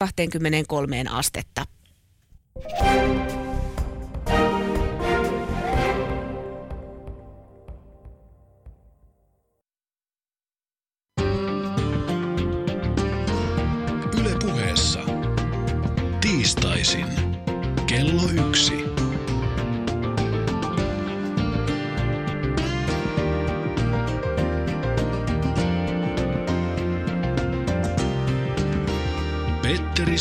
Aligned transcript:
23 0.00 1.06
astetta. 1.10 1.66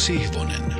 Sihvonen. 0.10 0.74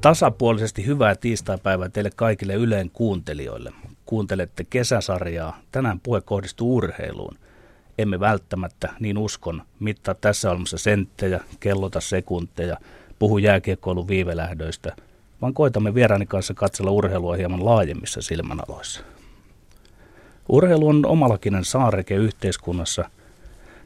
Tasapuolisesti 0.00 0.86
hyvää 0.86 1.14
tiistaipäivää 1.14 1.88
teille 1.88 2.10
kaikille 2.16 2.54
Yleen 2.54 2.90
kuuntelijoille. 2.90 3.72
Kuuntelette 4.06 4.64
kesäsarjaa. 4.64 5.58
Tänään 5.72 6.00
puhe 6.00 6.20
kohdistuu 6.20 6.76
urheiluun. 6.76 7.38
Emme 7.98 8.20
välttämättä, 8.20 8.92
niin 9.00 9.18
uskon, 9.18 9.62
mittaa 9.80 10.14
tässä 10.14 10.50
olemassa 10.50 10.78
senttejä, 10.78 11.40
kellota 11.60 12.00
sekunteja, 12.00 12.76
puhu 13.18 13.38
jääkiekkoilun 13.38 14.08
viivelähdöistä, 14.08 14.96
vaan 15.42 15.54
koitamme 15.54 15.94
vieraani 15.94 16.26
kanssa 16.26 16.54
katsella 16.54 16.90
urheilua 16.90 17.36
hieman 17.36 17.64
laajemmissa 17.64 18.22
silmänaloissa. 18.22 19.00
Urheilu 20.48 20.88
on 20.88 21.06
omalakinen 21.06 21.64
saareke 21.64 22.14
yhteiskunnassa– 22.14 23.04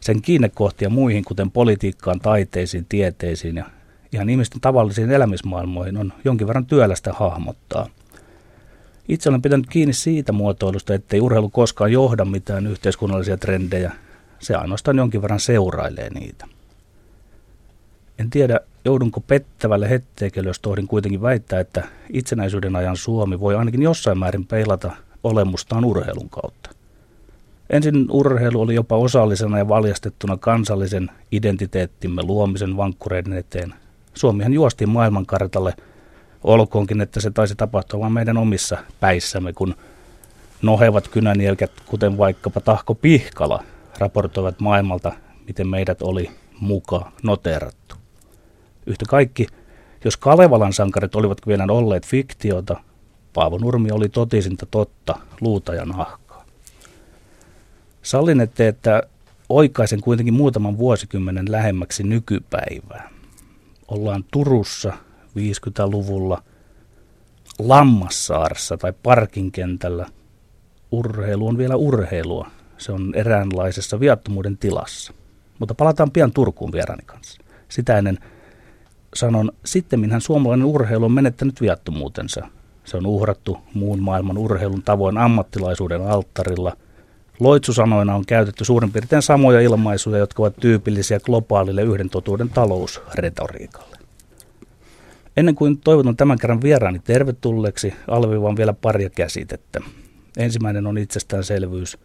sen 0.04 0.22
kiinnekohtia 0.22 0.90
muihin, 0.90 1.24
kuten 1.24 1.50
politiikkaan, 1.50 2.20
taiteisiin, 2.20 2.86
tieteisiin 2.88 3.56
ja 3.56 3.64
ihan 4.12 4.28
ihmisten 4.28 4.60
tavallisiin 4.60 5.10
elämismaailmoihin 5.10 5.96
on 5.96 6.12
jonkin 6.24 6.46
verran 6.46 6.66
työlästä 6.66 7.12
hahmottaa. 7.12 7.86
Itse 9.08 9.28
olen 9.28 9.42
pitänyt 9.42 9.66
kiinni 9.66 9.92
siitä 9.92 10.32
muotoilusta, 10.32 10.94
ettei 10.94 11.20
urheilu 11.20 11.48
koskaan 11.48 11.92
johda 11.92 12.24
mitään 12.24 12.66
yhteiskunnallisia 12.66 13.36
trendejä. 13.36 13.92
Se 14.40 14.54
ainoastaan 14.54 14.96
jonkin 14.96 15.22
verran 15.22 15.40
seurailee 15.40 16.10
niitä. 16.10 16.46
En 18.18 18.30
tiedä, 18.30 18.60
joudunko 18.84 19.20
pettävälle 19.20 19.90
hetteekelle, 19.90 20.48
jos 20.48 20.60
tohdin 20.60 20.88
kuitenkin 20.88 21.22
väittää, 21.22 21.60
että 21.60 21.88
itsenäisyyden 22.12 22.76
ajan 22.76 22.96
Suomi 22.96 23.40
voi 23.40 23.54
ainakin 23.54 23.82
jossain 23.82 24.18
määrin 24.18 24.46
peilata 24.46 24.92
olemustaan 25.22 25.84
urheilun 25.84 26.30
kautta. 26.30 26.73
Ensin 27.70 28.06
urheilu 28.10 28.60
oli 28.60 28.74
jopa 28.74 28.96
osallisena 28.96 29.58
ja 29.58 29.68
valjastettuna 29.68 30.36
kansallisen 30.36 31.10
identiteettimme 31.32 32.22
luomisen 32.22 32.76
vankkureiden 32.76 33.32
eteen. 33.32 33.74
Suomihan 34.14 34.52
juostiin 34.52 34.88
maailmankartalle, 34.88 35.74
olkoonkin, 36.44 37.00
että 37.00 37.20
se 37.20 37.30
taisi 37.30 37.54
tapahtua 37.54 38.00
vain 38.00 38.12
meidän 38.12 38.36
omissa 38.36 38.78
päissämme, 39.00 39.52
kun 39.52 39.74
nohevat 40.62 41.08
kynänielkät, 41.08 41.70
kuten 41.86 42.18
vaikkapa 42.18 42.60
Tahko 42.60 42.94
Pihkala, 42.94 43.62
raportoivat 43.98 44.60
maailmalta, 44.60 45.12
miten 45.46 45.68
meidät 45.68 46.02
oli 46.02 46.30
muka 46.60 47.12
noterattu. 47.22 47.94
Yhtä 48.86 49.04
kaikki, 49.08 49.46
jos 50.04 50.16
Kalevalan 50.16 50.72
sankarit 50.72 51.14
olivat 51.14 51.38
vielä 51.46 51.66
olleet 51.68 52.06
fiktiota, 52.06 52.76
Paavo 53.34 53.58
Nurmi 53.58 53.90
oli 53.90 54.08
totisinta 54.08 54.66
totta, 54.70 55.18
luuta 55.40 55.74
ja 55.74 55.84
nahka. 55.84 56.23
Sallinette, 58.04 58.68
että 58.68 59.02
oikaisen 59.48 60.00
kuitenkin 60.00 60.34
muutaman 60.34 60.78
vuosikymmenen 60.78 61.52
lähemmäksi 61.52 62.02
nykypäivää. 62.02 63.10
Ollaan 63.88 64.24
Turussa 64.32 64.92
50-luvulla 65.38 66.42
Lammassaaressa 67.58 68.76
tai 68.76 68.92
parkinkentällä. 69.02 70.06
Urheilu 70.90 71.48
on 71.48 71.58
vielä 71.58 71.76
urheilua. 71.76 72.50
Se 72.78 72.92
on 72.92 73.12
eräänlaisessa 73.14 74.00
viattomuuden 74.00 74.58
tilassa. 74.58 75.12
Mutta 75.58 75.74
palataan 75.74 76.10
pian 76.10 76.32
Turkuun 76.32 76.72
vierani 76.72 77.02
kanssa. 77.06 77.40
Sitä 77.68 77.98
ennen 77.98 78.18
sanon, 79.14 79.52
sittemminhän 79.64 80.20
suomalainen 80.20 80.66
urheilu 80.66 81.04
on 81.04 81.12
menettänyt 81.12 81.60
viattomuutensa. 81.60 82.48
Se 82.84 82.96
on 82.96 83.06
uhrattu 83.06 83.58
muun 83.74 84.02
maailman 84.02 84.38
urheilun 84.38 84.82
tavoin 84.82 85.18
ammattilaisuuden 85.18 86.06
alttarilla– 86.06 86.76
Loitsusanoina 87.40 88.14
on 88.14 88.26
käytetty 88.26 88.64
suurin 88.64 88.92
piirtein 88.92 89.22
samoja 89.22 89.60
ilmaisuja, 89.60 90.18
jotka 90.18 90.42
ovat 90.42 90.56
tyypillisiä 90.56 91.20
globaalille 91.20 91.82
yhden 91.82 92.10
totuuden 92.10 92.48
talousretoriikalle. 92.48 93.98
Ennen 95.36 95.54
kuin 95.54 95.78
toivotan 95.78 96.16
tämän 96.16 96.38
kerran 96.38 96.62
vieraani 96.62 96.98
tervetulleeksi, 96.98 97.94
alviivaan 98.08 98.56
vielä 98.56 98.72
paria 98.72 99.10
käsitettä. 99.10 99.80
Ensimmäinen 100.36 100.86
on 100.86 100.98
itsestäänselvyys. 100.98 101.98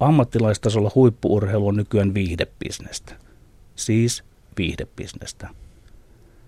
Ammattilaistasolla 0.00 0.90
huippuurheilu 0.94 1.68
on 1.68 1.76
nykyään 1.76 2.14
viihdebisnestä. 2.14 3.14
Siis 3.76 4.24
viihdebisnestä. 4.58 5.48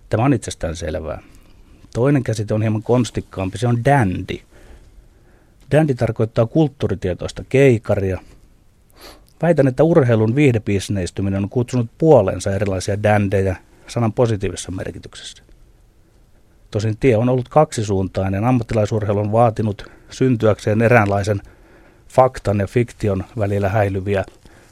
Tämä 0.09 0.23
on 0.25 0.33
itsestään 0.33 0.75
selvää. 0.75 1.21
Toinen 1.93 2.23
käsite 2.23 2.53
on 2.53 2.61
hieman 2.61 2.83
konstikkaampi, 2.83 3.57
se 3.57 3.67
on 3.67 3.85
dandy– 3.85 4.39
Dandy 5.71 5.95
tarkoittaa 5.95 6.45
kulttuuritietoista 6.45 7.43
keikaria. 7.49 8.19
Väitän, 9.41 9.67
että 9.67 9.83
urheilun 9.83 10.35
viihdebisneistyminen 10.35 11.43
on 11.43 11.49
kutsunut 11.49 11.87
puolensa 11.97 12.51
erilaisia 12.51 13.03
dandejä 13.03 13.55
sanan 13.87 14.13
positiivisessa 14.13 14.71
merkityksessä. 14.71 15.43
Tosin 16.71 16.97
tie 16.99 17.17
on 17.17 17.29
ollut 17.29 17.49
kaksisuuntainen. 17.49 18.43
Ammattilaisurheilu 18.43 19.19
on 19.19 19.31
vaatinut 19.31 19.91
syntyäkseen 20.09 20.81
eräänlaisen 20.81 21.41
faktan 22.09 22.59
ja 22.59 22.67
fiktion 22.67 23.23
välillä 23.37 23.69
häilyviä 23.69 24.25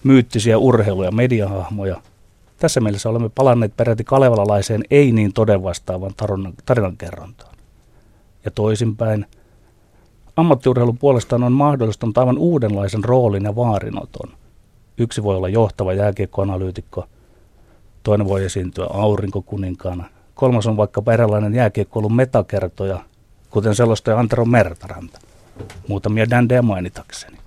myyttisiä 0.03 0.57
urheilu- 0.57 1.03
ja 1.03 1.11
mediahahmoja. 1.11 2.01
Tässä 2.57 2.79
mielessä 2.79 3.09
olemme 3.09 3.29
palanneet 3.29 3.77
peräti 3.77 4.03
kalevalalaiseen 4.03 4.83
ei 4.91 5.11
niin 5.11 5.33
toden 5.33 5.63
vastaavan 5.63 6.13
tarinankerrontaan. 6.65 7.55
Ja 8.45 8.51
toisinpäin– 8.51 9.25
Ammattiurheilun 10.37 10.97
puolestaan 10.97 11.43
on 11.43 11.51
mahdollistanut 11.51 12.17
aivan 12.17 12.37
uudenlaisen 12.37 13.03
roolin 13.03 13.43
ja 13.43 13.55
vaarinoton. 13.55 14.29
Yksi 14.97 15.23
voi 15.23 15.35
olla 15.35 15.49
johtava 15.49 15.93
jääkiekkoanalyytikko, 15.93 17.05
toinen 18.03 18.27
voi 18.27 18.45
esiintyä 18.45 18.85
aurinkokuninkaana, 18.85 20.05
kolmas 20.35 20.67
on 20.67 20.77
vaikkapa 20.77 21.13
eräänlainen 21.13 21.55
jääkiekkoilun 21.55 22.15
metakertoja, 22.15 22.99
kuten 23.49 23.75
selostaja 23.75 24.19
Antero 24.19 24.45
Mertaranta, 24.45 25.19
muutamia 25.87 26.29
dändejä 26.29 26.61
mainitakseni. 26.61 27.37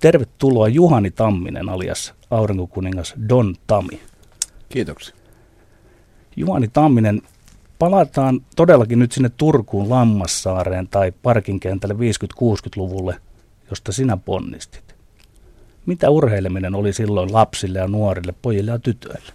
Tervetuloa 0.00 0.68
Juhani 0.68 1.10
Tamminen 1.10 1.68
alias 1.68 2.14
aurinkokuningas 2.30 3.14
Don 3.28 3.54
Tami. 3.66 4.00
Kiitoksia. 4.68 5.14
Juhani 6.36 6.68
Tamminen 6.68 7.22
Palataan 7.78 8.40
todellakin 8.56 8.98
nyt 8.98 9.12
sinne 9.12 9.30
Turkuun 9.36 9.90
Lammassaareen 9.90 10.88
tai 10.88 11.12
parkinkentälle 11.22 11.94
50-60-luvulle, 11.94 13.16
josta 13.70 13.92
sinä 13.92 14.16
ponnistit. 14.16 14.94
Mitä 15.86 16.10
urheileminen 16.10 16.74
oli 16.74 16.92
silloin 16.92 17.32
lapsille 17.32 17.78
ja 17.78 17.88
nuorille, 17.88 18.34
pojille 18.42 18.70
ja 18.70 18.78
tytöille? 18.78 19.32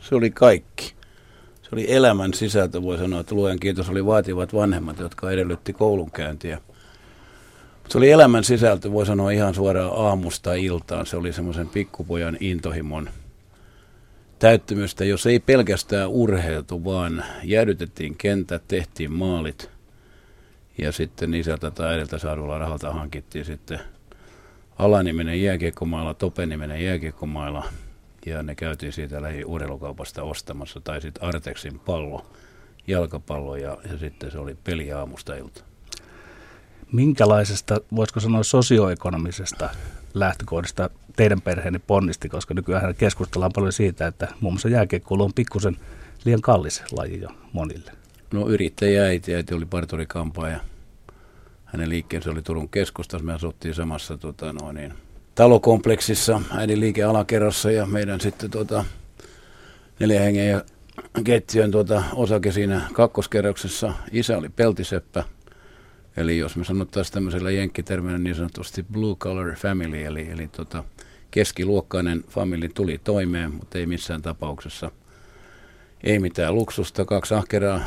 Se 0.00 0.14
oli 0.14 0.30
kaikki. 0.30 0.94
Se 1.62 1.68
oli 1.72 1.92
elämän 1.92 2.34
sisältö, 2.34 2.82
voi 2.82 2.98
sanoa, 2.98 3.20
että 3.20 3.34
luojan 3.34 3.60
kiitos 3.60 3.88
oli 3.88 4.06
vaativat 4.06 4.54
vanhemmat, 4.54 4.98
jotka 4.98 5.30
edellytti 5.30 5.72
koulunkäyntiä. 5.72 6.60
Se 7.88 7.98
oli 7.98 8.10
elämän 8.10 8.44
sisältö, 8.44 8.92
voi 8.92 9.06
sanoa 9.06 9.30
ihan 9.30 9.54
suoraan 9.54 9.92
aamusta 9.96 10.54
iltaan. 10.54 11.06
Se 11.06 11.16
oli 11.16 11.32
semmoisen 11.32 11.68
pikkupojan 11.68 12.36
intohimon– 12.40 13.10
täyttymystä, 14.42 15.04
jos 15.04 15.26
ei 15.26 15.40
pelkästään 15.40 16.08
urheiltu, 16.08 16.84
vaan 16.84 17.24
jäädytettiin 17.42 18.16
kentät, 18.16 18.62
tehtiin 18.68 19.12
maalit 19.12 19.70
ja 20.78 20.92
sitten 20.92 21.34
isältä 21.34 21.70
tai 21.70 21.92
äidiltä 21.92 22.18
saadulla 22.18 22.58
rahalta 22.58 22.92
hankittiin 22.92 23.44
sitten 23.44 23.80
alaniminen 24.78 25.42
jääkiekkomailla, 25.42 26.14
topeniminen 26.14 26.84
jääkiekkomailla 26.84 27.64
ja 28.26 28.42
ne 28.42 28.54
käytiin 28.54 28.92
siitä 28.92 29.22
lähi 29.22 29.44
urheilukaupasta 29.44 30.22
ostamassa 30.22 30.80
tai 30.80 31.00
sitten 31.00 31.22
Artexin 31.22 31.78
pallo, 31.78 32.26
jalkapallo 32.86 33.56
ja, 33.56 33.78
ja 33.92 33.98
sitten 33.98 34.30
se 34.30 34.38
oli 34.38 34.56
peli 34.64 34.92
aamusta 34.92 35.34
ilta. 35.34 35.64
Minkälaisesta, 36.92 37.80
voisiko 37.96 38.20
sanoa 38.20 38.42
sosioekonomisesta 38.42 39.70
lähtökohdista 40.14 40.90
teidän 41.16 41.40
perheeni 41.40 41.78
ponnisti, 41.78 42.28
koska 42.28 42.54
nykyään 42.54 42.94
keskustellaan 42.94 43.52
paljon 43.54 43.72
siitä, 43.72 44.06
että 44.06 44.28
muun 44.40 44.54
muassa 44.54 44.68
jääkiekkoilu 44.68 45.24
on 45.24 45.32
pikkusen 45.34 45.76
liian 46.24 46.40
kallis 46.40 46.82
laji 46.92 47.20
jo 47.20 47.28
monille. 47.52 47.92
No 48.32 48.48
yrittäjä 48.48 49.04
äiti, 49.04 49.34
äiti 49.34 49.54
oli 49.54 49.64
parturikampaa 49.64 50.48
ja 50.48 50.60
hänen 51.64 51.88
liikkeensä 51.88 52.30
oli 52.30 52.42
Turun 52.42 52.68
keskustassa. 52.68 53.26
Me 53.26 53.32
asuttiin 53.32 53.74
samassa 53.74 54.18
tota, 54.18 54.52
no, 54.52 54.72
niin, 54.72 54.94
talokompleksissa, 55.34 56.40
äidin 56.54 56.80
liike 56.80 57.02
alakerrassa 57.02 57.70
ja 57.70 57.86
meidän 57.86 58.20
sitten 58.20 58.50
tuota, 58.50 58.84
neljä 59.98 60.20
hengen 60.20 60.48
ja 60.48 60.64
keittiön 61.24 61.70
tuota, 61.70 62.02
osake 62.14 62.52
siinä 62.52 62.80
kakkoskerroksessa. 62.92 63.92
Isä 64.12 64.38
oli 64.38 64.48
peltiseppä, 64.48 65.24
eli 66.16 66.38
jos 66.38 66.56
me 66.56 66.64
sanottaisiin 66.64 67.14
tämmöisellä 67.14 67.50
jenkkitermillä 67.50 68.18
niin 68.18 68.34
sanotusti 68.34 68.82
blue 68.92 69.16
collar 69.16 69.56
family, 69.56 70.04
eli, 70.04 70.30
eli 70.30 70.48
tota, 70.48 70.84
keskiluokkainen 71.30 72.24
family 72.28 72.68
tuli 72.68 73.00
toimeen, 73.04 73.52
mutta 73.52 73.78
ei 73.78 73.86
missään 73.86 74.22
tapauksessa. 74.22 74.90
Ei 76.04 76.18
mitään 76.18 76.54
luksusta, 76.54 77.04
kaksi 77.04 77.34
ahkeraa 77.34 77.80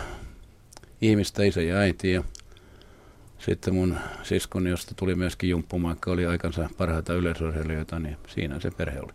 ihmistä, 1.02 1.44
isä 1.44 1.62
ja 1.62 1.78
äiti 1.78 2.12
ja 2.12 2.24
sitten 3.40 3.74
mun 3.74 3.98
siskoni, 4.24 4.70
josta 4.70 4.96
tuli 4.96 5.16
myöskin 5.16 5.50
jumppumaikka, 5.50 6.12
oli 6.12 6.26
aikansa 6.26 6.70
parhaita 6.78 7.14
yleisurheilijoita, 7.14 8.00
niin 8.00 8.18
siinä 8.28 8.60
se 8.60 8.72
perhe 8.72 9.00
oli. 9.00 9.14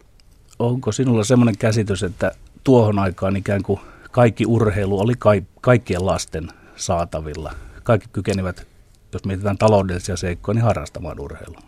Onko 0.59 0.93
sinulla 0.93 1.25
semmoinen 1.25 1.59
käsitys, 1.59 2.03
että 2.03 2.33
tuohon 2.65 2.99
aikaan 2.99 3.37
ikään 3.37 3.63
kuin 3.63 3.81
kaikki 4.11 4.47
urheilu 4.47 5.01
oli 5.01 5.15
ka- 5.19 5.47
kaikkien 5.61 6.07
lasten 6.07 6.49
saatavilla? 6.77 7.55
Kaikki 7.83 8.09
kykenivät, 8.13 8.67
jos 9.13 9.25
mietitään 9.25 9.59
taloudellisia 9.59 10.17
seikkoja, 10.17 10.55
niin 10.55 10.65
harrastamaan 10.65 11.21
urheilua. 11.21 11.63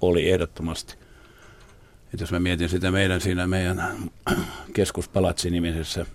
Oli 0.00 0.30
ehdottomasti. 0.30 0.96
Et 2.14 2.20
jos 2.20 2.32
mä 2.32 2.40
mietin 2.40 2.68
sitä 2.68 2.90
meidän 2.90 3.20
siinä 3.20 3.46
meidän 3.46 3.96
keskuspalatsi-nimisessä 4.74 6.06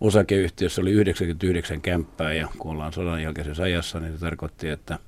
osakeyhtiössä 0.00 0.82
oli 0.82 0.92
99 0.92 1.80
kämppää 1.80 2.32
ja 2.32 2.48
kun 2.58 2.70
ollaan 2.70 2.92
sodan 2.92 3.22
jälkeisessä 3.22 3.62
ajassa, 3.62 4.00
niin 4.00 4.12
se 4.12 4.18
tarkoitti, 4.18 4.68
että 4.68 4.98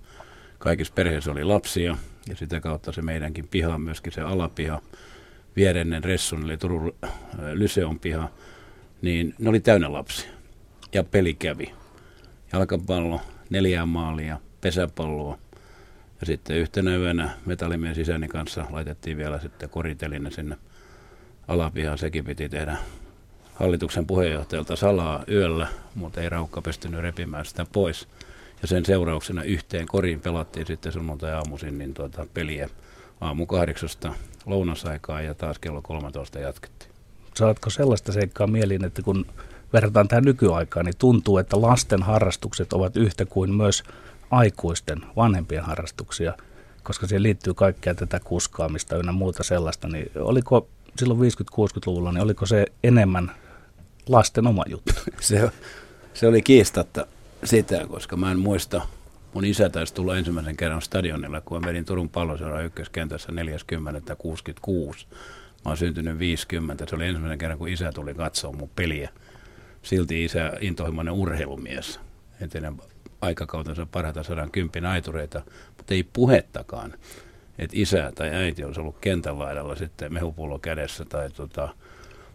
kaikissa 0.59 0.95
perheissä 0.95 1.31
oli 1.31 1.45
lapsia 1.45 1.97
ja 2.29 2.37
sitä 2.37 2.61
kautta 2.61 2.93
se 2.93 3.03
meidänkin 3.03 3.49
piha, 3.49 3.79
myöskin 3.79 4.13
se 4.13 4.21
alapiha, 4.21 4.83
vierennen 5.57 6.05
Ressun 6.05 6.45
eli 6.45 6.57
Turun 6.57 6.95
Lyseon 7.53 7.99
piha, 7.99 8.31
niin 9.03 9.35
ne 9.39 9.49
oli 9.49 9.61
täynnä 9.61 9.93
lapsia 9.93 10.31
ja 10.93 11.05
peli 11.05 11.35
kävi. 11.35 11.75
Jalkapallo, 12.53 13.21
neljää 13.51 13.87
maalia, 13.87 14.41
pesäpalloa 14.61 15.39
ja 16.21 16.27
sitten 16.27 16.57
yhtenä 16.57 16.97
yönä 16.97 17.31
metallimies 17.47 17.99
isäni 17.99 18.29
kanssa 18.29 18.65
laitettiin 18.71 19.17
vielä 19.17 19.41
sitten 19.41 19.69
koriteline 19.69 20.31
sinne 20.31 20.57
alapihaan. 21.49 21.99
Sekin 21.99 22.25
piti 22.25 22.49
tehdä 22.49 22.77
hallituksen 23.55 24.07
puheenjohtajalta 24.07 24.77
salaa 24.77 25.25
yöllä, 25.31 25.67
mutta 25.95 26.21
ei 26.21 26.29
raukka 26.29 26.63
pystynyt 26.63 27.01
repimään 27.01 27.45
sitä 27.45 27.67
pois. 27.73 28.09
Ja 28.63 28.69
sen 28.69 28.85
seurauksena 28.85 29.43
yhteen 29.43 29.87
koriin 29.87 30.21
pelattiin 30.21 30.67
sitten 30.67 30.93
sunnuntai-aamuisin 30.93 31.79
niin 31.79 31.95
tuota 31.95 32.27
peliä 32.35 32.69
aamu 33.21 33.47
kahdeksasta 33.47 34.15
lounasaikaa 34.47 35.23
ja 35.23 35.35
taas 35.35 35.59
kello 35.59 35.83
13 35.83 36.39
jatkettiin. 36.39 36.91
Saatko 37.35 37.71
sellaista 37.71 38.13
seikkaa 38.13 38.47
mieliin, 38.47 38.85
että 38.85 39.03
kun 39.03 39.27
verrataan 39.73 40.09
tähän 40.09 40.25
nykyaikaan, 40.25 40.87
niin 40.87 40.97
tuntuu, 40.99 41.39
että 41.39 41.61
lasten 41.61 42.03
harrastukset 42.03 42.73
ovat 42.73 42.97
yhtä 42.97 43.27
kuin 43.27 43.55
myös 43.55 43.83
aikuisten, 44.31 45.03
vanhempien 45.17 45.65
harrastuksia, 45.65 46.33
koska 46.83 47.07
siihen 47.07 47.23
liittyy 47.23 47.55
kaikkea 47.55 47.95
tätä 47.95 48.21
kuskaamista 48.21 48.97
ynnä 48.97 49.13
muuta 49.13 49.43
sellaista, 49.43 49.89
niin 49.89 50.11
oliko 50.15 50.69
silloin 50.99 51.21
50-60-luvulla, 51.21 52.13
niin 52.13 52.23
oliko 52.23 52.47
se 52.47 52.67
enemmän 52.85 53.31
lasten 54.09 54.47
oma 54.47 54.65
juttu? 54.69 54.93
se, 55.21 55.51
se 56.15 56.27
oli 56.27 56.43
kiistatta 56.43 57.07
sitä, 57.45 57.87
koska 57.89 58.17
mä 58.17 58.31
en 58.31 58.39
muista, 58.39 58.83
mun 59.35 59.45
isä 59.45 59.69
taisi 59.69 59.95
tulla 59.95 60.17
ensimmäisen 60.17 60.57
kerran 60.57 60.83
stadionilla, 60.83 61.41
kun 61.41 61.61
mä 61.61 61.69
vedin 61.69 61.85
Turun 61.85 62.09
palloseuran 62.09 62.65
ykköskentässä 62.65 63.33
40 63.33 64.17
66. 64.17 65.07
Mä 65.65 65.71
oon 65.71 65.77
syntynyt 65.77 66.19
50. 66.19 66.85
Se 66.89 66.97
oli 66.97 67.07
ensimmäinen 67.07 67.39
kerran, 67.39 67.59
kun 67.59 67.69
isä 67.69 67.93
tuli 67.93 68.15
katsoa 68.15 68.53
mun 68.53 68.71
peliä. 68.77 69.11
Silti 69.83 70.25
isä 70.25 70.53
intohimoinen 70.61 71.15
urheilumies. 71.15 72.01
Entinen 72.41 72.77
aikakautensa 73.21 73.87
parhaita 73.87 74.23
sadan 74.23 74.51
kympin 74.51 74.87
aitureita, 74.87 75.43
mutta 75.77 75.95
ei 75.95 76.03
puhettakaan, 76.03 76.95
että 77.59 77.77
isä 77.77 78.13
tai 78.15 78.29
äiti 78.35 78.65
olisi 78.65 78.81
ollut 78.81 78.99
kentän 79.01 79.39
laidalla 79.39 79.77
sitten 79.77 80.13
mehupullo 80.13 80.59
kädessä 80.59 81.05
tai 81.05 81.31
tota, 81.31 81.69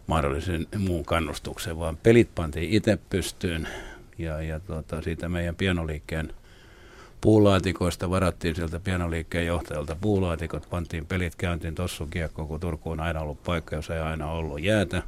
mahdollisen 0.06 0.66
muun 0.78 1.04
kannustuksen, 1.04 1.78
vaan 1.78 1.96
pelit 1.96 2.34
pantiin 2.34 2.70
itse 2.70 2.98
pystyyn 3.10 3.68
ja, 4.18 4.42
ja 4.42 4.60
tota, 4.60 5.02
siitä 5.02 5.28
meidän 5.28 5.56
pienoliikkeen 5.56 6.32
puulaatikoista 7.20 8.10
varattiin 8.10 8.54
sieltä 8.54 8.80
pienoliikkeen 8.80 9.46
johtajalta 9.46 9.96
puulaatikot, 10.00 10.70
pantiin 10.70 11.06
pelit 11.06 11.34
käyntiin 11.34 11.74
tossu 11.74 12.06
kiekko, 12.06 12.46
kun 12.46 12.60
Turku 12.60 12.90
on 12.90 13.00
aina 13.00 13.20
ollut 13.20 13.42
paikka, 13.42 13.76
jossa 13.76 13.94
ei 13.94 14.00
aina 14.00 14.30
ollut 14.30 14.62
jäätä. 14.62 15.02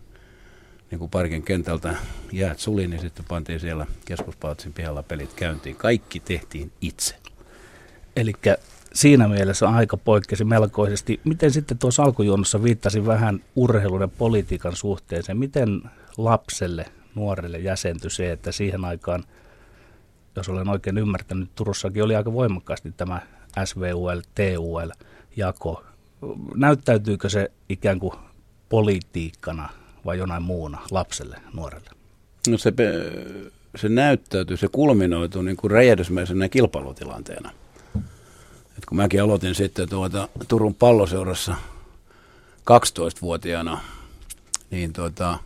Niin 0.91 0.99
kuin 0.99 1.11
parkin 1.11 1.43
kentältä 1.43 1.94
jäät 2.33 2.59
suli, 2.59 2.88
niin 2.88 3.00
sitten 3.00 3.25
pantiin 3.29 3.61
siellä 3.61 3.87
keskuspaatsin 4.05 4.73
pihalla 4.73 5.03
pelit 5.03 5.33
käyntiin. 5.33 5.77
Kaikki 5.77 6.21
tehtiin 6.21 6.73
itse. 6.81 7.17
Eli 8.17 8.33
siinä 8.94 9.29
mielessä 9.29 9.69
aika 9.69 9.97
poikkesi 9.97 10.44
melkoisesti. 10.44 11.21
Miten 11.25 11.50
sitten 11.50 11.79
tuossa 11.79 12.03
alkujuonnossa 12.03 12.62
viittasin 12.62 13.06
vähän 13.06 13.41
urheilun 13.56 14.00
ja 14.00 14.09
politiikan 14.09 14.77
suhteeseen? 14.77 15.38
Miten 15.38 15.83
lapselle, 16.17 16.87
nuorelle 17.15 17.59
jäsentyi 17.59 18.11
se, 18.11 18.32
että 18.32 18.53
siihen 18.53 18.85
aikaan, 18.85 19.25
jos 20.37 20.49
olen 20.49 20.69
oikein 20.69 20.99
ymmärtänyt, 20.99 21.50
Turussakin 21.55 22.03
oli 22.03 22.17
aika 22.17 22.32
voimakkaasti 22.32 22.93
tämä 22.97 23.21
SVUL, 23.65 24.21
TUL-jako. 24.35 25.85
Näyttäytyykö 26.55 27.29
se 27.29 27.50
ikään 27.69 28.00
kuin 28.00 28.12
politiikkana 28.69 29.69
vai 30.06 30.19
jonain 30.19 30.43
muuna 30.43 30.79
lapselle, 30.91 31.37
nuorelle? 31.53 31.91
No 32.49 32.58
se, 32.58 32.73
se 33.76 33.88
näyttäytyy, 33.88 34.56
se 34.56 34.69
kulminoituu 34.69 35.43
niin 35.43 35.56
kuin 35.56 35.70
räjähdysmäisenä 35.70 36.49
kilpailutilanteena– 36.49 37.50
et 38.79 38.87
kun 38.87 38.97
mäkin 38.97 39.23
aloitin 39.23 39.55
sitten 39.55 39.88
tuota 39.88 40.29
Turun 40.49 40.75
palloseurassa 40.75 41.55
12-vuotiaana, 42.70 43.81
niin 44.70 44.93
tuota, 44.93 45.38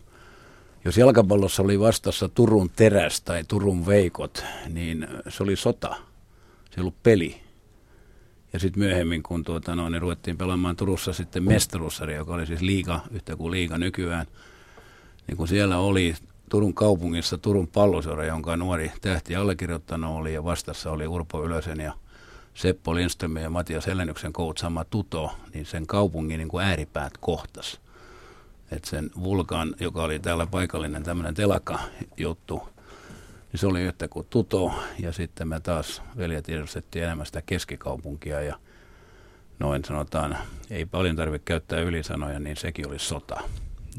jos 0.85 0.97
jalkapallossa 0.97 1.63
oli 1.63 1.79
vastassa 1.79 2.29
Turun 2.29 2.69
teräs 2.75 3.21
tai 3.21 3.43
Turun 3.47 3.85
veikot, 3.85 4.43
niin 4.69 5.07
se 5.29 5.43
oli 5.43 5.55
sota. 5.55 5.95
Se 6.75 6.81
ollut 6.81 7.03
peli. 7.03 7.41
Ja 8.53 8.59
sitten 8.59 8.83
myöhemmin, 8.83 9.23
kun 9.23 9.43
tuota, 9.43 9.75
no, 9.75 9.89
niin 9.89 10.01
ruvettiin 10.01 10.37
pelaamaan 10.37 10.75
Turussa 10.75 11.13
sitten 11.13 11.43
mestaruussarja, 11.43 12.17
joka 12.17 12.33
oli 12.33 12.45
siis 12.45 12.61
liiga, 12.61 12.99
yhtä 13.11 13.35
kuin 13.35 13.51
liiga 13.51 13.77
nykyään, 13.77 14.27
niin 15.27 15.37
kun 15.37 15.47
siellä 15.47 15.77
oli 15.77 16.15
Turun 16.49 16.73
kaupungissa 16.73 17.37
Turun 17.37 17.67
palloseura, 17.67 18.25
jonka 18.25 18.57
nuori 18.57 18.91
tähti 19.01 19.35
allekirjoittanut 19.35 20.17
oli, 20.17 20.33
ja 20.33 20.43
vastassa 20.43 20.91
oli 20.91 21.07
Urpo 21.07 21.43
Ylösen 21.43 21.79
ja 21.79 21.93
Seppo 22.53 22.95
Lindström 22.95 23.37
ja 23.37 23.49
Matias 23.49 23.87
Helennyksen 23.87 24.33
koutsaama 24.33 24.85
Tuto, 24.85 25.31
niin 25.53 25.65
sen 25.65 25.87
kaupungin 25.87 26.37
niin 26.37 26.47
kuin 26.47 26.65
ääripäät 26.65 27.17
kohtas. 27.17 27.79
Et 28.71 28.85
sen 28.85 29.11
Vulkan, 29.23 29.75
joka 29.79 30.03
oli 30.03 30.19
täällä 30.19 30.47
paikallinen 30.47 31.03
tämmöinen 31.03 31.33
telakka-juttu, 31.33 32.69
niin 33.51 33.59
se 33.59 33.67
oli 33.67 33.81
yhtä 33.81 34.07
kuin 34.07 34.27
Tuto. 34.29 34.73
Ja 34.99 35.11
sitten 35.11 35.47
me 35.47 35.59
taas 35.59 36.01
veljet 36.17 36.45
tiedostettiin 36.45 37.05
enemmän 37.05 37.25
sitä 37.25 37.41
keskikaupunkia 37.41 38.41
ja 38.41 38.55
noin 39.59 39.85
sanotaan, 39.85 40.37
ei 40.69 40.85
paljon 40.85 41.15
tarvitse 41.15 41.45
käyttää 41.45 41.79
ylisanoja, 41.79 42.39
niin 42.39 42.57
sekin 42.57 42.87
oli 42.87 42.99
sota. 42.99 43.41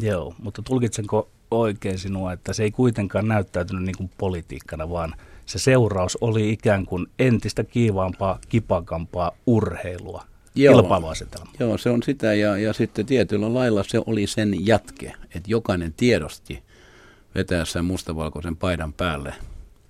Joo, 0.02 0.34
mutta 0.42 0.62
tulkitsenko 0.62 1.28
oikein 1.50 1.98
sinua, 1.98 2.32
että 2.32 2.52
se 2.52 2.62
ei 2.62 2.70
kuitenkaan 2.70 3.28
näyttäytynyt 3.28 3.82
niin 3.82 3.96
kuin 3.96 4.10
politiikkana, 4.18 4.90
vaan– 4.90 5.14
se 5.46 5.58
seuraus 5.58 6.18
oli 6.20 6.50
ikään 6.50 6.86
kuin 6.86 7.06
entistä 7.18 7.64
kiivaampaa, 7.64 8.38
kipakampaa 8.48 9.32
urheilua, 9.46 10.24
Joo. 10.54 10.74
kilpailuasetelmaa. 10.74 11.52
Joo, 11.58 11.78
se 11.78 11.90
on 11.90 12.02
sitä 12.02 12.34
ja, 12.34 12.58
ja 12.58 12.72
sitten 12.72 13.06
tietyllä 13.06 13.54
lailla 13.54 13.82
se 13.82 14.00
oli 14.06 14.26
sen 14.26 14.66
jatke, 14.66 15.12
että 15.24 15.50
jokainen 15.50 15.92
tiedosti 15.96 16.62
vetäessä 17.34 17.82
mustavalkoisen 17.82 18.56
paidan 18.56 18.92
päälle, 18.92 19.34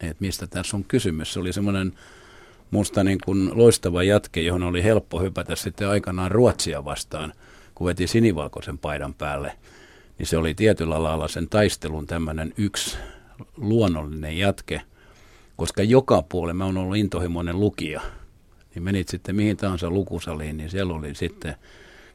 että 0.00 0.16
mistä 0.20 0.46
tässä 0.46 0.76
on 0.76 0.84
kysymys. 0.84 1.32
Se 1.32 1.40
oli 1.40 1.52
semmoinen 1.52 1.92
musta 2.70 3.04
niin 3.04 3.18
kuin 3.24 3.50
loistava 3.54 4.02
jatke, 4.02 4.40
johon 4.40 4.62
oli 4.62 4.84
helppo 4.84 5.20
hypätä 5.20 5.56
sitten 5.56 5.88
aikanaan 5.88 6.30
Ruotsia 6.30 6.84
vastaan, 6.84 7.32
kun 7.74 7.86
veti 7.86 8.06
sinivalkoisen 8.06 8.78
paidan 8.78 9.14
päälle. 9.14 9.52
Niin 10.22 10.28
se 10.28 10.36
oli 10.36 10.54
tietyllä 10.54 11.02
lailla 11.02 11.28
sen 11.28 11.48
taistelun 11.48 12.06
tämmöinen 12.06 12.52
yksi 12.56 12.96
luonnollinen 13.56 14.38
jatke– 14.38 14.80
koska 15.56 15.82
joka 15.82 16.22
puolella 16.22 16.54
mä 16.54 16.64
oon 16.64 16.76
ollut 16.76 16.96
intohimoinen 16.96 17.60
lukija, 17.60 18.00
niin 18.74 18.82
menit 18.82 19.08
sitten 19.08 19.36
mihin 19.36 19.56
tahansa 19.56 19.90
lukusaliin, 19.90 20.56
niin 20.56 20.70
siellä 20.70 20.94
oli 20.94 21.14
sitten 21.14 21.54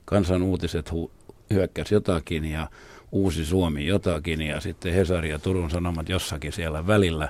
kansan 0.05 0.41
uutiset 0.41 0.91
hu- 0.91 1.33
hyökkäsi 1.49 1.93
jotakin 1.93 2.45
ja 2.45 2.69
Uusi 3.11 3.45
Suomi 3.45 3.85
jotakin 3.85 4.41
ja 4.41 4.61
sitten 4.61 4.93
Hesari 4.93 5.29
ja 5.29 5.39
Turun 5.39 5.71
Sanomat 5.71 6.09
jossakin 6.09 6.53
siellä 6.53 6.87
välillä. 6.87 7.29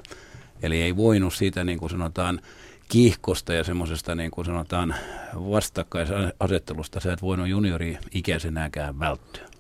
Eli 0.62 0.82
ei 0.82 0.96
voinut 0.96 1.34
siitä 1.34 1.64
niin 1.64 1.80
kuin 1.80 1.90
sanotaan 1.90 2.42
kiihkosta 2.90 3.54
ja 3.54 3.64
semmoisesta 3.64 4.16
niin 4.16 4.32
kuin 4.32 4.46
sanotaan 4.46 4.96
vastakkaisasettelusta 5.34 7.00
sä 7.00 7.14
et 7.14 7.22
voinut 7.22 7.48
juniori-ikäisenäkään 7.48 9.00
välttyä. 9.00 9.57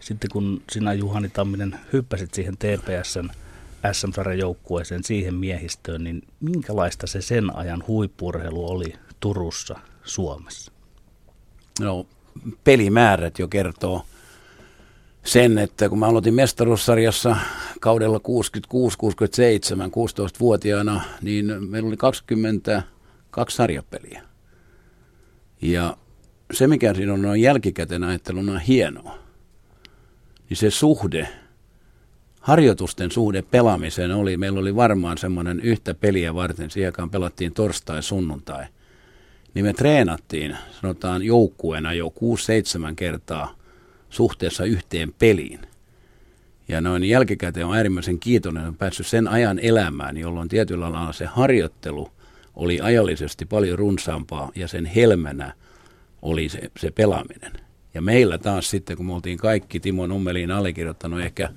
Sitten 0.00 0.30
kun 0.32 0.62
sinä 0.72 0.92
Juhani 0.92 1.28
Tamminen 1.28 1.76
hyppäsit 1.92 2.34
siihen 2.34 2.56
TPSn 2.56 3.30
SM-sarjan 3.92 4.38
joukkueeseen 4.38 5.04
siihen 5.04 5.34
miehistöön, 5.34 6.04
niin 6.04 6.22
minkälaista 6.40 7.06
se 7.06 7.22
sen 7.22 7.56
ajan 7.56 7.84
huippurheilu 7.88 8.70
oli 8.70 8.94
Turussa, 9.20 9.78
Suomessa? 10.04 10.72
No, 11.80 12.06
pelimäärät 12.64 13.38
jo 13.38 13.48
kertoo 13.48 14.06
sen, 15.24 15.58
että 15.58 15.88
kun 15.88 15.98
mä 15.98 16.06
aloitin 16.06 16.34
mestaruussarjassa 16.34 17.36
kaudella 17.80 18.18
66-67 18.18 18.20
16-vuotiaana, 19.80 21.02
niin 21.22 21.68
meillä 21.68 21.88
oli 21.88 21.96
22 21.96 23.56
sarjapeliä. 23.56 24.22
Ja 25.62 25.96
se, 26.52 26.66
mikä 26.66 26.94
siinä 26.94 27.14
on, 27.14 27.24
on 27.24 27.40
jälkikäteen 27.40 28.04
ajatteluna 28.04 28.58
hienoa, 28.58 29.18
niin 30.50 30.56
se 30.56 30.70
suhde, 30.70 31.28
harjoitusten 32.40 33.10
suhde 33.10 33.42
pelaamiseen 33.42 34.10
oli, 34.10 34.36
meillä 34.36 34.60
oli 34.60 34.76
varmaan 34.76 35.18
semmoinen 35.18 35.60
yhtä 35.60 35.94
peliä 35.94 36.34
varten, 36.34 36.70
siihen 36.70 36.92
pelattiin 37.10 37.52
torstai, 37.52 38.02
sunnuntai, 38.02 38.64
niin 39.54 39.64
me 39.64 39.72
treenattiin, 39.72 40.56
sanotaan 40.80 41.22
joukkueena 41.22 41.92
jo 41.92 42.12
6-7 42.90 42.94
kertaa 42.96 43.54
suhteessa 44.10 44.64
yhteen 44.64 45.14
peliin. 45.18 45.60
Ja 46.68 46.80
noin 46.80 47.04
jälkikäteen 47.04 47.66
on 47.66 47.76
äärimmäisen 47.76 48.18
kiitollinen, 48.18 48.68
on 48.68 48.76
päässyt 48.76 49.06
sen 49.06 49.28
ajan 49.28 49.58
elämään, 49.58 50.16
jolloin 50.16 50.48
tietyllä 50.48 50.92
lailla 50.92 51.12
se 51.12 51.26
harjoittelu 51.26 52.10
oli 52.56 52.80
ajallisesti 52.80 53.46
paljon 53.46 53.78
runsaampaa 53.78 54.50
ja 54.54 54.68
sen 54.68 54.86
helmenä 54.86 55.52
oli 56.22 56.48
se, 56.48 56.60
se 56.78 56.90
pelaaminen. 56.90 57.69
Ja 57.94 58.02
meillä 58.02 58.38
taas 58.38 58.70
sitten, 58.70 58.96
kun 58.96 59.06
me 59.06 59.14
oltiin 59.14 59.38
kaikki 59.38 59.80
Timo 59.80 60.06
Nummeliin 60.06 60.50
allekirjoittanut 60.50 61.20
ehkä 61.20 61.48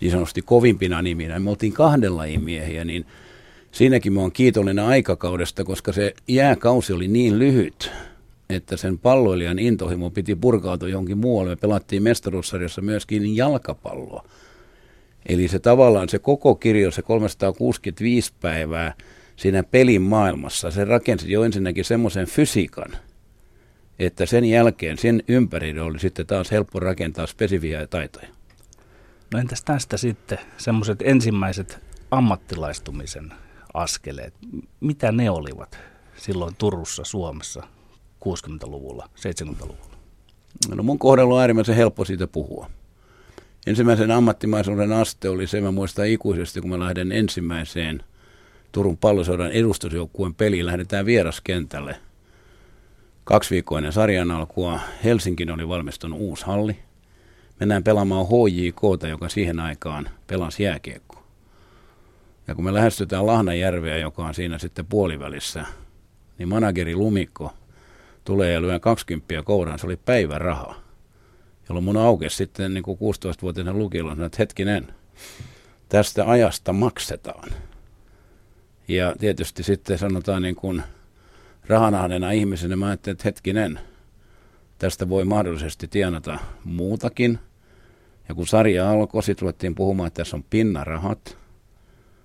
niin 0.00 0.10
sanotusti 0.10 0.42
kovimpina 0.42 1.02
niminä, 1.02 1.38
me 1.38 1.50
oltiin 1.50 1.72
kahden 1.72 2.12
miehiä, 2.40 2.84
niin 2.84 3.06
siinäkin 3.72 4.12
mä 4.12 4.20
oon 4.20 4.32
kiitollinen 4.32 4.84
aikakaudesta, 4.84 5.64
koska 5.64 5.92
se 5.92 6.14
jääkausi 6.28 6.92
oli 6.92 7.08
niin 7.08 7.38
lyhyt, 7.38 7.90
että 8.50 8.76
sen 8.76 8.98
palloilijan 8.98 9.58
intohimo 9.58 10.10
piti 10.10 10.34
purkautua 10.34 10.88
jonkin 10.88 11.18
muualle. 11.18 11.50
Me 11.50 11.56
pelattiin 11.56 12.02
mestaruussarjassa 12.02 12.82
myöskin 12.82 13.36
jalkapalloa. 13.36 14.24
Eli 15.26 15.48
se 15.48 15.58
tavallaan 15.58 16.08
se 16.08 16.18
koko 16.18 16.54
kirjo, 16.54 16.90
se 16.90 17.02
365 17.02 18.32
päivää 18.40 18.94
siinä 19.36 19.62
pelin 19.62 20.02
maailmassa, 20.02 20.70
se 20.70 20.84
rakensi 20.84 21.32
jo 21.32 21.44
ensinnäkin 21.44 21.84
semmoisen 21.84 22.26
fysiikan, 22.26 22.92
että 24.00 24.26
sen 24.26 24.44
jälkeen 24.44 24.98
sen 24.98 25.22
ympärillä 25.28 25.84
oli 25.84 25.98
sitten 25.98 26.26
taas 26.26 26.50
helppo 26.50 26.80
rakentaa 26.80 27.26
spesifiä 27.26 27.86
taitoja. 27.86 28.28
No 29.32 29.40
entäs 29.40 29.62
tästä 29.62 29.96
sitten 29.96 30.38
semmoiset 30.56 31.02
ensimmäiset 31.02 31.78
ammattilaistumisen 32.10 33.32
askeleet, 33.74 34.34
mitä 34.80 35.12
ne 35.12 35.30
olivat 35.30 35.78
silloin 36.16 36.54
Turussa, 36.58 37.04
Suomessa 37.04 37.62
60-luvulla, 38.24 39.08
70-luvulla? 39.16 39.96
No 40.74 40.82
mun 40.82 40.98
kohdalla 40.98 41.34
on 41.34 41.40
äärimmäisen 41.40 41.76
helppo 41.76 42.04
siitä 42.04 42.26
puhua. 42.26 42.70
Ensimmäisen 43.66 44.10
ammattimaisuuden 44.10 44.92
aste 44.92 45.28
oli 45.28 45.46
se, 45.46 45.60
mä 45.60 45.70
muistan 45.70 46.06
ikuisesti, 46.06 46.60
kun 46.60 46.70
mä 46.70 46.78
lähden 46.78 47.12
ensimmäiseen 47.12 48.02
Turun 48.72 48.96
pallosodan 48.96 49.52
edustusjoukkueen 49.52 50.34
peliin, 50.34 50.66
lähdetään 50.66 51.06
vieraskentälle. 51.06 51.96
Kaksi 53.24 53.50
viikkoa 53.50 53.78
ennen 53.78 53.92
sarjan 53.92 54.30
alkua 54.30 54.80
Helsinkin 55.04 55.50
oli 55.50 55.68
valmistunut 55.68 56.20
uusi 56.20 56.46
halli. 56.46 56.78
Mennään 57.60 57.84
pelaamaan 57.84 58.26
HJK, 58.26 59.08
joka 59.08 59.28
siihen 59.28 59.60
aikaan 59.60 60.10
pelasi 60.26 60.62
jääkiekko. 60.62 61.22
Ja 62.48 62.54
kun 62.54 62.64
me 62.64 62.74
lähestytään 62.74 63.26
Lahnajärveä, 63.26 63.98
joka 63.98 64.24
on 64.24 64.34
siinä 64.34 64.58
sitten 64.58 64.86
puolivälissä, 64.86 65.64
niin 66.38 66.48
manageri 66.48 66.94
Lumikko 66.94 67.52
tulee 68.24 68.52
ja 68.52 68.62
lyö 68.62 68.80
20 68.80 69.42
kouraan, 69.44 69.78
se 69.78 69.86
oli 69.86 69.96
päiväraha. 69.96 70.74
Jolloin 71.68 71.84
mun 71.84 71.96
aukesi 71.96 72.36
sitten 72.36 72.74
niin 72.74 72.84
kuin 72.84 72.98
16-vuotiaana 72.98 73.72
lukilla, 73.72 74.12
että 74.12 74.36
hetkinen, 74.38 74.94
tästä 75.88 76.30
ajasta 76.30 76.72
maksetaan. 76.72 77.50
Ja 78.88 79.14
tietysti 79.18 79.62
sitten 79.62 79.98
sanotaan 79.98 80.42
niin 80.42 80.56
kuin 80.56 80.82
rahanahdena 81.70 82.30
ihmisenä, 82.30 82.76
mä 82.76 82.86
ajattelin, 82.86 83.14
että 83.14 83.24
hetkinen, 83.24 83.80
tästä 84.78 85.08
voi 85.08 85.24
mahdollisesti 85.24 85.88
tienata 85.88 86.38
muutakin. 86.64 87.38
Ja 88.28 88.34
kun 88.34 88.46
sarja 88.46 88.90
alkoi, 88.90 89.22
sitten 89.22 89.42
ruvettiin 89.42 89.74
puhumaan, 89.74 90.06
että 90.06 90.16
tässä 90.16 90.36
on 90.36 90.44
pinnarahat. 90.50 91.38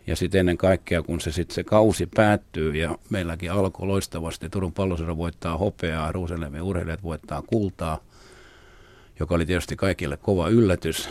Ja 0.08 0.16
sitten 0.16 0.40
ennen 0.40 0.58
kaikkea, 0.58 1.02
kun 1.02 1.22
se 1.22 1.32
sitten 1.32 1.56
se 1.56 1.64
kausi 1.64 2.10
päättyy 2.16 2.76
ja 2.76 2.98
meilläkin 3.10 3.52
alkoi 3.52 3.88
loistavasti, 3.88 4.50
Turun 4.50 4.74
palloseuran 4.74 5.18
voittaa 5.18 5.58
hopeaa, 5.58 6.12
Ruusenlemen 6.12 6.62
urheilijat 6.62 7.04
voittaa 7.04 7.42
kultaa, 7.42 8.00
joka 9.20 9.36
oli 9.36 9.46
tietysti 9.46 9.76
kaikille 9.76 10.18
kova 10.18 10.50
yllätys, 10.50 11.10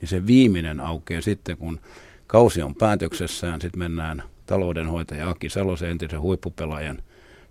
niin 0.00 0.08
se 0.08 0.26
viimeinen 0.26 0.80
aukeaa 0.80 1.20
sitten, 1.20 1.56
kun 1.56 1.80
kausi 2.26 2.62
on 2.62 2.74
päätöksessään, 2.74 3.60
sitten 3.60 3.78
mennään 3.78 4.22
taloudenhoitaja 4.46 5.30
Aki 5.30 5.48
Salosen 5.48 5.90
entisen 5.90 6.20
huippupelaajan 6.20 7.02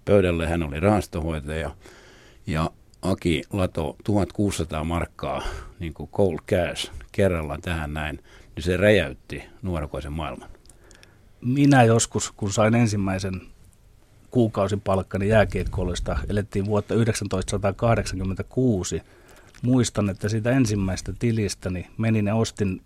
pöydälle, 0.09 0.47
hän 0.47 0.63
oli 0.63 0.79
rahastohoitaja, 0.79 1.71
ja 2.47 2.71
Aki 3.01 3.43
lato 3.53 3.95
1600 4.03 4.83
markkaa 4.83 5.43
niin 5.79 5.93
kuin 5.93 6.09
cold 6.09 6.39
cash 6.47 6.91
kerralla 7.11 7.57
tähän 7.61 7.93
näin, 7.93 8.19
niin 8.55 8.63
se 8.63 8.77
räjäytti 8.77 9.43
nuorukoisen 9.61 10.13
maailman. 10.13 10.49
Minä 11.41 11.83
joskus, 11.83 12.31
kun 12.31 12.53
sain 12.53 12.75
ensimmäisen 12.75 13.41
kuukausipalkkani 14.31 15.27
jääkiekkoilusta, 15.27 16.19
elettiin 16.29 16.65
vuotta 16.65 16.93
1986. 16.93 19.01
Muistan, 19.61 20.09
että 20.09 20.29
siitä 20.29 20.51
ensimmäistä 20.51 21.13
tilistäni 21.19 21.87
menin 21.97 22.25
ja 22.25 22.35
ostin 22.35 22.81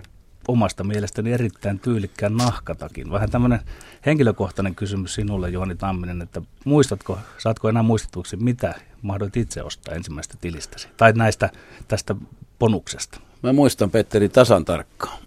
omasta 0.48 0.84
mielestäni 0.84 1.32
erittäin 1.32 1.80
tyylikkään 1.80 2.38
nahkatakin. 2.38 3.12
Vähän 3.12 3.32
tämmöinen 3.32 3.60
henkilökohtainen 4.06 4.76
kysymys 4.76 5.16
sinulle, 5.16 5.50
Juhani 5.50 5.76
Tamminen, 5.76 6.22
että 6.22 6.42
muistatko, 6.66 7.20
saatko 7.38 7.70
enää 7.70 7.84
muistetuksi, 7.84 8.38
mitä 8.38 8.76
mahdoit 9.02 9.38
itse 9.38 9.64
ostaa 9.64 9.96
ensimmäistä 9.96 10.38
tilistäsi? 10.42 10.88
Tai 10.98 11.14
näistä 11.14 11.50
tästä 11.88 12.16
bonuksesta? 12.60 13.20
Mä 13.44 13.54
muistan, 13.54 13.92
Petteri, 13.92 14.30
tasan 14.30 14.66
tarkkaan. 14.66 15.18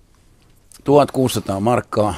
1600 0.85 1.61
markkaa 1.61 2.15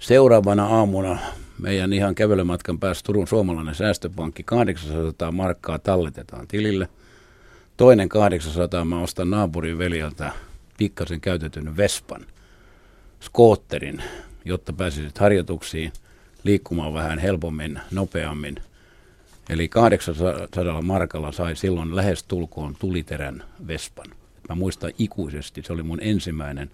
Seuraavana 0.00 0.66
aamuna 0.66 1.18
meidän 1.58 1.92
ihan 1.92 2.14
kävelymatkan 2.14 2.78
päässä 2.78 3.04
Turun 3.04 3.26
suomalainen 3.26 3.74
säästöpankki 3.74 4.42
800 4.42 5.32
markkaa 5.32 5.78
talletetaan 5.78 6.48
tilille. 6.48 6.88
Toinen 7.76 8.08
800 8.08 8.84
mä 8.84 9.00
ostan 9.00 9.30
naapurin 9.30 9.78
veljeltä 9.78 10.32
pikkasen 10.80 11.20
käytetyn 11.20 11.76
Vespan, 11.76 12.26
skootterin, 13.20 14.02
jotta 14.44 14.72
pääsisit 14.72 15.18
harjoituksiin 15.18 15.92
liikkumaan 16.44 16.94
vähän 16.94 17.18
helpommin, 17.18 17.80
nopeammin. 17.90 18.56
Eli 19.48 19.68
800 19.68 20.82
markalla 20.82 21.32
sai 21.32 21.56
silloin 21.56 21.96
lähes 21.96 22.22
tulkoon 22.22 22.76
tuliterän 22.78 23.42
Vespan. 23.66 24.06
Mä 24.48 24.54
muistan 24.54 24.92
ikuisesti, 24.98 25.62
se 25.62 25.72
oli 25.72 25.82
mun 25.82 25.98
ensimmäinen 26.02 26.70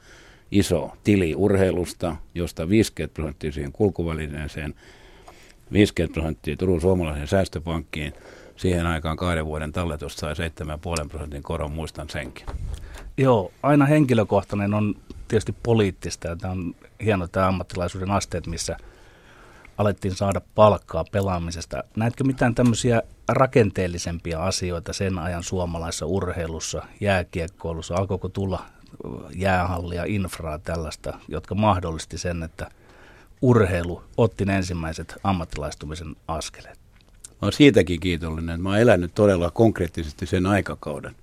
iso 0.51 0.97
tili 1.05 1.35
urheilusta, 1.35 2.17
josta 2.35 2.69
50 2.69 3.15
prosenttia 3.15 3.53
siihen 3.53 3.73
kulkuvälineeseen, 3.73 4.75
50 5.73 6.15
prosenttia 6.15 6.57
Turun 6.57 6.81
suomalaisen 6.81 7.29
säästöpankkiin. 7.29 8.13
Siihen 8.57 8.87
aikaan 8.87 9.17
kahden 9.17 9.47
vuoden 9.47 9.73
talletus 9.73 10.17
sai 10.17 10.35
7,5 10.35 11.09
prosentin 11.09 11.43
koron, 11.43 11.73
muistan 11.73 12.11
senkin. 12.11 12.47
Joo, 13.19 13.53
aina 13.63 13.87
henkilökohtainen 13.87 14.75
on 14.75 14.95
tietysti 15.29 15.55
poliittista 15.63 16.29
ja 16.29 16.37
tämä 16.37 16.53
on 16.53 16.75
hieno 17.05 17.29
tämä 17.29 17.49
ammattilaisuuden 17.49 18.11
asteet, 18.11 18.47
missä 18.47 18.77
alettiin 19.79 20.15
saada 20.15 20.41
palkkaa 20.55 21.05
pelaamisesta. 21.13 21.85
Näetkö 21.97 22.25
mitään 22.25 22.55
tämmöisiä 22.55 23.03
rakenteellisempia 23.29 24.45
asioita 24.45 24.93
sen 24.93 25.19
ajan 25.19 25.43
suomalaisessa 25.43 26.07
urheilussa, 26.07 26.83
jääkiekkoilussa? 27.01 27.95
Alkoiko 27.95 28.29
tulla 28.29 28.63
jäähallia, 29.35 30.05
infraa 30.07 30.59
tällaista, 30.59 31.19
jotka 31.29 31.55
mahdollisti 31.55 32.19
sen, 32.19 32.43
että 32.43 32.71
urheilu 33.43 34.03
otti 34.17 34.45
ne 34.45 34.57
ensimmäiset 34.57 35.15
ammattilaistumisen 35.25 36.17
askeleet. 36.29 36.79
Mä 37.29 37.37
olen 37.43 37.53
siitäkin 37.53 38.01
kiitollinen, 38.01 38.63
mä 38.63 38.69
oon 38.69 38.79
elänyt 38.79 39.15
todella 39.15 39.51
konkreettisesti 39.51 40.27
sen 40.27 40.47
aikakauden. 40.47 41.17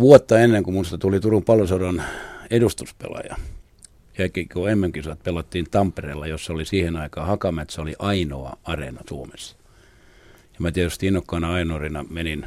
Vuotta 0.00 0.38
ennen 0.38 0.62
kuin 0.62 0.74
minusta 0.74 0.98
tuli 0.98 1.20
Turun 1.20 1.44
pallosodan 1.44 2.02
edustuspelaaja, 2.50 3.36
jääkiekko 4.18 4.60
MM-kisat 4.60 5.22
pelattiin 5.22 5.66
Tampereella, 5.70 6.26
jossa 6.26 6.52
oli 6.52 6.64
siihen 6.64 6.96
aikaan 6.96 7.26
Hakametsä 7.26 7.82
oli 7.82 7.94
ainoa 7.98 8.56
areena 8.64 9.00
Suomessa. 9.08 9.56
Ja 10.44 10.56
mä 10.58 10.72
tietysti 10.72 11.06
innokkaana 11.06 11.52
ainorina 11.52 12.04
menin 12.10 12.46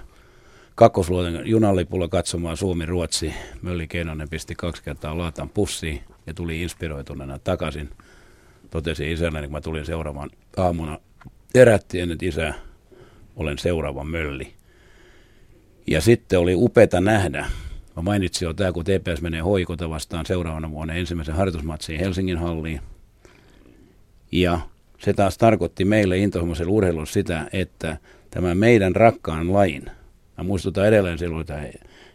kakkosluoten 0.76 1.42
junalipulla 1.46 2.08
katsomaan 2.08 2.58
Suomi-Ruotsi. 2.58 3.34
Mölli 3.62 3.88
Keinonen 3.88 4.30
pisti 4.30 4.56
kaksi 4.56 4.84
kertaa 4.84 5.18
laatan 5.18 5.50
pussiin 5.50 6.04
ja 6.28 6.34
tuli 6.34 6.62
inspiroituneena 6.62 7.40
takaisin. 7.40 7.90
Totesin 8.70 9.12
isälleni, 9.12 9.48
kun 9.48 9.52
mä 9.52 9.62
tulin 9.62 9.86
seuraavan 9.86 10.30
aamuna, 10.58 11.00
herättiin, 11.56 12.12
että 12.12 12.26
isä, 12.26 12.54
olen 13.36 13.58
seuraava 13.58 14.04
mölli. 14.04 14.54
Ja 15.88 16.02
sitten 16.02 16.40
oli 16.40 16.56
upeta 16.56 17.02
nähdä. 17.02 17.46
Mä 17.96 18.02
mainitsin 18.02 18.46
jo 18.46 18.54
tämä, 18.54 18.72
kun 18.72 18.84
TPS 18.86 19.22
menee 19.22 19.42
hoikota 19.42 19.90
vastaan 19.90 20.25
seuraavana 20.25 20.72
vuonna 20.72 20.94
ensimmäisen 20.94 21.36
harjoitusmatsiin 21.36 22.00
Helsingin 22.00 22.38
halliin. 22.38 22.82
Ja 24.32 24.60
se 25.00 25.13
taas 25.13 25.38
tarkoitti 25.38 25.86
meille 25.86 26.18
intohimoiselle 26.18 26.72
urheilulle 26.72 27.06
sitä, 27.06 27.48
että 27.54 27.98
tämä 28.30 28.56
meidän 28.56 28.96
rakkaan 28.96 29.54
lain, 29.54 29.86
mä 30.38 30.44
muistutan 30.44 30.88
edelleen 30.88 31.18
silloin, 31.18 31.42
että 31.42 31.62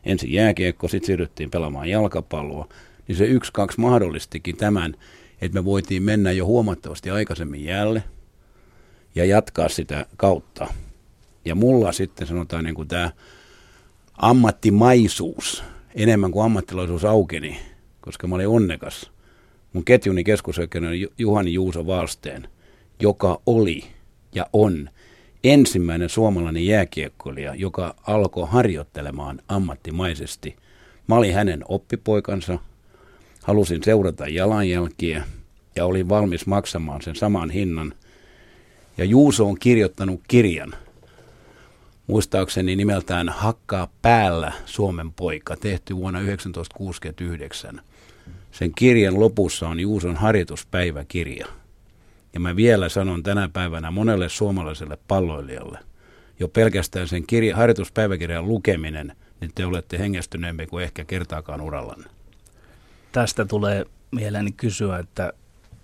ensin 0.04 0.32
jääkiekko, 0.32 0.88
sitten 0.88 1.06
siirryttiin 1.06 1.50
pelaamaan 1.50 1.88
jalkapalloa, 1.88 2.68
niin 3.08 3.16
se 3.16 3.24
yksi, 3.24 3.52
kaksi 3.52 3.80
mahdollistikin 3.80 4.56
tämän, 4.56 4.94
että 5.40 5.58
me 5.60 5.64
voitiin 5.64 6.02
mennä 6.02 6.32
jo 6.32 6.46
huomattavasti 6.46 7.10
aikaisemmin 7.10 7.64
jälle 7.64 8.02
ja 9.14 9.24
jatkaa 9.24 9.68
sitä 9.68 10.06
kautta. 10.16 10.66
Ja 11.44 11.54
mulla 11.54 11.92
sitten 11.92 12.26
sanotaan 12.26 12.64
niin 12.64 12.74
kuin 12.74 12.88
tämä 12.88 13.10
ammattimaisuus 14.18 15.64
enemmän 15.94 16.30
kuin 16.30 16.44
ammattilaisuus 16.44 17.04
aukeni, 17.04 17.58
koska 18.00 18.26
mä 18.26 18.34
olin 18.34 18.48
onnekas. 18.48 19.10
Mun 19.72 19.84
ketjuni 19.84 20.24
keskusoikeuden 20.24 20.90
on 20.90 21.08
Juhani 21.18 21.52
Juuso 21.52 21.86
Valsteen, 21.86 22.48
joka 23.00 23.40
oli 23.46 23.84
ja 24.34 24.46
on 24.52 24.90
ensimmäinen 25.44 26.08
suomalainen 26.08 26.66
jääkiekkoilija, 26.66 27.54
joka 27.54 27.94
alkoi 28.06 28.48
harjoittelemaan 28.50 29.40
ammattimaisesti. 29.48 30.56
Mä 31.06 31.14
olin 31.14 31.34
hänen 31.34 31.64
oppipoikansa, 31.68 32.58
halusin 33.42 33.82
seurata 33.82 34.28
jalanjälkiä 34.28 35.24
ja 35.76 35.84
olin 35.84 36.08
valmis 36.08 36.46
maksamaan 36.46 37.02
sen 37.02 37.16
saman 37.16 37.50
hinnan. 37.50 37.94
Ja 38.98 39.04
Juuso 39.04 39.46
on 39.46 39.58
kirjoittanut 39.58 40.20
kirjan– 40.28 40.74
muistaakseni 42.08 42.76
nimeltään 42.76 43.28
Hakkaa 43.28 43.88
päällä 44.02 44.52
Suomen 44.66 45.12
poika, 45.12 45.56
tehty 45.56 45.96
vuonna 45.96 46.18
1969. 46.18 47.80
Sen 48.52 48.74
kirjan 48.74 49.20
lopussa 49.20 49.68
on 49.68 49.80
Juuson 49.80 50.16
harjoituspäiväkirja. 50.16 51.46
Ja 52.34 52.40
mä 52.40 52.56
vielä 52.56 52.88
sanon 52.88 53.22
tänä 53.22 53.48
päivänä 53.52 53.90
monelle 53.90 54.28
suomalaiselle 54.28 54.98
palloilijalle, 55.08 55.78
jo 56.40 56.48
pelkästään 56.48 57.08
sen 57.08 57.26
kirja, 57.26 57.56
harjoituspäiväkirjan 57.56 58.48
lukeminen, 58.48 59.16
niin 59.40 59.50
te 59.54 59.66
olette 59.66 59.98
hengästyneempi 59.98 60.66
kuin 60.66 60.84
ehkä 60.84 61.04
kertaakaan 61.04 61.60
urallanne. 61.60 62.08
Tästä 63.12 63.44
tulee 63.44 63.84
mieleeni 64.10 64.52
kysyä, 64.52 64.98
että 64.98 65.32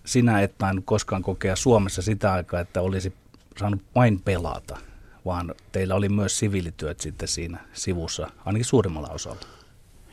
sinä 0.05 0.41
et 0.41 0.55
koskaan 0.85 1.23
kokea 1.23 1.57
Suomessa 1.57 2.03
sitä 2.03 2.33
aikaa, 2.33 2.61
että 2.61 2.81
olisi 2.81 3.13
saanut 3.57 3.83
vain 3.95 4.21
pelata 4.21 4.79
vaan 5.25 5.55
teillä 5.73 5.95
oli 5.95 6.09
myös 6.09 6.39
siviilityöt 6.39 7.01
sitten 7.01 7.29
siinä 7.29 7.59
sivussa, 7.73 8.31
ainakin 8.45 8.65
suurimmalla 8.65 9.09
osalla. 9.09 9.41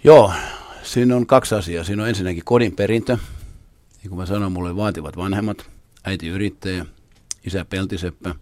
Joo, 0.03 0.33
siinä 0.83 1.15
on 1.15 1.25
kaksi 1.25 1.55
asiaa. 1.55 1.83
Siinä 1.83 2.03
on 2.03 2.09
ensinnäkin 2.09 2.45
kodin 2.45 2.75
perintö. 2.75 3.17
Niin 4.01 4.09
kuin 4.09 4.19
mä 4.19 4.25
sanoin, 4.25 4.51
mulle 4.51 4.75
vaativat 4.75 5.17
vanhemmat, 5.17 5.69
äiti 6.03 6.27
yrittäjä, 6.27 6.85
isä 7.45 7.65
peltiseppä. 7.65 8.35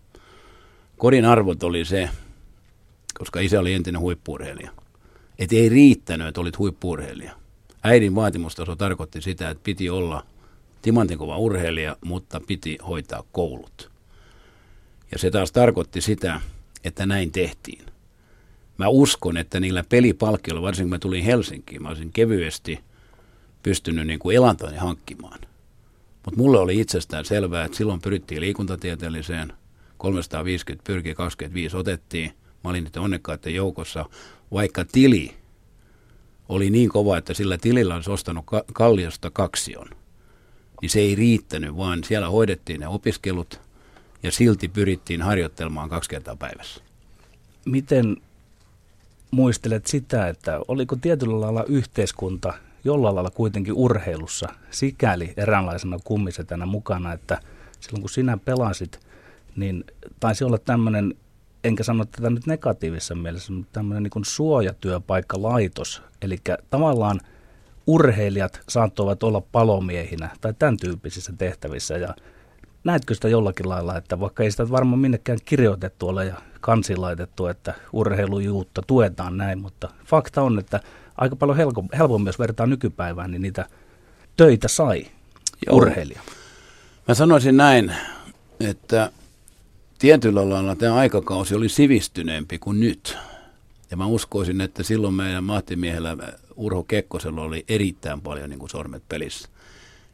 Kodin 0.97 1.25
arvot 1.25 1.63
oli 1.63 1.85
se, 1.85 2.09
koska 3.19 3.39
isä 3.39 3.59
oli 3.59 3.73
entinen 3.73 4.01
huippuurheilija. 4.01 4.71
Että 5.39 5.55
ei 5.55 5.69
riittänyt, 5.69 6.27
että 6.27 6.41
olit 6.41 6.57
huippuurheilija. 6.57 7.31
Äidin 7.83 8.15
vaatimustaso 8.15 8.75
tarkoitti 8.75 9.21
sitä, 9.21 9.49
että 9.49 9.63
piti 9.63 9.89
olla 9.89 10.25
timantinkova 10.81 11.38
urheilija, 11.38 11.95
mutta 12.05 12.41
piti 12.48 12.77
hoitaa 12.87 13.24
koulut. 13.31 13.91
Ja 15.11 15.20
se 15.20 15.31
taas 15.31 15.51
tarkoitti 15.51 16.01
sitä, 16.01 16.41
että 16.83 17.05
näin 17.05 17.31
tehtiin. 17.31 17.85
Mä 18.77 18.87
uskon, 18.87 19.37
että 19.37 19.59
niillä 19.59 19.83
pelipalkkioilla, 19.89 20.61
varsinkin 20.61 20.89
kun 20.89 20.96
mä 20.96 21.00
tulin 21.00 21.24
Helsinkiin, 21.24 21.81
mä 21.81 21.89
olisin 21.89 22.11
kevyesti 22.13 22.79
pystynyt 23.63 24.07
niin 24.07 24.20
kuin 24.20 24.35
elantoni 24.35 24.77
hankkimaan. 24.77 25.39
Mutta 26.25 26.37
mulle 26.37 26.59
oli 26.59 26.79
itsestään 26.79 27.25
selvää, 27.25 27.65
että 27.65 27.77
silloin 27.77 28.01
pyrittiin 28.01 28.42
liikuntatieteelliseen, 28.42 29.53
350 29.98 30.83
pyrki 30.87 31.15
25 31.15 31.77
otettiin. 31.77 32.31
Mä 32.63 32.70
olin 32.70 32.83
niiden 32.83 33.01
onnekkaiden 33.01 33.55
joukossa, 33.55 34.05
vaikka 34.51 34.85
tili 34.85 35.33
oli 36.50 36.70
niin 36.70 36.89
kova, 36.89 37.18
että 37.18 37.33
sillä 37.33 37.57
tilillä 37.57 37.96
olisi 37.96 38.11
ostanut 38.11 38.46
kalliosta 38.74 39.31
kaksion. 39.31 39.87
Niin 40.81 40.89
se 40.89 41.00
ei 41.00 41.15
riittänyt, 41.15 41.77
vaan 41.77 42.03
siellä 42.03 42.29
hoidettiin 42.29 42.79
ne 42.79 42.87
opiskelut– 42.87 43.59
ja 44.24 44.32
silti 44.32 44.68
pyrittiin 44.68 45.22
harjoittelemaan 45.22 45.90
kaksi 45.90 46.10
kertaa 46.10 46.36
päivässä. 46.36 46.82
Miten 47.66 48.18
muistelet 49.32 49.88
sitä, 49.88 50.27
että 50.27 50.60
oliko 50.68 50.96
tietyllä 50.96 51.42
lailla 51.42 51.64
yhteiskunta 51.64 52.53
jollain 52.84 53.16
lailla 53.16 53.29
kuitenkin 53.29 53.74
urheilussa 53.74 54.48
sikäli 54.72 55.34
eräänlaisena 55.38 56.00
kummisetänä 56.03 56.66
mukana, 56.66 57.14
että 57.14 57.42
silloin 57.79 58.01
kun 58.01 58.10
sinä 58.10 58.38
pelasit, 58.38 59.00
niin 59.55 59.84
taisi 60.20 60.44
olla 60.44 60.58
tämmöinen, 60.58 61.16
enkä 61.64 61.84
sano 61.84 62.05
tätä 62.05 62.29
nyt 62.29 62.46
negatiivisessa 62.46 63.16
mielessä, 63.16 63.53
mutta 63.53 63.70
tämmöinen 63.74 64.03
niin 64.03 64.25
suojatyöpaikka 64.25 65.42
laitos. 65.42 66.01
Eli 66.22 66.38
tavallaan 66.70 67.20
urheilijat 67.88 68.62
saattoivat 68.70 69.24
olla 69.24 69.42
palomiehinä 69.42 70.29
tai 70.42 70.53
tämän 70.60 70.77
tyyppisissä 70.77 71.34
tehtävissä 71.38 71.98
ja 71.98 72.16
näetkö 72.83 73.15
sitä 73.15 73.27
jollakin 73.29 73.70
lailla, 73.70 73.98
että 73.98 74.20
vaikka 74.20 74.44
ei 74.44 74.51
sitä 74.51 74.70
varmaan 74.70 75.00
minnekään 75.00 75.39
kirjoitettu 75.46 76.07
ole 76.07 76.25
ja 76.25 76.35
kansi 76.61 76.96
laitettu, 76.96 77.48
että 77.48 77.74
urheilujuutta 77.94 78.81
tuetaan 78.87 79.37
näin, 79.37 79.59
mutta 79.59 79.89
fakta 80.05 80.42
on, 80.42 80.59
että 80.59 80.79
aika 81.18 81.35
paljon 81.35 81.57
helpommin, 81.98 82.27
jos 82.27 82.39
vertaa 82.39 82.65
nykypäivään, 82.65 83.31
niin 83.31 83.42
niitä 83.42 83.65
töitä 84.37 84.68
sai 84.68 85.07
Joo. 85.68 85.77
urheilija. 85.77 86.22
Mä 87.07 87.13
sanoisin 87.13 87.57
näin, 87.57 87.94
että 88.59 89.11
tietyllä 90.00 90.50
lailla 90.50 90.75
tämä 90.75 90.96
aikakausi 90.96 91.55
oli 91.55 91.70
sivistyneempi 91.70 92.59
kuin 92.59 92.79
nyt. 92.79 93.18
Ja 93.92 93.98
mä 93.98 94.05
uskoisin, 94.05 94.61
että 94.61 94.83
silloin 94.83 95.13
meidän 95.13 95.44
mahtimiehellä 95.44 96.18
Urho 96.55 96.83
Kekkosella 96.83 97.42
oli 97.42 97.65
erittäin 97.68 98.22
paljon 98.22 98.50
niin 98.50 98.59
kuin 98.59 98.70
sormet 98.70 99.03
pelissä. 99.09 99.50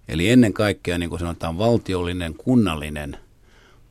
Eli 0.07 0.29
ennen 0.29 0.53
kaikkea, 0.53 0.97
niin 0.97 1.09
kuin 1.09 1.19
sanotaan, 1.19 1.57
valtiollinen, 1.57 2.33
kunnallinen 2.33 3.17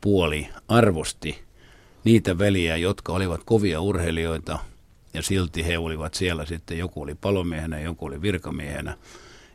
puoli 0.00 0.48
arvosti 0.68 1.44
niitä 2.04 2.38
veliä, 2.38 2.76
jotka 2.76 3.12
olivat 3.12 3.40
kovia 3.44 3.80
urheilijoita, 3.80 4.58
ja 5.14 5.22
silti 5.22 5.66
he 5.66 5.78
olivat 5.78 6.14
siellä 6.14 6.46
sitten, 6.46 6.78
joku 6.78 7.02
oli 7.02 7.14
palomiehenä, 7.14 7.80
joku 7.80 8.06
oli 8.06 8.22
virkamiehenä, 8.22 8.96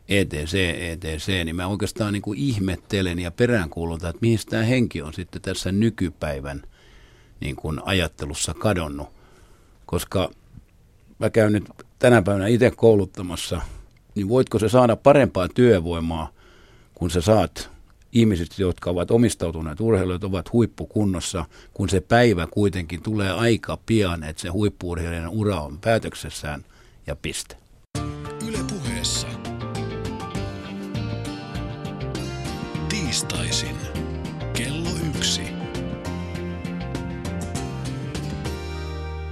ETC, 0.08 0.54
ETC, 0.78 1.28
niin 1.44 1.56
mä 1.56 1.66
oikeastaan 1.66 2.12
niin 2.12 2.22
kuin 2.22 2.38
ihmettelen 2.38 3.18
ja 3.18 3.30
peräänkuulutan, 3.30 4.10
että 4.10 4.20
mihin 4.20 4.38
tämä 4.50 4.62
henki 4.62 5.02
on 5.02 5.14
sitten 5.14 5.42
tässä 5.42 5.72
nykypäivän 5.72 6.62
niin 7.40 7.56
kuin 7.56 7.80
ajattelussa 7.84 8.54
kadonnut. 8.54 9.08
Koska 9.86 10.30
mä 11.18 11.30
käyn 11.30 11.52
nyt 11.52 11.64
tänä 11.98 12.22
päivänä 12.22 12.46
itse 12.46 12.70
kouluttamassa, 12.70 13.60
niin 14.14 14.28
voitko 14.28 14.58
se 14.58 14.68
saada 14.68 14.96
parempaa 14.96 15.48
työvoimaa 15.48 16.32
kun 17.00 17.10
sä 17.10 17.20
saat 17.20 17.70
ihmiset, 18.12 18.58
jotka 18.58 18.90
ovat 18.90 19.10
omistautuneet 19.10 19.80
urheilijat, 19.80 20.24
ovat 20.24 20.52
huippukunnossa, 20.52 21.44
kun 21.74 21.88
se 21.88 22.00
päivä 22.00 22.46
kuitenkin 22.46 23.02
tulee 23.02 23.30
aika 23.32 23.78
pian, 23.86 24.24
että 24.24 24.42
se 24.42 24.48
huippuurheilijan 24.48 25.28
ura 25.28 25.60
on 25.60 25.78
päätöksessään 25.78 26.64
ja 27.06 27.16
piste. 27.16 27.56
Yle 28.48 28.58
puheessa. 28.68 29.26
Tiistaisin. 32.88 33.76
Kello 34.52 34.90
yksi. 35.16 35.42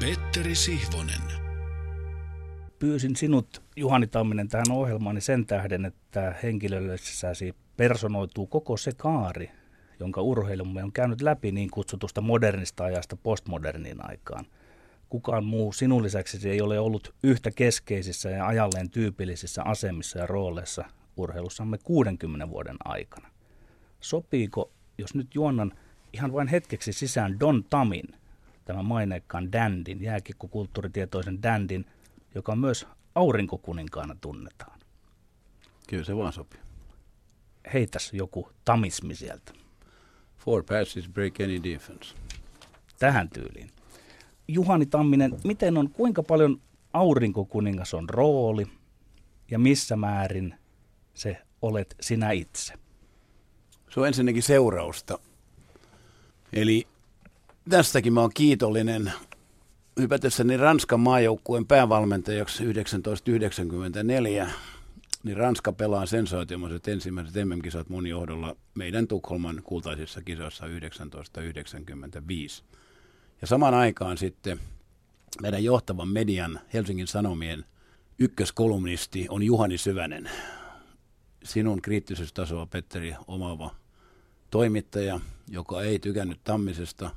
Petteri 0.00 0.54
Sihvonen. 0.54 1.22
Pyysin 2.78 3.16
sinut 3.16 3.67
Juhani 3.78 4.06
Tamminen 4.06 4.48
tähän 4.48 4.70
ohjelmaan 4.70 5.20
sen 5.20 5.46
tähden, 5.46 5.84
että 5.84 6.34
henkilöllisessäsi 6.42 7.54
personoituu 7.76 8.46
koko 8.46 8.76
se 8.76 8.92
kaari, 8.96 9.50
jonka 10.00 10.22
urheilumme 10.22 10.84
on 10.84 10.92
käynyt 10.92 11.20
läpi 11.20 11.52
niin 11.52 11.70
kutsutusta 11.70 12.20
modernista 12.20 12.84
ajasta 12.84 13.16
postmoderniin 13.16 14.10
aikaan. 14.10 14.46
Kukaan 15.08 15.44
muu 15.44 15.72
sinun 15.72 16.02
lisäksi 16.02 16.50
ei 16.50 16.60
ole 16.60 16.78
ollut 16.78 17.14
yhtä 17.22 17.50
keskeisissä 17.50 18.30
ja 18.30 18.46
ajalleen 18.46 18.90
tyypillisissä 18.90 19.62
asemissa 19.62 20.18
ja 20.18 20.26
rooleissa 20.26 20.84
urheilussamme 21.16 21.78
60 21.78 22.48
vuoden 22.48 22.76
aikana. 22.84 23.28
Sopiiko, 24.00 24.70
jos 24.98 25.14
nyt 25.14 25.34
juonnan 25.34 25.72
ihan 26.12 26.32
vain 26.32 26.48
hetkeksi 26.48 26.92
sisään 26.92 27.40
Don 27.40 27.64
Tamin, 27.64 28.08
tämän 28.64 28.84
maineikkaan 28.84 29.52
Dandin, 29.52 30.02
jääkikkokulttuuritietoisen 30.02 31.42
Dandin, 31.42 31.84
joka 32.34 32.56
myös 32.56 32.86
aurinkokuninkaana 33.18 34.16
tunnetaan. 34.20 34.80
Kyllä 35.88 36.04
se 36.04 36.16
vaan 36.16 36.32
sopii. 36.32 36.60
Heitäs 37.72 38.12
joku 38.12 38.50
tamismi 38.64 39.14
sieltä. 39.14 39.52
Four 40.38 40.64
passes 40.64 41.08
break 41.08 41.40
any 41.40 41.62
defense. 41.62 42.14
Tähän 42.98 43.30
tyyliin. 43.30 43.70
Juhani 44.48 44.86
Tamminen, 44.86 45.40
miten 45.44 45.78
on, 45.78 45.90
kuinka 45.90 46.22
paljon 46.22 46.60
aurinkokuningas 46.92 47.94
on 47.94 48.08
rooli 48.08 48.66
ja 49.50 49.58
missä 49.58 49.96
määrin 49.96 50.54
se 51.14 51.42
olet 51.62 51.96
sinä 52.00 52.30
itse? 52.30 52.74
Se 53.90 54.00
on 54.00 54.06
ensinnäkin 54.06 54.42
seurausta. 54.42 55.18
Eli 56.52 56.86
tästäkin 57.68 58.12
mä 58.12 58.20
oon 58.20 58.30
kiitollinen 58.34 59.12
hypätessäni 59.98 60.56
Ranskan 60.56 61.00
maajoukkueen 61.00 61.66
päävalmentajaksi 61.66 62.64
1994, 62.64 64.50
niin 65.24 65.36
Ranska 65.36 65.72
pelaa 65.72 66.06
sensaatioiset 66.06 66.88
ensimmäiset 66.88 67.34
MM-kisat 67.44 67.88
mun 67.88 68.06
johdolla 68.06 68.56
meidän 68.74 69.08
Tukholman 69.08 69.60
kultaisissa 69.64 70.22
kisoissa 70.22 70.64
1995. 71.10 72.64
Ja 73.40 73.46
samaan 73.46 73.74
aikaan 73.74 74.18
sitten 74.18 74.60
meidän 75.42 75.64
johtavan 75.64 76.08
median 76.08 76.60
Helsingin 76.74 77.06
Sanomien 77.06 77.64
ykköskolumnisti 78.18 79.26
on 79.28 79.42
Juhani 79.42 79.78
Syvänen. 79.78 80.30
Sinun 81.44 81.82
kriittisyystasoa, 81.82 82.66
Petteri, 82.66 83.14
omaava 83.26 83.74
toimittaja, 84.50 85.20
joka 85.48 85.82
ei 85.82 85.98
tykännyt 85.98 86.40
Tammisesta. 86.44 87.10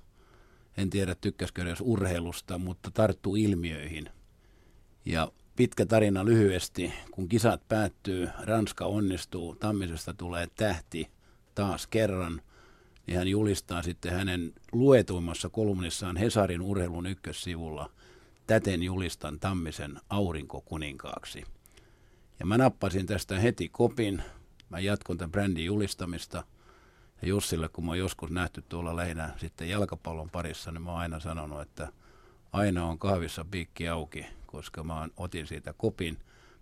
En 0.78 0.90
tiedä, 0.90 1.16
tykkäskö 1.16 1.62
edes 1.62 1.82
urheilusta, 1.82 2.58
mutta 2.58 2.92
tarttu 2.92 3.36
ilmiöihin. 3.36 4.10
Ja 5.06 5.32
pitkä 5.56 5.86
tarina 5.86 6.26
lyhyesti. 6.26 6.94
Kun 7.12 7.30
kisat 7.30 7.68
päättyy, 7.68 8.30
Ranska 8.44 8.86
onnistuu, 8.86 9.56
Tammisesta 9.56 10.14
tulee 10.14 10.48
tähti 10.56 11.08
taas 11.56 11.88
kerran– 11.88 12.42
niin 13.08 13.18
hän 13.18 13.28
julistaa 13.28 13.82
sitten 13.84 14.14
hänen 14.14 14.54
luetuimmassa 14.72 15.50
kolumnissaan 15.50 16.18
Hesarin 16.18 16.62
urheilun 16.62 17.06
ykkössivulla 17.06 17.92
Täten 18.48 18.84
julistan 18.84 19.40
Tammisen 19.40 20.00
aurinkokuninkaaksi. 20.10 21.44
Ja 22.40 22.46
mä 22.46 22.58
nappasin 22.58 23.06
tästä 23.06 23.40
heti 23.40 23.70
kopin. 23.70 24.24
Mä 24.70 24.80
jatkon 24.80 25.18
tämän 25.18 25.32
brändin 25.32 25.66
julistamista. 25.66 26.44
Ja 27.22 27.28
Jussille, 27.28 27.70
kun 27.70 27.86
mä 27.86 27.92
oon 27.92 28.00
joskus 28.00 28.32
nähty 28.32 28.64
tuolla 28.70 28.96
lähinnä 28.96 29.30
sitten 29.38 29.70
jalkapallon 29.70 30.30
parissa, 30.30 30.72
niin 30.72 30.82
mä 30.82 30.92
oon 30.92 31.00
aina 31.00 31.20
sanonut, 31.20 31.62
että 31.62 31.88
aina 32.52 32.86
on 32.86 33.00
kahvissa 33.00 33.46
piikki 33.52 33.88
auki, 33.88 34.26
koska 34.46 34.84
mä 34.84 35.08
otin 35.18 35.48
siitä 35.48 35.74
kopin. 35.74 36.18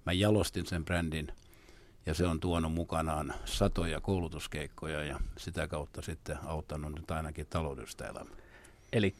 Mä 0.05 0.13
jalostin 0.13 0.65
sen 0.65 0.85
brändin– 0.85 1.27
ja 2.09 2.13
se 2.13 2.27
on 2.27 2.39
tuonut 2.39 2.73
mukanaan 2.73 3.33
satoja 3.45 4.01
koulutuskeikkoja 4.01 5.03
ja 5.03 5.19
sitä 5.37 5.67
kautta 5.67 6.01
sitten 6.01 6.37
auttanut 6.45 6.95
nyt 6.95 7.11
ainakin 7.11 7.47
taloudellista 7.49 8.07
elämää. 8.07 8.35
Eli 8.93 9.15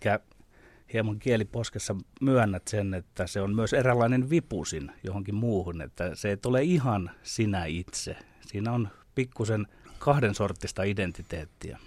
hieman 0.94 1.20
kieliposkessa 1.20 1.96
myönnät 2.22 2.68
sen, 2.68 2.94
että 2.94 3.28
se 3.28 3.42
on 3.42 3.56
myös 3.56 3.74
eräänlainen 3.74 4.30
vipusin 4.30 4.92
johonkin 5.04 5.36
muuhun, 5.36 5.82
että 5.82 6.16
se 6.16 6.30
ei 6.30 6.38
ole 6.46 6.64
ihan 6.64 7.12
sinä 7.24 7.66
itse. 7.66 8.16
Siinä 8.48 8.72
on 8.72 8.90
pikkusen 9.16 9.68
kahden 10.00 10.36
sortista 10.36 10.84
identiteettiä. 10.84 11.80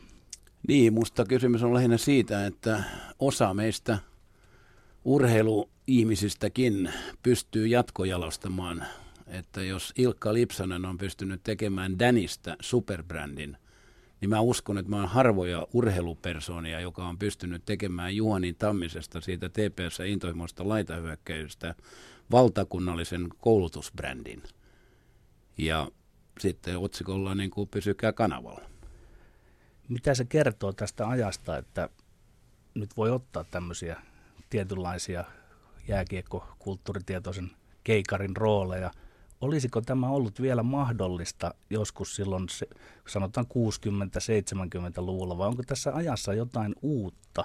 Niin, 0.68 0.92
musta 0.92 1.24
kysymys 1.24 1.62
on 1.62 1.74
lähinnä 1.74 1.98
siitä, 1.98 2.46
että 2.46 2.82
osa 3.18 3.54
meistä 3.54 3.98
urheiluihmisistäkin 5.04 6.92
pystyy 7.22 7.66
jatkojalostamaan 7.66 8.86
että 9.32 9.62
jos 9.62 9.92
Ilkka 9.98 10.34
Lipsanen 10.34 10.84
on 10.84 10.98
pystynyt 10.98 11.40
tekemään 11.44 11.98
Danista 11.98 12.56
superbrändin, 12.60 13.56
niin 14.20 14.28
mä 14.28 14.40
uskon, 14.40 14.78
että 14.78 14.90
mä 14.90 14.96
oon 14.96 15.08
harvoja 15.08 15.66
urheilupersonia, 15.72 16.80
joka 16.80 17.08
on 17.08 17.18
pystynyt 17.18 17.64
tekemään 17.64 18.16
Juhanin 18.16 18.54
Tammisesta 18.54 19.20
siitä 19.20 19.48
TPS 19.48 20.00
intohimoista 20.06 20.68
laitahyökkäystä 20.68 21.74
valtakunnallisen 22.30 23.28
koulutusbrändin. 23.38 24.42
Ja 25.58 25.90
sitten 26.38 26.78
otsikolla 26.78 27.34
niin 27.34 27.50
kuin 27.50 27.68
pysykää 27.68 28.12
kanavalla. 28.12 28.62
Mitä 29.88 30.14
se 30.14 30.24
kertoo 30.24 30.72
tästä 30.72 31.08
ajasta, 31.08 31.56
että 31.56 31.88
nyt 32.74 32.96
voi 32.96 33.10
ottaa 33.10 33.44
tämmöisiä 33.44 34.02
tietynlaisia 34.50 35.24
jääkiekko-kulttuuritietoisen 35.88 37.50
keikarin 37.84 38.36
rooleja– 38.36 38.90
olisiko 39.42 39.80
tämä 39.80 40.08
ollut 40.08 40.42
vielä 40.42 40.62
mahdollista 40.62 41.54
joskus 41.70 42.16
silloin, 42.16 42.46
sanotaan 43.08 43.46
60-70-luvulla, 43.46 45.38
vai 45.38 45.48
onko 45.48 45.62
tässä 45.62 45.94
ajassa 45.94 46.34
jotain 46.34 46.74
uutta, 46.82 47.44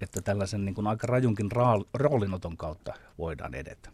että 0.00 0.22
tällaisen 0.22 0.64
niin 0.64 0.74
kuin 0.74 0.86
aika 0.86 1.06
rajunkin 1.06 1.50
roolinoton 1.94 2.56
kautta 2.56 2.94
voidaan 3.18 3.54
edetä? 3.54 3.90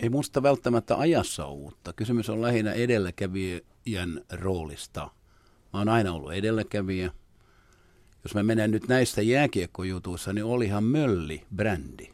Ei 0.00 0.08
musta 0.08 0.42
välttämättä 0.42 0.98
ajassa 0.98 1.46
uutta. 1.46 1.92
Kysymys 1.92 2.30
on 2.30 2.42
lähinnä 2.42 2.72
edelläkävijän 2.72 4.20
roolista. 4.32 5.00
Mä 5.72 5.78
oon 5.78 5.88
aina 5.88 6.12
ollut 6.12 6.32
edelläkävijä. 6.32 7.12
Jos 8.24 8.34
mä 8.34 8.42
menen 8.42 8.70
nyt 8.70 8.88
näistä 8.88 9.22
jääkiekkojutuissa, 9.22 10.32
niin 10.32 10.44
olihan 10.44 10.84
Mölli 10.84 11.44
brändi. 11.54 12.10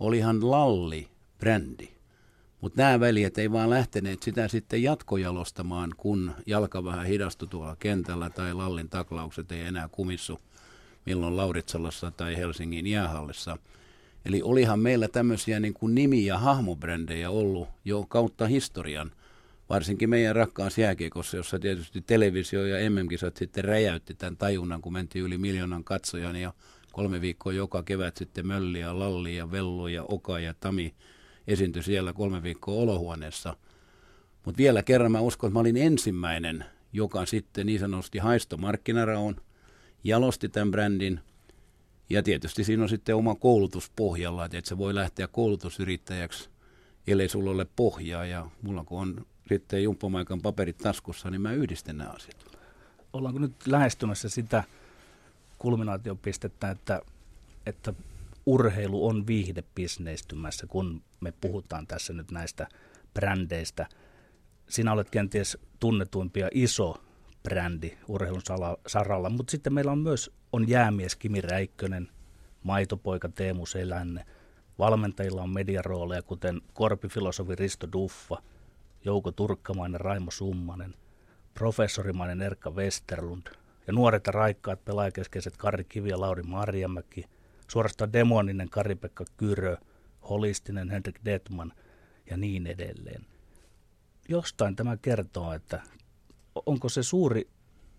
Olihan 0.00 0.50
Lalli 0.50 1.08
brändi. 1.38 1.88
Mutta 2.60 2.82
nämä 2.82 3.00
veljet 3.00 3.38
ei 3.38 3.52
vaan 3.52 3.70
lähteneet 3.70 4.22
sitä 4.22 4.48
sitten 4.48 4.82
jatkojalostamaan, 4.82 5.94
kun 5.96 6.32
jalka 6.46 6.84
vähän 6.84 7.06
hidastui 7.06 7.48
tuolla 7.48 7.76
kentällä 7.76 8.30
tai 8.30 8.54
Lallin 8.54 8.88
taklaukset 8.88 9.52
ei 9.52 9.60
enää 9.60 9.88
kumissu 9.92 10.40
milloin 11.06 11.36
Lauritsalassa 11.36 12.10
tai 12.10 12.36
Helsingin 12.36 12.86
jäähallissa. 12.86 13.58
Eli 14.24 14.42
olihan 14.42 14.80
meillä 14.80 15.08
tämmöisiä 15.08 15.60
niin 15.60 15.74
kuin 15.74 15.94
nimi- 15.94 16.26
ja 16.26 16.38
hahmobrändejä 16.38 17.30
ollut 17.30 17.68
jo 17.84 18.06
kautta 18.08 18.46
historian, 18.46 19.12
varsinkin 19.68 20.10
meidän 20.10 20.36
rakkaassa 20.36 20.80
jääkiekossa, 20.80 21.36
jossa 21.36 21.58
tietysti 21.58 22.00
televisio 22.00 22.66
ja 22.66 22.90
MM-kisat 22.90 23.36
sitten 23.36 23.64
räjäytti 23.64 24.14
tämän 24.14 24.36
tajunnan, 24.36 24.80
kun 24.80 24.92
mentiin 24.92 25.24
yli 25.24 25.38
miljoonan 25.38 25.84
katsojan 25.84 26.36
ja 26.36 26.52
kolme 26.92 27.20
viikkoa 27.20 27.52
joka 27.52 27.82
kevät 27.82 28.16
sitten 28.16 28.46
Mölli 28.46 28.80
ja 28.80 28.98
Lalli 28.98 29.36
ja 29.36 29.50
Vellu 29.50 29.88
ja 29.88 30.02
Oka 30.02 30.38
ja 30.38 30.54
Tami– 30.60 30.94
esiintyi 31.50 31.82
siellä 31.82 32.12
kolme 32.12 32.42
viikkoa 32.42 32.82
olohuoneessa. 32.82 33.56
Mutta 34.44 34.58
vielä 34.58 34.82
kerran 34.82 35.12
mä 35.12 35.20
uskon, 35.20 35.48
että 35.48 35.54
mä 35.54 35.60
olin 35.60 35.76
ensimmäinen, 35.76 36.64
joka 36.92 37.26
sitten 37.26 37.66
niin 37.66 37.80
sanotusti 37.80 38.18
haisto 38.18 38.56
markkinaraon, 38.56 39.36
jalosti 40.04 40.48
tämän 40.48 40.70
brändin. 40.70 41.20
Ja 42.10 42.22
tietysti 42.22 42.64
siinä 42.64 42.82
on 42.82 42.88
sitten 42.88 43.16
oma 43.16 43.34
koulutus 43.34 43.90
pohjalla, 43.96 44.44
että 44.44 44.58
et 44.58 44.66
se 44.66 44.78
voi 44.78 44.94
lähteä 44.94 45.28
koulutusyrittäjäksi, 45.28 46.50
ellei 47.06 47.28
sulla 47.28 47.50
ole 47.50 47.66
pohjaa. 47.76 48.26
Ja 48.26 48.50
mulla 48.62 48.84
kun 48.84 49.00
on 49.00 49.26
sitten 49.48 49.82
jumppomaikan 49.82 50.40
paperit 50.40 50.78
taskussa, 50.78 51.30
niin 51.30 51.40
mä 51.40 51.52
yhdistän 51.52 51.98
nämä 51.98 52.10
asiat. 52.10 52.44
Ollaanko 53.12 53.38
nyt 53.38 53.66
lähestymässä 53.66 54.28
sitä 54.28 54.64
kulminaatiopistettä, 55.58 56.70
että, 56.70 57.02
että 57.66 57.94
urheilu 58.46 59.06
on 59.06 59.26
viihdebisneistymässä, 59.26 60.66
kun 60.66 61.02
me 61.20 61.32
puhutaan 61.40 61.86
tässä 61.86 62.12
nyt 62.12 62.30
näistä 62.30 62.68
brändeistä. 63.14 63.86
Sinä 64.68 64.92
olet 64.92 65.10
kenties 65.10 65.58
tunnetuimpia 65.80 66.48
iso 66.54 67.02
brändi 67.42 67.98
urheilun 68.08 68.42
saralla, 68.86 69.30
mutta 69.30 69.50
sitten 69.50 69.74
meillä 69.74 69.92
on 69.92 69.98
myös 69.98 70.30
on 70.52 70.68
jäämies 70.68 71.16
Kimi 71.16 71.40
Räikkönen, 71.40 72.08
maitopoika 72.62 73.28
Teemu 73.28 73.66
Selänne, 73.66 74.26
valmentajilla 74.78 75.42
on 75.42 75.50
mediarooleja 75.50 76.22
kuten 76.22 76.60
korpifilosofi 76.72 77.54
Risto 77.54 77.88
Duffa, 77.92 78.42
Jouko 79.04 79.32
Turkkamainen 79.32 80.00
Raimo 80.00 80.30
Summanen, 80.30 80.94
professorimainen 81.54 82.42
Erkka 82.42 82.70
Westerlund 82.70 83.46
ja 83.86 83.92
nuoret 83.92 84.26
ja 84.26 84.32
raikkaat 84.32 84.84
pelaajakeskeiset 84.84 85.56
Kari 85.56 85.84
Kivi 85.84 86.08
ja 86.08 86.20
Lauri 86.20 86.42
Marjamäki– 86.42 87.24
suorastaan 87.70 88.12
demoninen 88.12 88.70
Kari-Pekka 88.70 89.24
Kyrö, 89.36 89.76
holistinen 90.28 90.90
Henrik 90.90 91.20
Detman 91.24 91.72
ja 92.30 92.36
niin 92.36 92.66
edelleen. 92.66 93.26
Jostain 94.28 94.76
tämä 94.76 94.96
kertoo, 94.96 95.52
että 95.52 95.82
onko 96.66 96.88
se 96.88 97.02
suuri 97.02 97.48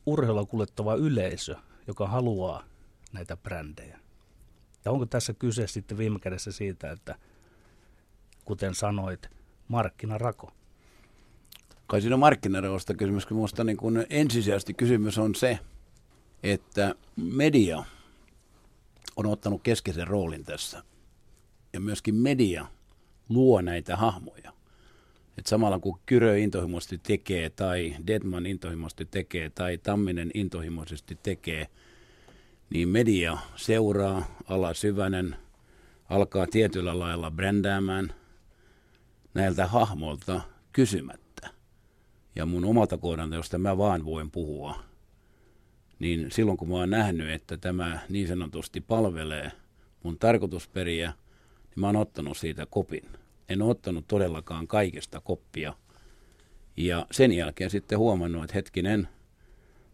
urheilua 0.05 0.45
kuljettava 0.45 0.95
yleisö, 0.95 1.55
joka 1.87 2.07
haluaa 2.07 2.63
näitä 3.13 3.37
brändejä. 3.37 3.99
Ja 4.85 4.91
onko 4.91 5.05
tässä 5.05 5.33
kyse 5.33 5.67
sitten 5.67 5.97
viime 5.97 6.19
kädessä 6.19 6.51
siitä, 6.51 6.91
että 6.91 7.15
kuten 8.45 8.75
sanoit, 8.75 9.29
markkinarako? 9.67 10.51
Kai 11.87 12.01
siinä 12.01 12.15
on 12.15 12.19
markkinareosta 12.19 12.93
kysymys, 12.93 13.25
kun 13.25 13.37
minusta 13.37 13.63
niin 13.63 13.77
kun 13.77 14.05
ensisijaisesti 14.09 14.73
kysymys 14.73 15.17
on 15.17 15.35
se, 15.35 15.59
että 16.43 16.95
media 17.15 17.83
on 19.15 19.25
ottanut 19.25 19.61
keskeisen 19.63 20.07
roolin 20.07 20.43
tässä. 20.43 20.83
Ja 21.73 21.79
myöskin 21.79 22.15
media 22.15 22.67
luo 23.29 23.61
näitä 23.61 23.95
hahmoja. 23.95 24.53
Et 25.37 25.45
samalla 25.45 25.79
kun 25.79 25.99
Kyrö 26.05 26.37
intohimoisesti 26.37 26.97
tekee, 26.97 27.49
tai 27.49 27.95
Deadman 28.07 28.45
intohimoisesti 28.45 29.05
tekee, 29.05 29.49
tai 29.49 29.77
Tamminen 29.77 30.31
intohimoisesti 30.33 31.19
tekee, 31.23 31.67
niin 32.69 32.89
media 32.89 33.37
seuraa, 33.55 34.35
ala 34.45 34.73
syvänen, 34.73 35.35
alkaa 36.09 36.47
tietyllä 36.47 36.99
lailla 36.99 37.31
brändäämään 37.31 38.13
näiltä 39.33 39.67
hahmolta 39.67 40.41
kysymättä. 40.73 41.49
Ja 42.35 42.45
mun 42.45 42.65
omalta 42.65 42.97
kohdalta, 42.97 43.35
josta 43.35 43.57
mä 43.57 43.77
vaan 43.77 44.05
voin 44.05 44.31
puhua, 44.31 44.83
niin 45.99 46.31
silloin 46.31 46.57
kun 46.57 46.69
mä 46.69 46.75
oon 46.75 46.89
nähnyt, 46.89 47.29
että 47.29 47.57
tämä 47.57 47.99
niin 48.09 48.27
sanotusti 48.27 48.81
palvelee 48.81 49.51
mun 50.03 50.19
tarkoitusperiä, 50.19 51.13
niin 51.63 51.79
mä 51.79 51.87
oon 51.87 51.95
ottanut 51.95 52.37
siitä 52.37 52.65
kopin. 52.65 53.03
En 53.51 53.61
ottanut 53.61 54.07
todellakaan 54.07 54.67
kaikesta 54.67 55.21
koppia. 55.21 55.73
Ja 56.77 57.05
sen 57.11 57.31
jälkeen 57.31 57.69
sitten 57.69 57.97
huomannut, 57.97 58.43
että 58.43 58.53
hetkinen, 58.53 59.07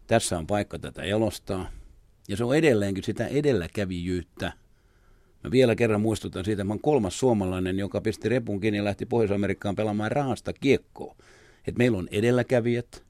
tässä 0.06 0.38
on 0.38 0.46
paikka 0.46 0.78
tätä 0.78 1.04
jalostaa. 1.04 1.70
Ja 2.28 2.36
se 2.36 2.44
on 2.44 2.56
edelleenkin 2.56 3.04
sitä 3.04 3.26
edelläkävijyyttä. 3.26 4.52
Mä 5.44 5.50
vielä 5.50 5.74
kerran 5.74 6.00
muistutan 6.00 6.44
siitä, 6.44 6.62
että 6.62 6.68
mä 6.68 6.72
oon 6.72 6.80
kolmas 6.80 7.18
suomalainen, 7.18 7.78
joka 7.78 8.00
pisti 8.00 8.28
repun 8.28 8.60
kiinni 8.60 8.78
ja 8.78 8.84
lähti 8.84 9.06
Pohjois-Amerikkaan 9.06 9.76
pelaamaan 9.76 10.12
rahasta 10.12 10.52
kiekkoa. 10.52 11.16
Että 11.66 11.78
meillä 11.78 11.98
on 11.98 12.08
edelläkävijät 12.10 13.04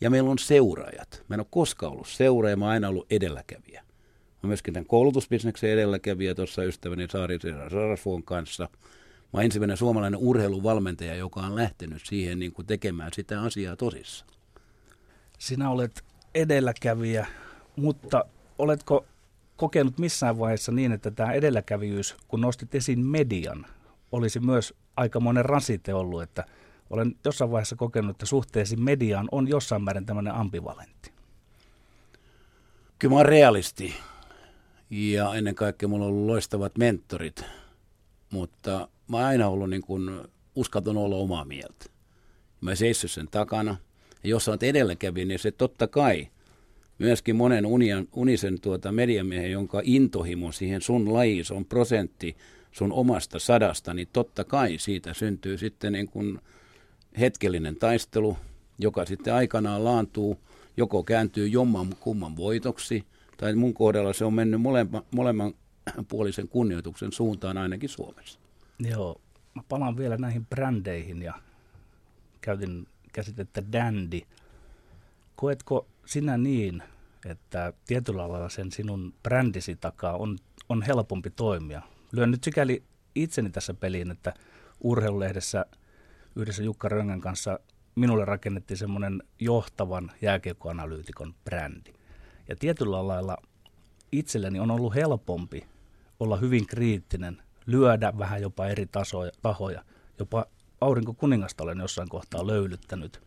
ja 0.00 0.10
meillä 0.10 0.30
on 0.30 0.38
seuraajat. 0.38 1.24
Mä 1.28 1.34
en 1.34 1.40
ole 1.40 1.46
koskaan 1.50 1.92
ollut 1.92 2.08
seuraaja, 2.08 2.56
mä 2.56 2.64
oon 2.64 2.72
aina 2.72 2.88
ollut 2.88 3.12
edelläkävijä. 3.12 3.84
Mä 4.42 4.46
myöskin 4.46 4.74
tämän 4.74 4.86
koulutusbisneksen 4.86 5.70
edelläkävijä 5.70 6.34
tuossa 6.34 6.64
ystäväni 6.64 7.08
Saari 7.08 7.38
Sarasvuon 7.70 8.22
kanssa– 8.22 8.68
Mä 9.32 9.38
oon 9.38 9.44
ensimmäinen 9.44 9.76
suomalainen 9.76 10.20
urheiluvalmentaja, 10.20 11.14
joka 11.14 11.40
on 11.40 11.56
lähtenyt 11.56 12.02
siihen 12.04 12.38
niin 12.38 12.52
kuin 12.52 12.66
tekemään 12.66 13.10
sitä 13.14 13.42
asiaa 13.42 13.76
tosissa. 13.76 14.24
Sinä 15.38 15.70
olet 15.70 16.04
edelläkävijä, 16.34 17.26
mutta 17.76 18.24
oletko 18.58 19.06
kokenut 19.56 19.98
missään 19.98 20.38
vaiheessa 20.38 20.72
niin, 20.72 20.92
että 20.92 21.10
tämä 21.10 21.32
edelläkävijyys, 21.32 22.16
kun 22.28 22.40
nostit 22.40 22.74
esiin 22.74 23.06
median, 23.06 23.66
olisi 24.12 24.40
myös 24.40 24.74
aikamoinen 24.96 25.44
rasite 25.44 25.94
ollut, 25.94 26.22
että 26.22 26.44
olen 26.90 27.16
jossain 27.24 27.50
vaiheessa 27.50 27.76
kokenut, 27.76 28.10
että 28.10 28.26
suhteesi 28.26 28.76
mediaan 28.76 29.28
on 29.32 29.48
jossain 29.48 29.82
määrin 29.82 30.06
tämmöinen 30.06 30.34
ambivalentti. 30.34 31.12
Kyllä 32.98 33.12
mä 33.12 33.16
oon 33.16 33.26
realisti 33.26 33.94
ja 34.90 35.34
ennen 35.34 35.54
kaikkea 35.54 35.88
mulla 35.88 36.04
on 36.04 36.10
ollut 36.10 36.26
loistavat 36.26 36.78
mentorit, 36.78 37.44
mutta 38.30 38.88
mä 39.08 39.16
oon 39.16 39.26
aina 39.26 39.48
ollut 39.48 39.70
niin 39.70 39.82
kuin 39.82 40.10
uskaltanut 40.54 41.04
olla 41.04 41.16
omaa 41.16 41.44
mieltä. 41.44 41.86
Mä 42.60 42.74
seissyt 42.74 43.10
sen 43.10 43.28
takana. 43.30 43.76
Ja 44.24 44.30
jos 44.30 44.44
sä 44.44 44.50
oot 44.50 44.62
edelläkävijä, 44.62 45.26
niin 45.26 45.38
se 45.38 45.50
totta 45.50 45.86
kai 45.86 46.28
myöskin 46.98 47.36
monen 47.36 47.66
unian, 47.66 48.08
unisen 48.12 48.60
tuota 48.60 48.92
mediamiehen, 48.92 49.50
jonka 49.50 49.80
intohimo 49.84 50.52
siihen 50.52 50.80
sun 50.80 51.12
lajiin, 51.12 51.44
on 51.50 51.64
prosentti 51.64 52.36
sun 52.72 52.92
omasta 52.92 53.38
sadasta, 53.38 53.94
niin 53.94 54.08
totta 54.12 54.44
kai 54.44 54.78
siitä 54.78 55.14
syntyy 55.14 55.58
sitten 55.58 55.92
niin 55.92 56.08
kuin 56.08 56.38
hetkellinen 57.20 57.76
taistelu, 57.76 58.36
joka 58.78 59.04
sitten 59.04 59.34
aikanaan 59.34 59.84
laantuu, 59.84 60.38
joko 60.76 61.02
kääntyy 61.02 61.48
jomman 61.48 61.86
kumman 62.00 62.36
voitoksi, 62.36 63.04
tai 63.36 63.54
mun 63.54 63.74
kohdalla 63.74 64.12
se 64.12 64.24
on 64.24 64.34
mennyt 64.34 64.60
molemman, 64.60 65.02
molemman 65.10 65.54
puolisen 66.08 66.48
kunnioituksen 66.48 67.12
suuntaan 67.12 67.58
ainakin 67.58 67.88
Suomessa. 67.88 68.40
Joo, 68.78 69.20
mä 69.54 69.62
palaan 69.68 69.96
vielä 69.96 70.16
näihin 70.16 70.46
brändeihin 70.46 71.22
ja 71.22 71.34
käytin 72.40 72.86
käsitettä 73.12 73.62
dandy. 73.72 74.20
Koetko 75.36 75.86
sinä 76.06 76.38
niin, 76.38 76.82
että 77.26 77.72
tietyllä 77.86 78.28
lailla 78.28 78.48
sen 78.48 78.72
sinun 78.72 79.14
brändisi 79.22 79.76
takaa 79.76 80.16
on, 80.16 80.38
on 80.68 80.82
helpompi 80.82 81.30
toimia? 81.30 81.82
Lyön 82.12 82.30
nyt 82.30 82.44
sikäli 82.44 82.82
itseni 83.14 83.50
tässä 83.50 83.74
peliin, 83.74 84.10
että 84.10 84.34
urheilulehdessä 84.80 85.66
yhdessä 86.36 86.62
Jukka 86.62 86.88
Röngän 86.88 87.20
kanssa 87.20 87.60
minulle 87.94 88.24
rakennettiin 88.24 88.76
semmoinen 88.76 89.22
johtavan 89.40 90.12
jääkiekkoanalyytikon 90.22 91.34
brändi. 91.44 91.92
Ja 92.48 92.56
tietyllä 92.56 93.08
lailla 93.08 93.36
itselleni 94.12 94.60
on 94.60 94.70
ollut 94.70 94.94
helpompi 94.94 95.66
olla 96.20 96.36
hyvin 96.36 96.66
kriittinen 96.66 97.42
lyödä 97.66 98.12
vähän 98.18 98.42
jopa 98.42 98.66
eri 98.66 98.86
tasoja, 98.86 99.30
tahoja. 99.42 99.84
Jopa 100.18 100.46
aurinko 100.80 101.14
kuningasta 101.14 101.64
olen 101.64 101.78
jossain 101.78 102.08
kohtaa 102.08 102.46
löylyttänyt. 102.46 103.22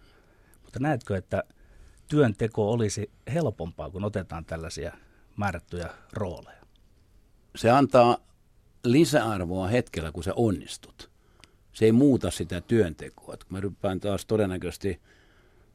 Mutta 0.63 0.79
näetkö, 0.79 1.17
että 1.17 1.43
työnteko 2.07 2.71
olisi 2.71 3.11
helpompaa, 3.33 3.89
kun 3.89 4.03
otetaan 4.03 4.45
tällaisia 4.45 4.93
määrättyjä 5.37 5.89
rooleja? 6.13 6.63
Se 7.55 7.69
antaa 7.69 8.17
lisäarvoa 8.83 9.67
hetkellä, 9.67 10.11
kun 10.11 10.23
sä 10.23 10.33
onnistut. 10.35 11.11
Se 11.73 11.85
ei 11.85 11.91
muuta 11.91 12.31
sitä 12.31 12.61
työntekoa. 12.61 13.35
Kun 13.49 13.77
mä 13.83 13.99
taas 14.01 14.25
todennäköisesti 14.25 15.01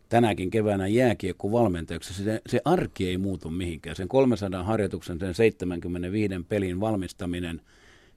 tänäkin 0.09 0.51
keväänä 0.51 0.87
jääkiekkovalmentajaksi, 0.87 2.15
se, 2.15 2.43
se 2.47 2.61
arki 2.65 3.09
ei 3.09 3.19
muutu 3.19 3.51
mihinkään. 3.51 3.97
Sen 3.97 4.09
300 4.09 4.63
harjoituksen, 4.63 5.19
sen 5.19 5.35
75 5.35 6.35
pelin 6.49 6.81
valmistaminen– 6.81 7.61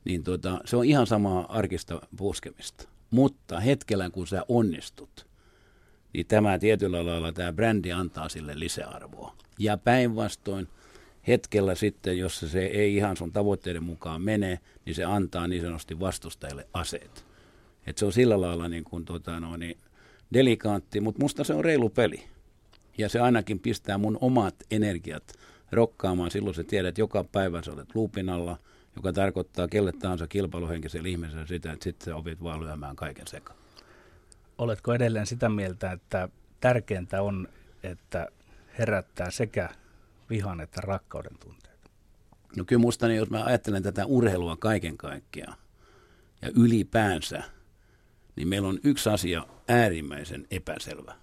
niin 0.06 0.24
tuota, 0.24 0.62
se 0.66 0.78
on 0.78 0.86
ihan 0.86 1.08
samaa 1.08 1.58
arkista 1.58 2.02
puskemista. 2.18 2.88
Mutta 3.12 3.60
hetkellä 3.60 4.10
kun 4.10 4.28
sä 4.28 4.46
onnistut, 4.48 5.28
niin 6.14 6.26
tämä 6.26 6.60
tietyllä 6.60 7.06
lailla 7.06 7.32
tämä 7.32 7.54
brändi 7.54 7.92
antaa 7.92 8.30
sille 8.30 8.60
lisäarvoa. 8.60 9.36
Ja 9.60 9.78
päinvastoin 9.78 10.68
hetkellä 11.28 11.76
sitten, 11.76 12.18
jos 12.18 12.40
se 12.40 12.66
ei 12.66 12.96
ihan 12.96 13.18
sun 13.18 13.34
tavoitteiden 13.34 13.84
mukaan 13.84 14.22
mene, 14.22 14.60
niin 14.86 14.96
se 14.96 15.04
antaa 15.04 15.48
niin 15.48 15.62
sanotusti 15.62 16.00
vastustajille 16.00 16.68
aseet. 16.74 17.26
Et 17.88 17.98
se 17.98 18.06
on 18.06 18.14
sillä 18.14 18.42
lailla 18.42 18.68
niin 18.68 18.84
kuin, 18.84 19.06
tota, 19.06 19.40
no, 19.40 19.58
niin 19.58 19.78
delikaatti, 20.34 21.02
mutta 21.02 21.22
musta 21.22 21.44
se 21.44 21.54
on 21.54 21.66
reilu 21.66 21.90
peli. 21.90 22.24
Ja 22.98 23.10
se 23.10 23.20
ainakin 23.20 23.60
pistää 23.60 23.98
mun 23.98 24.18
omat 24.22 24.56
energiat 24.72 25.34
rokkaamaan. 25.72 26.32
Silloin 26.32 26.56
sä 26.56 26.64
tiedät, 26.64 26.90
että 26.90 27.02
joka 27.02 27.24
päivä 27.24 27.62
sä 27.62 27.72
olet 27.72 27.96
luupin 27.96 28.30
alla– 28.30 28.58
joka 28.96 29.14
tarkoittaa 29.14 29.68
kelle 29.68 29.92
tahansa 29.92 30.28
kilpailuhenkiselle 30.28 31.10
ihmiselle 31.10 31.48
sitä, 31.48 31.72
että 31.72 31.84
sitten 31.84 32.06
sä 32.06 32.16
opit 32.16 32.44
vaan 32.44 32.62
lyömään 32.62 32.96
kaiken 32.96 33.28
sekaan. 33.28 33.60
Oletko 34.58 34.94
edelleen 34.94 35.26
sitä 35.26 35.50
mieltä, 35.50 35.92
että 35.92 36.30
tärkeintä 36.60 37.22
on, 37.22 37.48
että 37.84 38.28
herättää 38.80 39.32
sekä 39.32 39.70
vihan 40.30 40.62
että 40.62 40.82
rakkauden 40.82 41.38
tunteita? 41.40 41.90
No 42.58 42.64
kyllä 42.66 42.82
musta, 42.82 43.08
niin 43.08 43.18
jos 43.18 43.30
mä 43.30 43.44
ajattelen 43.44 43.84
tätä 43.84 44.06
urheilua 44.06 44.58
kaiken 44.58 44.98
kaikkiaan 44.98 45.58
ja 46.42 46.50
ylipäänsä, 46.56 47.44
niin 48.36 48.48
meillä 48.48 48.68
on 48.68 48.80
yksi 48.84 49.10
asia 49.10 49.48
äärimmäisen 49.68 50.48
epäselvä. 50.52 51.16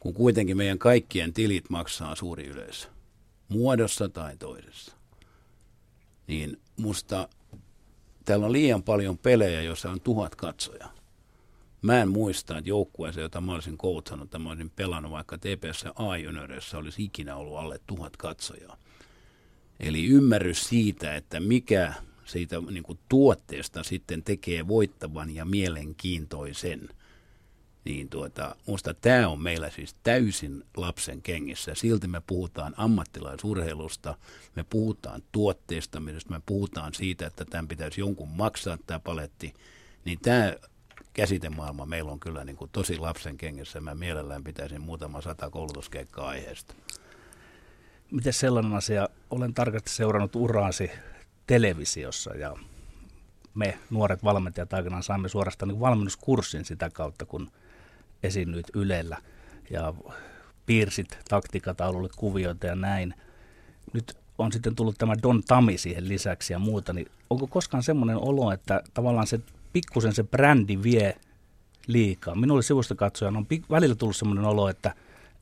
Kun 0.00 0.14
kuitenkin 0.14 0.56
meidän 0.56 0.78
kaikkien 0.78 1.32
tilit 1.32 1.70
maksaa 1.70 2.14
suuri 2.14 2.46
yleisö, 2.46 2.88
muodossa 3.48 4.08
tai 4.08 4.36
toisessa 4.36 4.96
niin 6.26 6.60
musta 6.76 7.28
täällä 8.24 8.46
on 8.46 8.52
liian 8.52 8.82
paljon 8.82 9.18
pelejä, 9.18 9.62
joissa 9.62 9.90
on 9.90 10.00
tuhat 10.00 10.34
katsoja. 10.34 10.88
Mä 11.82 12.02
en 12.02 12.08
muista, 12.08 12.58
että 12.58 12.68
joukkueessa, 12.68 13.20
jota 13.20 13.40
mä 13.40 13.54
olisin 13.54 13.78
koutsannut, 13.78 14.26
että 14.26 14.38
mä 14.38 14.48
olisin 14.48 14.70
pelannut 14.70 15.12
vaikka 15.12 15.38
TPS 15.38 15.84
A 15.86 16.78
olisi 16.78 17.04
ikinä 17.04 17.36
ollut 17.36 17.58
alle 17.58 17.80
tuhat 17.86 18.16
katsojaa. 18.16 18.76
Eli 19.80 20.06
ymmärrys 20.06 20.68
siitä, 20.68 21.14
että 21.14 21.40
mikä 21.40 21.94
siitä 22.26 22.60
niin 22.70 22.82
kuin 22.82 22.98
tuotteesta 23.08 23.82
sitten 23.82 24.22
tekee 24.22 24.68
voittavan 24.68 25.34
ja 25.34 25.44
mielenkiintoisen– 25.44 26.88
niin 27.86 28.08
tuota, 28.08 28.56
musta 28.66 28.94
tämä 28.94 29.28
on 29.28 29.42
meillä 29.42 29.70
siis 29.70 29.96
täysin 30.02 30.64
lapsen 30.76 31.22
kengissä. 31.22 31.74
Silti 31.74 32.08
me 32.08 32.22
puhutaan 32.26 32.74
ammattilaisurheilusta, 32.76 34.14
me 34.56 34.64
puhutaan 34.70 35.22
tuotteistamisesta, 35.32 36.30
me 36.30 36.40
puhutaan 36.46 36.94
siitä, 36.94 37.26
että 37.26 37.44
tämän 37.44 37.68
pitäisi 37.68 38.00
jonkun 38.00 38.28
maksaa 38.28 38.78
tämä 38.86 39.00
paletti. 39.00 39.54
Niin 40.04 40.18
tämä 40.22 40.54
käsitemaailma 41.12 41.86
meillä 41.86 42.12
on 42.12 42.20
kyllä 42.20 42.44
niin 42.44 42.56
kuin 42.56 42.70
tosi 42.72 42.98
lapsen 42.98 43.36
kengissä. 43.36 43.80
Mä 43.80 43.94
mielellään 43.94 44.44
pitäisin 44.44 44.80
muutama 44.80 45.20
sata 45.20 45.50
koulutuskeikkaa 45.50 46.28
aiheesta. 46.28 46.74
Miten 48.10 48.32
sellainen 48.32 48.74
asia, 48.74 49.08
olen 49.30 49.54
tarkasti 49.54 49.90
seurannut 49.90 50.36
uraasi 50.36 50.90
televisiossa 51.46 52.34
ja 52.34 52.56
me 53.54 53.78
nuoret 53.90 54.24
valmentajat 54.24 54.74
aikanaan 54.74 55.02
saimme 55.02 55.28
suorastaan 55.28 55.68
niin 55.68 55.80
valmennuskurssin 55.80 56.64
sitä 56.64 56.90
kautta, 56.90 57.26
kun– 57.26 57.50
esiinnyit 58.22 58.66
Ylellä 58.74 59.16
ja 59.70 59.94
piirsit 60.66 61.18
taktikataululle 61.28 62.08
kuvioita 62.16 62.66
ja 62.66 62.74
näin. 62.74 63.14
Nyt 63.92 64.16
on 64.38 64.52
sitten 64.52 64.74
tullut 64.74 64.98
tämä 64.98 65.14
Don 65.22 65.42
Tami 65.42 65.78
siihen 65.78 66.08
lisäksi 66.08 66.52
ja 66.52 66.58
muuta, 66.58 66.92
niin 66.92 67.08
onko 67.30 67.46
koskaan 67.46 67.82
semmoinen 67.82 68.16
olo, 68.16 68.52
että 68.52 68.82
tavallaan 68.94 69.26
se 69.26 69.40
pikkusen 69.72 70.14
se 70.14 70.22
brändi 70.22 70.82
vie 70.82 71.16
liikaa? 71.86 72.34
Minulle 72.34 72.62
sivusta 72.62 72.94
katsojana 72.94 73.38
on 73.38 73.46
välillä 73.70 73.94
tullut 73.94 74.16
semmoinen 74.16 74.44
olo, 74.44 74.68
että, 74.68 74.94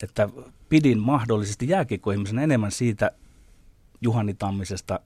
että 0.03 0.29
pidin 0.69 0.99
mahdollisesti 0.99 1.69
jääkiekkoihmisen 1.69 2.39
enemmän 2.39 2.73
siitä 2.73 3.11
Juhani 4.01 4.35
Tammisesta, 4.35 5.01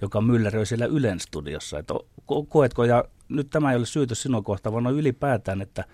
joka 0.00 0.20
mylleröi 0.20 0.66
siellä 0.66 0.86
Ylen 0.86 1.20
studiossa. 1.20 1.78
Että 1.78 1.94
koetko, 2.48 2.84
ja 2.84 3.04
nyt 3.28 3.50
tämä 3.50 3.70
ei 3.70 3.76
ole 3.76 3.86
syytös 3.86 4.22
sinua 4.22 4.42
kohtaan, 4.42 4.72
vaan 4.72 4.86
on 4.86 4.94
ylipäätään, 4.94 5.62
että 5.62 5.84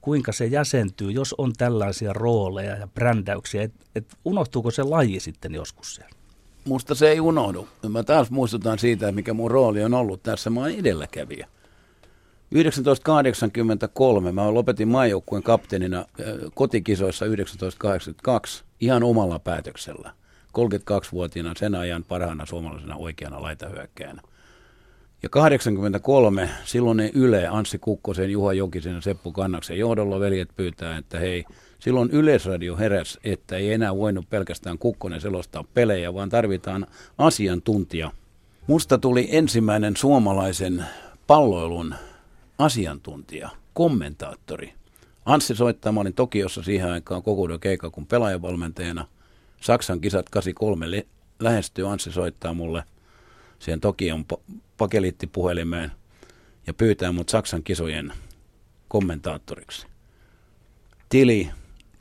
kuinka 0.00 0.32
se 0.32 0.46
jäsentyy, 0.46 1.10
jos 1.10 1.34
on 1.38 1.52
tällaisia 1.58 2.12
rooleja 2.12 2.76
ja 2.76 2.88
brändäyksiä, 2.88 3.62
että 3.62 3.86
et 3.94 4.16
unohtuuko 4.24 4.70
se 4.70 4.82
laji 4.82 5.20
sitten 5.20 5.54
joskus 5.54 5.94
siellä? 5.94 6.12
Musta 6.64 6.94
se 6.94 7.10
ei 7.10 7.20
unohdu. 7.20 7.68
Mä 7.88 8.02
taas 8.02 8.30
muistutan 8.30 8.78
siitä, 8.78 9.12
mikä 9.12 9.34
mun 9.34 9.50
rooli 9.50 9.84
on 9.84 9.94
ollut 9.94 10.22
tässä. 10.22 10.50
Mä 10.50 10.60
oon 10.60 10.70
edelläkävijä. 10.70 11.48
1983 12.50 14.32
mä 14.32 14.54
lopetin 14.54 14.88
maajoukkueen 14.88 15.42
kapteenina 15.42 16.04
kotikisoissa 16.54 17.24
1982 17.24 18.64
ihan 18.80 19.02
omalla 19.02 19.38
päätöksellä. 19.38 20.12
32-vuotiaana 20.58 21.54
sen 21.56 21.74
ajan 21.74 22.04
parhaana 22.04 22.46
suomalaisena 22.46 22.96
oikeana 22.96 23.42
laitahyökkäänä. 23.42 24.22
Ja 25.22 25.28
83 25.28 26.48
silloin 26.64 27.00
Yle, 27.14 27.46
Anssi 27.46 27.78
Kukkosen, 27.78 28.30
Juha 28.30 28.52
Jokisen 28.52 28.94
ja 28.94 29.00
Seppo 29.00 29.32
Kannaksen 29.32 29.78
johdolla 29.78 30.20
veljet 30.20 30.48
pyytää, 30.56 30.96
että 30.96 31.18
hei, 31.18 31.44
silloin 31.78 32.10
Yleisradio 32.10 32.76
heräs, 32.76 33.18
että 33.24 33.56
ei 33.56 33.72
enää 33.72 33.96
voinut 33.96 34.30
pelkästään 34.30 34.78
Kukkonen 34.78 35.20
selostaa 35.20 35.64
pelejä, 35.74 36.14
vaan 36.14 36.28
tarvitaan 36.28 36.86
asiantuntija. 37.18 38.10
Musta 38.66 38.98
tuli 38.98 39.28
ensimmäinen 39.30 39.96
suomalaisen 39.96 40.84
palloilun 41.26 41.94
asiantuntija, 42.58 43.48
kommentaattori. 43.74 44.72
Anssi 45.24 45.54
soittaa, 45.54 45.92
mä 45.92 46.00
olin 46.00 46.14
Tokiossa 46.14 46.62
siihen 46.62 46.90
aikaan 46.90 47.22
kokoudun 47.22 47.60
keikka 47.60 47.90
kun 47.90 48.06
pelaajavalmentajana. 48.06 49.06
Saksan 49.62 50.00
kisat 50.00 50.28
83 50.28 50.90
le- 50.90 51.06
lähestyy, 51.38 51.92
Anssi 51.92 52.12
soittaa 52.12 52.54
mulle 52.54 52.84
siihen 53.58 53.80
Tokion 53.80 54.24
pakeliittipuhelimeen 54.78 55.92
ja 56.66 56.74
pyytää 56.74 57.12
mut 57.12 57.28
Saksan 57.28 57.62
kisojen 57.62 58.12
kommentaattoriksi. 58.88 59.86
Tili, 61.08 61.50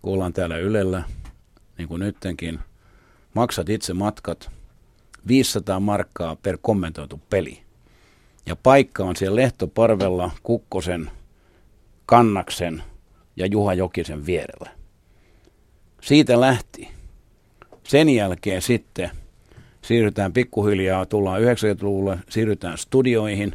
kun 0.01 0.13
ollaan 0.13 0.33
täällä 0.33 0.57
Ylellä, 0.57 1.03
niin 1.77 1.87
kuin 1.87 1.99
nyttenkin, 1.99 2.59
maksat 3.33 3.69
itse 3.69 3.93
matkat, 3.93 4.51
500 5.27 5.79
markkaa 5.79 6.35
per 6.35 6.57
kommentoitu 6.61 7.21
peli. 7.29 7.61
Ja 8.45 8.55
paikka 8.55 9.03
on 9.03 9.15
siellä 9.15 9.35
Lehtoparvella 9.35 10.31
Kukkosen, 10.43 11.11
Kannaksen 12.05 12.83
ja 13.35 13.45
Juha 13.45 13.73
Jokisen 13.73 14.25
vierellä. 14.25 14.69
Siitä 16.01 16.41
lähti. 16.41 17.00
Sen 17.91 18.09
jälkeen 18.09 18.61
sitten 18.61 19.09
siirrytään 19.81 20.33
pikkuhiljaa, 20.33 21.05
tullaan 21.05 21.41
90-luvulle, 21.41 22.17
siirrytään 22.29 22.77
studioihin, 22.77 23.53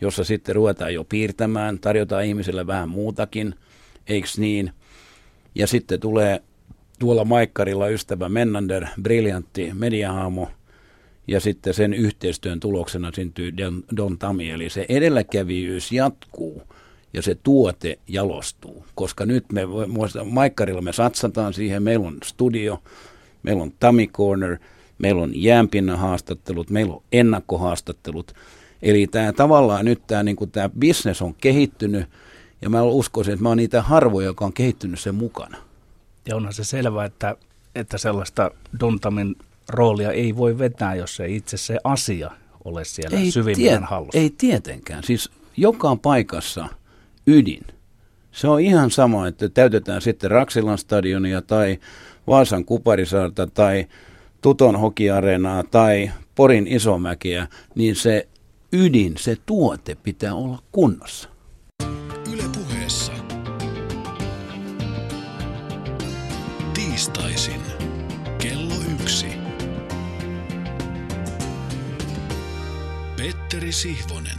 jossa 0.00 0.24
sitten 0.24 0.54
ruvetaan 0.54 0.94
jo 0.94 1.04
piirtämään, 1.04 1.78
tarjotaan 1.78 2.24
ihmisille 2.24 2.66
vähän 2.66 2.88
muutakin, 2.88 3.54
eikö 4.06 4.28
niin? 4.36 4.72
Ja 5.54 5.66
sitten 5.66 6.00
tulee 6.00 6.42
tuolla 6.98 7.24
Maikkarilla 7.24 7.88
ystävä 7.88 8.28
Mennander, 8.28 8.86
briljantti 9.02 9.70
mediahaamo, 9.74 10.48
ja 11.28 11.40
sitten 11.40 11.74
sen 11.74 11.94
yhteistyön 11.94 12.60
tuloksena 12.60 13.10
syntyy 13.14 13.56
Don, 13.56 13.84
Don 13.96 14.18
Tami, 14.18 14.50
eli 14.50 14.70
se 14.70 14.86
edelläkävijyys 14.88 15.92
jatkuu 15.92 16.62
ja 17.12 17.22
se 17.22 17.36
tuote 17.42 17.98
jalostuu, 18.08 18.84
koska 18.94 19.26
nyt 19.26 19.52
me, 19.52 19.62
Maikkarilla 20.24 20.82
me 20.82 20.92
satsataan 20.92 21.54
siihen, 21.54 21.82
meillä 21.82 22.06
on 22.06 22.18
studio, 22.24 22.82
meillä 23.42 23.62
on 23.62 23.72
Tami 23.80 24.06
Corner, 24.06 24.58
meillä 24.98 25.22
on 25.22 25.30
jäänpinnan 25.34 25.98
haastattelut, 25.98 26.70
meillä 26.70 26.94
on 26.94 27.02
ennakkohaastattelut, 27.12 28.34
eli 28.82 29.06
tämä 29.06 29.32
tavallaan 29.32 29.84
nyt 29.84 30.02
tämä 30.06 30.22
niin 30.22 30.36
tämä 30.52 30.68
business 30.80 31.22
on 31.22 31.34
kehittynyt, 31.34 32.06
ja 32.62 32.70
mä 32.70 32.82
uskoisin, 32.82 33.32
että 33.34 33.42
mä 33.42 33.48
oon 33.48 33.56
niitä 33.56 33.82
harvoja, 33.82 34.26
joka 34.26 34.44
on 34.44 34.52
kehittynyt 34.52 35.00
sen 35.00 35.14
mukana. 35.14 35.56
Ja 36.28 36.36
onhan 36.36 36.52
se 36.52 36.64
selvä, 36.64 37.04
että, 37.04 37.36
että 37.74 37.98
sellaista 37.98 38.50
Dontamin 38.80 39.36
roolia 39.68 40.12
ei 40.12 40.36
voi 40.36 40.58
vetää, 40.58 40.94
jos 40.94 41.20
ei 41.20 41.36
itse 41.36 41.56
se 41.56 41.78
asia 41.84 42.30
ole 42.64 42.84
siellä 42.84 43.18
ei 43.18 43.30
syvimmän 43.30 43.84
hallussa. 43.84 44.18
Ei 44.18 44.34
tietenkään. 44.38 45.04
Siis 45.04 45.30
joka 45.56 45.96
paikassa 45.96 46.68
ydin. 47.26 47.66
Se 48.32 48.48
on 48.48 48.60
ihan 48.60 48.90
sama, 48.90 49.26
että 49.26 49.48
täytetään 49.48 50.02
sitten 50.02 50.30
Raksilan 50.30 50.78
stadionia 50.78 51.42
tai 51.42 51.78
Vaasan 52.30 52.64
Kuparisaarta 52.64 53.46
tai 53.46 53.86
Tuton 54.40 54.80
hokiareenaa 54.80 55.62
tai 55.62 56.10
Porin 56.34 56.66
isomäkiä, 56.66 57.46
niin 57.74 57.96
se 57.96 58.28
ydin, 58.72 59.12
se 59.18 59.36
tuote 59.46 59.94
pitää 59.94 60.34
olla 60.34 60.58
kunnossa. 60.72 61.28
Yle 62.32 62.42
puheessa. 62.56 63.12
Tiistaisin. 66.74 67.60
Kello 68.38 68.74
yksi. 69.02 69.26
Petteri 73.16 73.72
Sihvonen. 73.72 74.38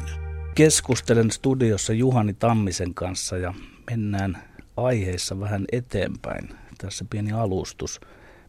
Keskustelen 0.55 1.31
studiossa 1.31 1.93
Juhani 1.93 2.33
Tammisen 2.33 2.93
kanssa 2.93 3.37
ja 3.37 3.53
mennään 3.89 4.37
aiheissa 4.77 5.39
vähän 5.39 5.65
eteenpäin. 5.71 6.49
Tässä 6.81 7.05
pieni 7.09 7.31
alustus. 7.31 8.01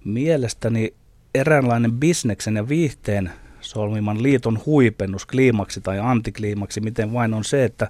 Mielestäni 0.05 0.95
eräänlainen 1.35 1.93
bisneksen 1.93 2.57
ja 2.57 2.69
viihteen 2.69 3.31
solmiman 3.61 4.23
liiton 4.23 4.61
huipennus, 4.67 5.27
kliimaksi 5.27 5.81
tai 5.81 5.99
antikliimaksi, 5.99 6.81
miten 6.81 7.13
vain 7.13 7.35
on 7.35 7.45
se, 7.45 7.65
että 7.65 7.89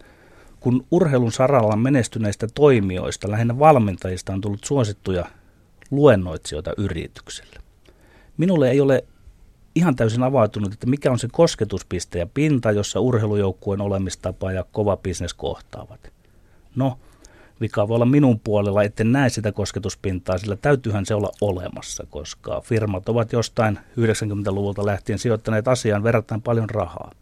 kun 0.61 0.87
urheilun 0.91 1.33
saralla 1.33 1.77
menestyneistä 1.77 2.47
toimijoista, 2.55 3.31
lähinnä 3.31 3.59
valmentajista, 3.59 4.33
on 4.33 4.41
tullut 4.41 4.65
suosittuja 4.65 5.25
luennoitsijoita 5.91 6.73
yritykselle. 6.77 7.61
Minulle 8.37 8.71
ei 8.71 8.81
ole 8.81 9.05
ihan 9.75 9.97
täysin 9.97 10.23
avautunut, 10.23 10.73
että 10.73 10.87
mikä 10.87 11.11
on 11.11 11.19
se 11.19 11.29
kosketuspiste 11.33 12.19
ja 12.19 12.27
pinta, 12.35 12.73
jossa 12.73 13.01
urheilujoukkueen 13.01 13.81
olemistapa 13.81 14.53
ja 14.53 14.65
kova 14.73 14.97
bisnes 14.97 15.35
kohtaavat. 15.35 16.13
No, 16.77 16.99
vika 17.63 17.89
voi 17.89 17.95
olla 17.95 18.05
minun 18.05 18.41
puolella, 18.41 18.83
etten 18.83 19.13
näe 19.13 19.29
sitä 19.29 19.53
kosketuspintaa, 19.53 20.39
sillä 20.39 20.57
täytyyhän 20.57 21.07
se 21.07 21.15
olla 21.15 21.33
olemassa, 21.41 22.07
koska 22.11 22.61
firmat 22.61 23.09
ovat 23.09 23.33
jostain 23.33 23.79
90-luvulta 24.01 24.87
lähtien 24.87 25.19
sijoittaneet 25.19 25.69
asiaan 25.69 26.03
verrattain 26.03 26.43
paljon 26.43 26.71
rahaa. 26.71 27.13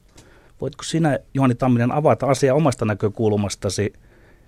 Voitko 0.60 0.82
sinä, 0.82 1.18
Juhani 1.34 1.54
Tamminen, 1.54 1.92
avata 1.92 2.26
asiaa 2.26 2.56
omasta 2.56 2.84
näkökulmastasi? 2.84 3.92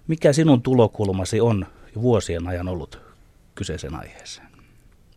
Mikä 0.06 0.32
sinun 0.32 0.62
tulokulmasi 0.62 1.40
on 1.40 1.66
jo 1.94 2.02
vuosien 2.02 2.46
ajan 2.48 2.68
ollut 2.68 2.98
kyseisen 3.54 3.94
aiheeseen? 3.94 4.48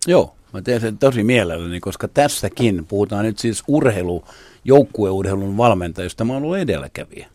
Joo, 0.08 0.36
mä 0.54 0.62
teen 0.62 0.82
sen 0.82 0.98
tosi 0.98 1.24
mielelläni, 1.24 1.80
koska 1.80 2.08
tässäkin 2.08 2.86
puhutaan 2.86 3.26
nyt 3.26 3.40
siis 3.40 3.64
urheilu, 3.68 4.24
joukkueurheilun 4.64 5.58
valmentajista. 5.58 6.26
Mä 6.26 6.34
oon 6.34 6.44
ollut 6.44 6.58
edelläkävijä. 6.58 7.28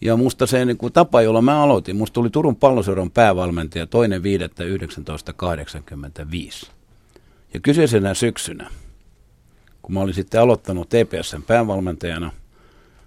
Ja 0.00 0.16
musta 0.16 0.46
se 0.46 0.64
niin 0.64 0.76
kuin 0.76 0.92
tapa, 0.92 1.22
jolla 1.22 1.42
mä 1.42 1.62
aloitin, 1.62 1.96
musta 1.96 2.14
tuli 2.14 2.30
Turun 2.30 2.56
palloseuran 2.56 3.10
päävalmentaja 3.10 3.86
toinen 3.86 4.22
5.1985. 4.22 4.26
Ja 7.54 7.60
kyseisenä 7.60 8.14
syksynä, 8.14 8.70
kun 9.82 9.94
mä 9.94 10.00
olin 10.00 10.14
sitten 10.14 10.40
aloittanut 10.40 10.88
TPSn 10.88 11.42
päävalmentajana, 11.42 12.32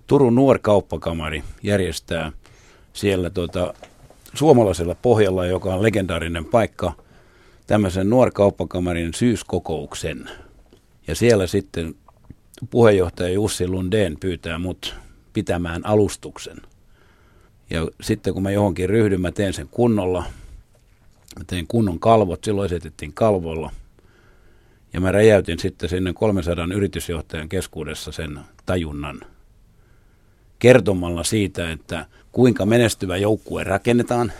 Turun 0.07 0.35
nuorkauppakamari 0.35 1.43
järjestää 1.63 2.31
siellä 2.93 3.29
tuota, 3.29 3.73
suomalaisella 4.33 4.95
pohjalla, 4.95 5.45
joka 5.45 5.73
on 5.73 5.83
legendaarinen 5.83 6.45
paikka, 6.45 6.93
tämmöisen 7.67 8.09
nuorkauppakamarin 8.09 9.13
syyskokouksen. 9.13 10.29
Ja 11.07 11.15
siellä 11.15 11.47
sitten 11.47 11.95
puheenjohtaja 12.69 13.29
Jussi 13.29 13.67
Lundeen 13.67 14.17
pyytää 14.19 14.57
mut 14.57 14.95
pitämään 15.33 15.85
alustuksen. 15.85 16.57
Ja 17.69 17.87
sitten 18.01 18.33
kun 18.33 18.43
mä 18.43 18.51
johonkin 18.51 18.89
ryhdyn, 18.89 19.21
mä 19.21 19.31
teen 19.31 19.53
sen 19.53 19.67
kunnolla. 19.71 20.23
Mä 21.37 21.43
tein 21.47 21.67
kunnon 21.67 21.99
kalvot, 21.99 22.43
silloin 22.43 22.65
esitettiin 22.65 23.13
kalvoilla. 23.13 23.71
Ja 24.93 25.01
mä 25.01 25.11
räjäytin 25.11 25.59
sitten 25.59 25.89
sinne 25.89 26.13
300 26.13 26.67
yritysjohtajan 26.75 27.49
keskuudessa 27.49 28.11
sen 28.11 28.39
tajunnan 28.65 29.21
kertomalla 30.59 31.23
siitä, 31.23 31.71
että 31.71 32.05
kuinka 32.31 32.65
menestyvä 32.65 33.17
joukkue 33.17 33.63
rakennetaan, 33.63 34.31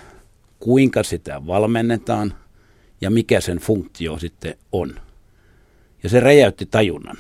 kuinka 0.60 1.04
sitä 1.04 1.48
valmennetaan 1.48 2.34
ja 3.02 3.10
mikä 3.10 3.42
sen 3.42 3.58
funktio 3.58 4.20
sitten 4.20 4.56
on. 4.72 4.96
Ja 6.04 6.10
se 6.10 6.20
räjäytti 6.20 6.66
tajunnan, 6.66 7.18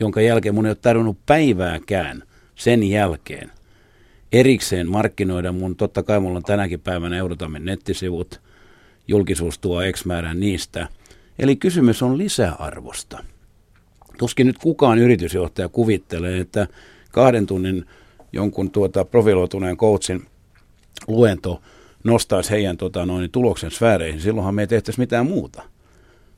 jonka 0.00 0.20
jälkeen 0.20 0.54
mun 0.54 0.66
ei 0.66 0.70
ole 0.70 0.78
tarvinnut 0.82 1.18
päivääkään 1.26 2.22
sen 2.54 2.82
jälkeen 2.82 3.52
erikseen 4.32 4.88
markkinoida 4.88 5.52
mun, 5.52 5.76
totta 5.76 6.02
kai 6.02 6.20
mulla 6.20 6.36
on 6.36 6.42
tänäkin 6.42 6.80
päivänä 6.80 7.16
Eurotamin 7.16 7.64
nettisivut, 7.64 8.40
julkisuus 9.08 9.58
tuo 9.58 9.80
X 9.92 10.04
määrän 10.04 10.40
niistä. 10.40 10.88
Eli 11.38 11.56
kysymys 11.56 12.02
on 12.02 12.18
lisäarvosta. 12.18 13.24
Tuskin 14.18 14.46
nyt 14.46 14.58
kukaan 14.58 14.98
yritysjohtaja 14.98 15.68
kuvittelee, 15.68 16.40
että 16.40 16.66
kahden 17.12 17.46
tunnin 17.46 17.84
jonkun 18.32 18.70
tuota 18.70 19.04
profiloituneen 19.04 19.76
coachin 19.76 20.26
luento 21.08 21.62
nostaisi 22.04 22.50
heidän 22.50 22.76
tota, 22.76 23.06
noin, 23.06 23.30
tuloksen 23.30 23.70
sfääreihin. 23.70 24.20
Silloinhan 24.20 24.54
me 24.54 24.62
ei 24.62 24.66
tehtäisi 24.66 25.00
mitään 25.00 25.26
muuta. 25.26 25.62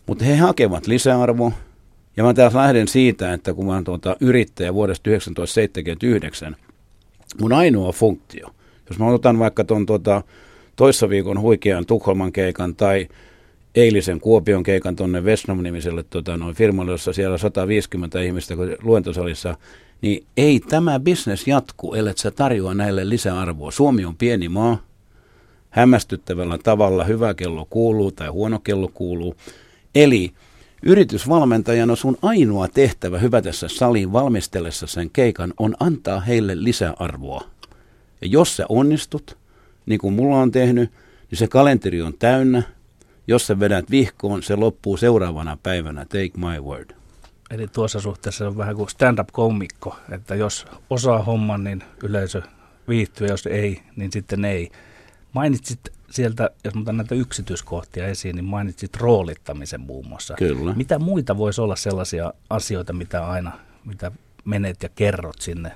Mutta 0.06 0.24
he 0.24 0.36
hakevat 0.36 0.86
lisäarvoa. 0.86 1.52
Ja 2.16 2.24
mä 2.24 2.34
taas 2.34 2.54
lähden 2.54 2.88
siitä, 2.88 3.32
että 3.32 3.54
kun 3.54 3.66
mä 3.66 3.74
oon 3.74 3.84
tuota, 3.84 4.16
yrittäjä 4.20 4.74
vuodesta 4.74 5.04
1979, 5.04 6.56
mun 7.40 7.52
ainoa 7.52 7.92
funktio, 7.92 8.48
jos 8.88 8.98
mä 8.98 9.06
otan 9.06 9.38
vaikka 9.38 9.64
tuon 9.64 9.86
tuota, 9.86 10.22
toissa 10.76 11.08
viikon 11.08 11.40
huikean 11.40 11.86
Tukholman 11.86 12.32
keikan 12.32 12.74
tai 12.74 13.08
eilisen 13.74 14.20
Kuopion 14.20 14.62
keikan 14.62 14.96
tuonne 14.96 15.24
Vesnom-nimiselle 15.24 16.04
tota, 16.10 16.36
noin 16.36 16.54
firmalle, 16.54 16.92
jossa 16.92 17.12
siellä 17.12 17.38
150 17.38 18.20
ihmistä 18.20 18.54
luentosalissa, 18.82 19.56
niin 20.02 20.24
ei 20.36 20.60
tämä 20.60 21.00
bisnes 21.00 21.46
jatku, 21.46 21.94
ellei 21.94 22.12
sä 22.16 22.30
tarjoa 22.30 22.74
näille 22.74 23.08
lisäarvoa. 23.08 23.70
Suomi 23.70 24.04
on 24.04 24.16
pieni 24.16 24.48
maa, 24.48 24.82
hämmästyttävällä 25.70 26.58
tavalla 26.58 27.04
hyvä 27.04 27.34
kello 27.34 27.66
kuuluu 27.70 28.12
tai 28.12 28.28
huono 28.28 28.58
kello 28.58 28.88
kuuluu. 28.94 29.34
Eli 29.94 30.32
yritysvalmentajana 30.82 31.96
sun 31.96 32.16
ainoa 32.22 32.68
tehtävä 32.68 33.18
hyvä 33.18 33.42
tässä 33.42 33.68
saliin 33.68 34.12
valmistellessa 34.12 34.86
sen 34.86 35.10
keikan 35.10 35.54
on 35.58 35.74
antaa 35.80 36.20
heille 36.20 36.64
lisäarvoa. 36.64 37.44
Ja 38.20 38.26
jos 38.26 38.56
sä 38.56 38.66
onnistut, 38.68 39.38
niin 39.86 40.00
kuin 40.00 40.14
mulla 40.14 40.38
on 40.38 40.50
tehnyt, 40.50 40.90
niin 41.30 41.38
se 41.38 41.48
kalenteri 41.48 42.02
on 42.02 42.14
täynnä. 42.18 42.62
Jos 43.26 43.46
sä 43.46 43.60
vedät 43.60 43.90
vihkoon, 43.90 44.42
se 44.42 44.56
loppuu 44.56 44.96
seuraavana 44.96 45.58
päivänä. 45.62 46.04
Take 46.04 46.30
my 46.36 46.60
word. 46.60 46.90
Eli 47.50 47.68
tuossa 47.68 48.00
suhteessa 48.00 48.46
on 48.46 48.56
vähän 48.56 48.76
kuin 48.76 48.88
stand-up-komikko, 48.88 49.96
että 50.10 50.34
jos 50.34 50.66
osaa 50.90 51.22
homman, 51.22 51.64
niin 51.64 51.82
yleisö 52.02 52.42
viihtyy, 52.88 53.26
jos 53.26 53.46
ei, 53.46 53.82
niin 53.96 54.12
sitten 54.12 54.44
ei. 54.44 54.70
Mainitsit 55.32 55.80
sieltä, 56.10 56.50
jos 56.64 56.74
otan 56.76 56.96
näitä 56.96 57.14
yksityiskohtia 57.14 58.06
esiin, 58.06 58.36
niin 58.36 58.44
mainitsit 58.44 58.96
roolittamisen 58.96 59.80
muun 59.80 60.08
muassa. 60.08 60.34
Kyllä. 60.34 60.74
Mitä 60.74 60.98
muita 60.98 61.36
voisi 61.36 61.60
olla 61.60 61.76
sellaisia 61.76 62.32
asioita, 62.50 62.92
mitä 62.92 63.26
aina, 63.26 63.52
mitä 63.84 64.12
menet 64.44 64.82
ja 64.82 64.88
kerrot 64.88 65.40
sinne? 65.40 65.72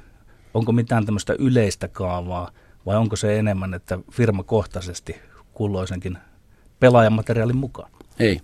Onko 0.54 0.72
mitään 0.72 1.06
tämmöistä 1.06 1.34
yleistä 1.38 1.88
kaavaa 1.88 2.50
vai 2.86 2.96
onko 2.96 3.16
se 3.16 3.38
enemmän, 3.38 3.74
että 3.74 3.98
firmakohtaisesti 4.12 5.16
kulloisenkin 5.52 6.18
pelaajamateriaalin 6.80 7.56
mukaan? 7.56 7.90
Ei. 8.18 8.40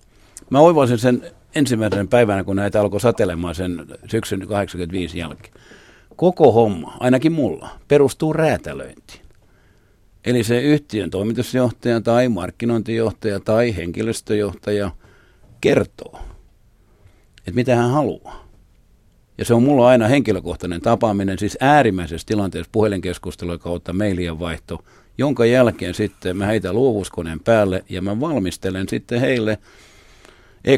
Mä 0.51 0.61
oivalsin 0.61 0.99
sen 0.99 1.23
ensimmäisen 1.55 2.09
päivänä, 2.09 2.45
kun 2.45 2.57
näitä 2.57 2.81
alkoi 2.81 3.01
satelemaan 3.01 3.55
sen 3.55 3.87
syksyn 4.11 4.47
85 4.49 5.19
jälkeen. 5.19 5.55
Koko 6.17 6.53
homma, 6.53 6.97
ainakin 7.01 7.33
mulla, 7.33 7.69
perustuu 7.89 8.33
räätälöintiin. 8.33 9.30
Eli 10.25 10.45
se 10.45 10.63
yhtiön 10.63 11.11
toimitusjohtaja 11.11 12.01
tai 12.01 12.29
markkinointijohtaja 12.29 13.41
tai 13.41 13.77
henkilöstöjohtaja 13.77 14.91
kertoo, 15.61 16.21
että 17.39 17.53
mitä 17.55 17.77
hän 17.77 17.91
haluaa. 17.91 18.51
Ja 19.39 19.45
se 19.45 19.55
on 19.55 19.63
mulla 19.63 19.89
aina 19.89 20.09
henkilökohtainen 20.09 20.81
tapaaminen, 20.81 21.39
siis 21.39 21.59
äärimmäisessä 21.61 22.27
tilanteessa 22.27 22.71
puhelinkeskustelua 22.73 23.59
kautta 23.59 23.93
mailien 23.93 24.39
vaihto, 24.39 24.85
jonka 25.19 25.47
jälkeen 25.47 25.95
sitten 25.95 26.37
mä 26.37 26.47
heitän 26.47 26.75
luovuuskoneen 26.75 27.41
päälle 27.41 27.85
ja 27.89 28.03
mä 28.03 28.21
valmistelen 28.21 28.89
sitten 28.89 29.21
heille 29.21 29.59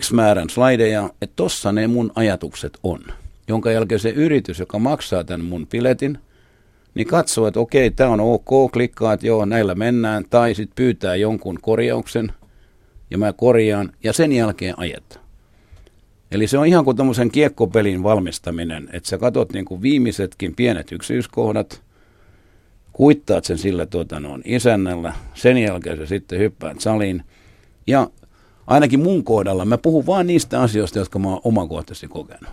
X 0.00 0.12
määrän 0.12 0.50
slideja, 0.50 1.10
että 1.22 1.36
tossa 1.36 1.72
ne 1.72 1.86
mun 1.86 2.12
ajatukset 2.14 2.78
on. 2.82 3.00
Jonka 3.48 3.70
jälkeen 3.70 4.00
se 4.00 4.10
yritys, 4.10 4.58
joka 4.58 4.78
maksaa 4.78 5.24
tämän 5.24 5.44
mun 5.46 5.66
piletin, 5.66 6.18
niin 6.94 7.06
katsoo, 7.06 7.46
että 7.46 7.60
okei, 7.60 7.90
tämä 7.90 8.10
on 8.10 8.20
ok, 8.20 8.72
klikkaa, 8.72 9.12
että 9.12 9.26
joo, 9.26 9.44
näillä 9.44 9.74
mennään, 9.74 10.24
tai 10.30 10.54
sitten 10.54 10.74
pyytää 10.76 11.16
jonkun 11.16 11.58
korjauksen, 11.62 12.32
ja 13.10 13.18
mä 13.18 13.32
korjaan, 13.32 13.92
ja 14.04 14.12
sen 14.12 14.32
jälkeen 14.32 14.78
ajetaan. 14.78 15.24
Eli 16.30 16.46
se 16.46 16.58
on 16.58 16.66
ihan 16.66 16.84
kuin 16.84 16.96
tämmöisen 16.96 17.30
kiekkopelin 17.30 18.02
valmistaminen, 18.02 18.88
että 18.92 19.08
sä 19.08 19.18
katot 19.18 19.52
niin 19.52 19.64
kuin 19.64 19.82
viimeisetkin 19.82 20.54
pienet 20.56 20.92
yksityiskohdat, 20.92 21.82
kuittaat 22.92 23.44
sen 23.44 23.58
sillä 23.58 23.86
tuota, 23.86 24.20
noin 24.20 24.42
isännällä, 24.44 25.12
sen 25.34 25.58
jälkeen 25.58 25.96
sä 25.96 26.06
sitten 26.06 26.38
hyppäät 26.38 26.80
saliin, 26.80 27.22
ja 27.86 28.10
ainakin 28.66 29.00
mun 29.00 29.24
kohdalla 29.24 29.64
mä 29.64 29.78
puhun 29.78 30.06
vain 30.06 30.26
niistä 30.26 30.60
asioista, 30.60 30.98
jotka 30.98 31.18
mä 31.18 31.28
oon 31.28 31.40
omakohtaisesti 31.44 32.08
kokenut. 32.08 32.50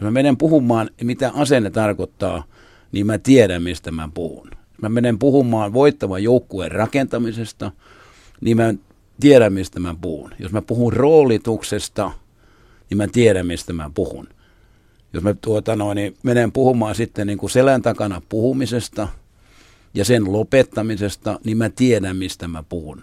Mä 0.00 0.10
menen 0.10 0.36
puhumaan, 0.36 0.90
mitä 1.02 1.32
asenne 1.34 1.70
tarkoittaa, 1.70 2.44
niin 2.92 3.06
mä 3.06 3.18
tiedän, 3.18 3.62
mistä 3.62 3.90
mä 3.90 4.08
puhun. 4.14 4.50
Mä 4.82 4.88
menen 4.88 5.18
puhumaan 5.18 5.72
voittavan 5.72 6.22
joukkueen 6.22 6.72
rakentamisesta, 6.72 7.72
niin 8.40 8.56
mä 8.56 8.74
tiedän, 9.20 9.52
mistä 9.52 9.80
mä 9.80 9.94
puhun. 10.00 10.30
Jos 10.38 10.52
mä 10.52 10.62
puhun 10.62 10.92
roolituksesta, 10.92 12.10
niin 12.90 12.98
mä 12.98 13.08
tiedän, 13.08 13.46
mistä 13.46 13.72
mä 13.72 13.90
puhun. 13.94 14.28
Jos 15.12 15.22
mä 15.22 15.34
tuota 15.34 15.76
noin, 15.76 15.96
niin 15.96 16.16
menen 16.22 16.52
puhumaan 16.52 16.94
sitten 16.94 17.26
niin 17.26 17.38
kuin 17.38 17.50
selän 17.50 17.82
takana 17.82 18.22
puhumisesta 18.28 19.08
ja 19.94 20.04
sen 20.04 20.32
lopettamisesta, 20.32 21.40
niin 21.44 21.56
mä 21.56 21.70
tiedän, 21.70 22.16
mistä 22.16 22.48
mä 22.48 22.62
puhun. 22.68 23.00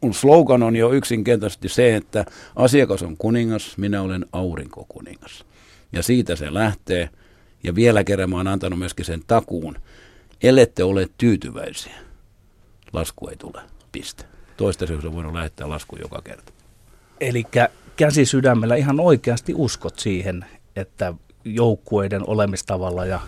Mun 0.00 0.14
slogan 0.14 0.62
on 0.62 0.76
jo 0.76 0.92
yksinkertaisesti 0.92 1.68
se, 1.68 1.96
että 1.96 2.24
asiakas 2.56 3.02
on 3.02 3.16
kuningas, 3.16 3.78
minä 3.78 4.02
olen 4.02 4.26
aurinkokuningas. 4.32 5.44
Ja 5.92 6.02
siitä 6.02 6.36
se 6.36 6.54
lähtee. 6.54 7.10
Ja 7.62 7.74
vielä 7.74 8.04
kerran 8.04 8.30
mä 8.30 8.36
oon 8.36 8.46
antanut 8.46 8.78
myöskin 8.78 9.04
sen 9.04 9.22
takuun. 9.26 9.76
Ellette 10.42 10.84
ole 10.84 11.08
tyytyväisiä, 11.18 11.98
lasku 12.92 13.28
ei 13.28 13.36
tule. 13.36 13.62
Piste. 13.92 14.24
Toistaiseksi 14.56 15.06
on 15.06 15.14
voinut 15.14 15.34
lähettää 15.34 15.68
lasku 15.68 15.96
joka 15.96 16.22
kerta. 16.24 16.52
Eli 17.20 17.44
käsi 17.96 18.24
sydämellä 18.24 18.76
ihan 18.76 19.00
oikeasti 19.00 19.54
uskot 19.56 19.98
siihen, 19.98 20.44
että 20.76 21.14
joukkueiden 21.44 22.28
olemistavalla 22.28 23.06
ja 23.06 23.20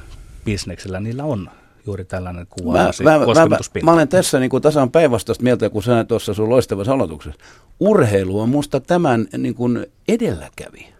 bisneksellä 0.44 1.00
niillä 1.00 1.24
on 1.24 1.50
juuri 1.86 2.04
tällainen 2.04 2.46
kuva. 2.50 2.72
Mä, 2.72 2.90
mä, 3.02 3.18
mä, 3.18 3.58
mä, 3.82 3.92
olen 3.92 4.08
tässä 4.08 4.40
niin 4.40 4.50
kuin 4.50 4.62
tasan 4.62 4.90
päinvastaista 4.90 5.44
mieltä, 5.44 5.70
kun 5.70 5.82
sä 5.82 6.04
tuossa 6.04 6.34
sun 6.34 6.50
loistavassa 6.50 6.92
aloituksessa. 6.92 7.40
Urheilu 7.80 8.40
on 8.40 8.48
musta 8.48 8.80
tämän 8.80 9.26
niin 9.38 9.54
kuin 9.54 9.86
edelläkävijä. 10.08 10.92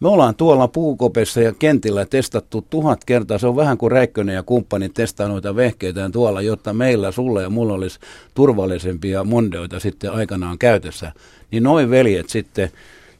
Me 0.00 0.08
ollaan 0.08 0.34
tuolla 0.34 0.68
puukopessa 0.68 1.40
ja 1.40 1.52
kentillä 1.52 2.06
testattu 2.06 2.66
tuhat 2.70 3.04
kertaa. 3.04 3.38
Se 3.38 3.46
on 3.46 3.56
vähän 3.56 3.78
kuin 3.78 3.92
Räikkönen 3.92 4.34
ja 4.34 4.42
kumppani 4.42 4.88
testaa 4.88 5.28
noita 5.28 5.56
vehkeitä 5.56 6.10
tuolla, 6.12 6.42
jotta 6.42 6.72
meillä, 6.72 7.12
sulle 7.12 7.42
ja 7.42 7.50
mulla 7.50 7.74
olisi 7.74 7.98
turvallisempia 8.34 9.24
mondeoita 9.24 9.80
sitten 9.80 10.12
aikanaan 10.12 10.58
käytössä. 10.58 11.12
Niin 11.50 11.62
noin 11.62 11.90
veljet 11.90 12.28
sitten 12.28 12.70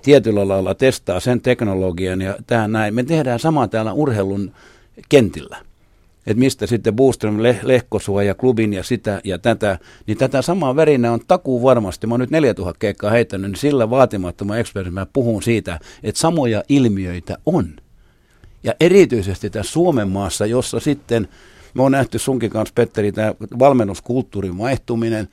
tietyllä 0.03 0.49
lailla 0.49 0.75
testaa 0.75 1.21
sen 1.21 1.41
teknologian 1.41 2.21
ja 2.21 2.37
tähän 2.47 2.73
näin. 2.73 2.95
Me 2.95 3.03
tehdään 3.03 3.39
sama 3.39 3.69
täällä 3.69 3.93
urheilun 3.93 4.53
kentillä 5.09 5.70
että 6.27 6.41
mistä 6.41 6.67
sitten 6.67 6.97
Boostrom, 6.97 7.43
Le- 7.43 7.61
Lehkosua 7.63 8.23
ja 8.23 8.35
klubin 8.35 8.73
ja 8.73 8.83
sitä 8.83 9.21
ja 9.25 9.39
tätä, 9.39 9.79
niin 10.07 10.19
tätä 10.19 10.43
samaa 10.43 10.77
värinä 10.77 11.13
on 11.13 11.21
takuu 11.29 11.63
varmasti. 11.63 12.07
Mä 12.07 12.15
oon 12.15 12.21
nyt 12.21 12.31
4000 12.31 12.79
keikkaa 12.79 13.11
heittänyt, 13.11 13.51
niin 13.51 13.59
sillä 13.59 13.91
vaatimattoman 13.91 14.59
ekspertin 14.59 14.95
mä 14.95 15.07
puhun 15.13 15.43
siitä, 15.43 15.81
että 16.03 16.21
samoja 16.21 16.63
ilmiöitä 16.69 17.37
on. 17.47 17.77
Ja 18.65 18.75
erityisesti 18.81 19.51
tässä 19.51 19.73
Suomen 19.73 20.09
maassa, 20.09 20.47
jossa 20.47 20.81
sitten, 20.81 21.29
me 21.75 21.83
on 21.83 21.93
nähty 21.93 22.19
sunkin 22.19 22.51
kanssa, 22.51 22.73
Petteri, 22.75 23.13
tämä 23.13 23.35
valmennuskulttuurin 23.59 24.59
vaihtuminen, 24.59 25.29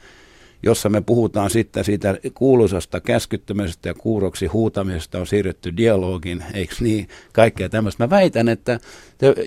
jossa 0.64 0.90
me 0.90 1.02
puhutaan 1.02 1.50
sitten 1.50 1.84
siitä 1.84 2.18
kuuluisasta 2.34 3.00
käskyttämisestä 3.00 3.90
ja 3.90 3.94
kuuroksi 3.94 4.46
huutamisesta 4.46 5.20
on 5.20 5.28
siirretty 5.28 5.78
dialogiin, 5.78 6.44
eikö 6.54 6.76
niin, 6.80 7.08
kaikkea 7.34 7.70
tämmöistä. 7.70 8.04
Mä 8.04 8.10
väitän, 8.10 8.50
että 8.50 8.80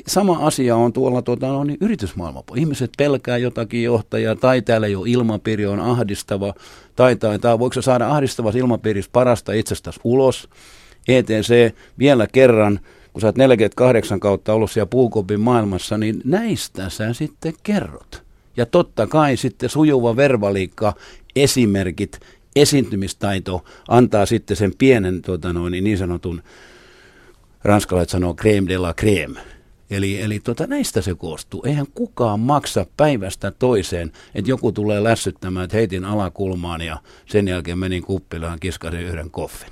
sama 0.06 0.38
asia 0.46 0.76
on 0.76 0.92
tuolla 0.92 1.22
tuota, 1.22 1.46
no, 1.46 1.64
niin 1.64 1.78
yritysmaailma. 1.80 2.42
Ihmiset 2.56 2.90
pelkää 2.98 3.38
jotakin 3.38 3.82
johtajaa, 3.82 4.36
tai 4.36 4.62
täällä 4.62 4.86
jo 4.86 5.04
ilmapiiri 5.06 5.66
on 5.66 5.80
ahdistava, 5.80 6.54
tai, 6.96 7.16
tai, 7.16 7.38
tai 7.38 7.58
voiko 7.58 7.82
saada 7.82 8.08
ahdistavassa 8.08 8.58
ilmapiirissä 8.58 9.10
parasta 9.12 9.52
itsestäsi 9.52 10.00
ulos. 10.04 10.48
ETC 11.08 11.74
vielä 11.98 12.26
kerran, 12.26 12.80
kun 13.12 13.20
sä 13.20 13.26
oot 13.26 13.36
48 13.36 14.20
kautta 14.20 14.52
ollut 14.52 14.70
siellä 14.70 14.86
puukopin 14.86 15.40
maailmassa, 15.40 15.98
niin 15.98 16.20
näistä 16.24 16.88
sä 16.88 17.12
sitten 17.12 17.54
kerrot. 17.62 18.29
Ja 18.56 18.66
totta 18.66 19.06
kai 19.06 19.36
sitten 19.36 19.68
sujuva 19.68 20.16
verbaliikka, 20.16 20.92
esimerkit, 21.36 22.20
esiintymistaito 22.56 23.64
antaa 23.88 24.26
sitten 24.26 24.56
sen 24.56 24.72
pienen 24.78 25.22
tota 25.22 25.52
noin, 25.52 25.84
niin 25.84 25.98
sanotun, 25.98 26.42
ranskalaiset 27.64 28.10
sanoo 28.10 28.34
crème 28.40 28.68
de 28.68 28.78
la 28.78 28.94
crème. 29.00 29.38
Eli, 29.90 30.20
eli 30.20 30.40
tota, 30.40 30.66
näistä 30.66 31.00
se 31.00 31.14
koostuu. 31.14 31.62
Eihän 31.66 31.86
kukaan 31.94 32.40
maksa 32.40 32.86
päivästä 32.96 33.50
toiseen, 33.50 34.12
että 34.34 34.50
joku 34.50 34.72
tulee 34.72 35.04
lässyttämään, 35.04 35.64
että 35.64 35.76
heitin 35.76 36.04
alakulmaan 36.04 36.80
ja 36.80 36.96
sen 37.26 37.48
jälkeen 37.48 37.78
menin 37.78 38.02
kuppilaan, 38.02 38.60
kiskasin 38.60 39.00
yhden 39.00 39.30
koffin. 39.30 39.70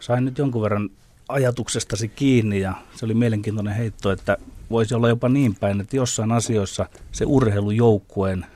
Sain 0.00 0.24
nyt 0.24 0.38
jonkun 0.38 0.62
verran 0.62 0.90
ajatuksestasi 1.32 2.08
kiinni 2.08 2.60
ja 2.60 2.74
se 2.94 3.04
oli 3.04 3.14
mielenkiintoinen 3.14 3.74
heitto, 3.74 4.10
että 4.10 4.36
voisi 4.70 4.94
olla 4.94 5.08
jopa 5.08 5.28
niin 5.28 5.54
päin, 5.54 5.80
että 5.80 5.96
jossain 5.96 6.32
asioissa 6.32 6.86
se 7.12 7.24
urheilujoukkueen 7.24 8.46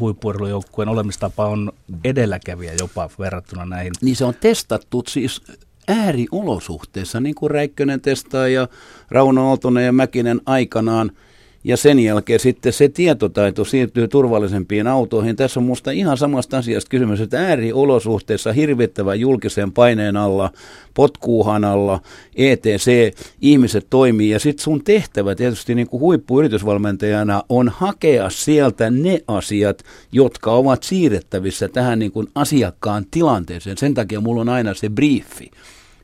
huippuurheilujoukkueen 0.00 0.88
olemistapa 0.88 1.46
on 1.46 1.72
edelläkävijä 2.04 2.72
jopa 2.78 3.10
verrattuna 3.18 3.64
näihin. 3.64 3.92
Niin 4.02 4.16
se 4.16 4.24
on 4.24 4.34
testattu 4.40 5.04
siis 5.08 5.42
ääriolosuhteissa, 5.88 7.20
niin 7.20 7.34
kuin 7.34 7.50
Räikkönen 7.50 8.00
testaa 8.00 8.48
ja 8.48 8.68
Rauno 9.10 9.48
Aaltonen 9.48 9.84
ja 9.86 9.92
Mäkinen 9.92 10.40
aikanaan– 10.46 11.10
ja 11.64 11.76
sen 11.76 11.98
jälkeen 11.98 12.40
sitten 12.40 12.72
se 12.72 12.88
tietotaito 12.88 13.64
siirtyy 13.64 14.08
turvallisempiin 14.08 14.86
autoihin. 14.86 15.36
Tässä 15.36 15.60
on 15.60 15.64
minusta 15.64 15.90
ihan 15.90 16.16
samasta 16.16 16.58
asiasta 16.58 16.88
kysymys, 16.88 17.20
että 17.20 17.46
ääriolosuhteissa 17.46 18.52
hirvittävän 18.52 19.20
julkisen 19.20 19.72
paineen 19.72 20.16
alla, 20.16 20.50
potkuuhan 20.94 21.64
alla, 21.64 22.00
ETC, 22.36 23.14
ihmiset 23.40 23.86
toimii 23.90 24.30
ja 24.30 24.40
sitten 24.40 24.64
sun 24.64 24.84
tehtävä 24.84 25.34
tietysti 25.34 25.74
niin 25.74 25.88
kuin 25.88 26.00
huippuyritysvalmentajana 26.00 27.42
on 27.48 27.68
hakea 27.68 28.30
sieltä 28.30 28.90
ne 28.90 29.20
asiat, 29.28 29.82
jotka 30.12 30.52
ovat 30.52 30.82
siirrettävissä 30.82 31.68
tähän 31.68 31.98
niin 31.98 32.12
kuin 32.12 32.26
asiakkaan 32.34 33.06
tilanteeseen. 33.10 33.78
Sen 33.78 33.94
takia 33.94 34.20
mulla 34.20 34.40
on 34.40 34.48
aina 34.48 34.74
se 34.74 34.88
briefi. 34.88 35.50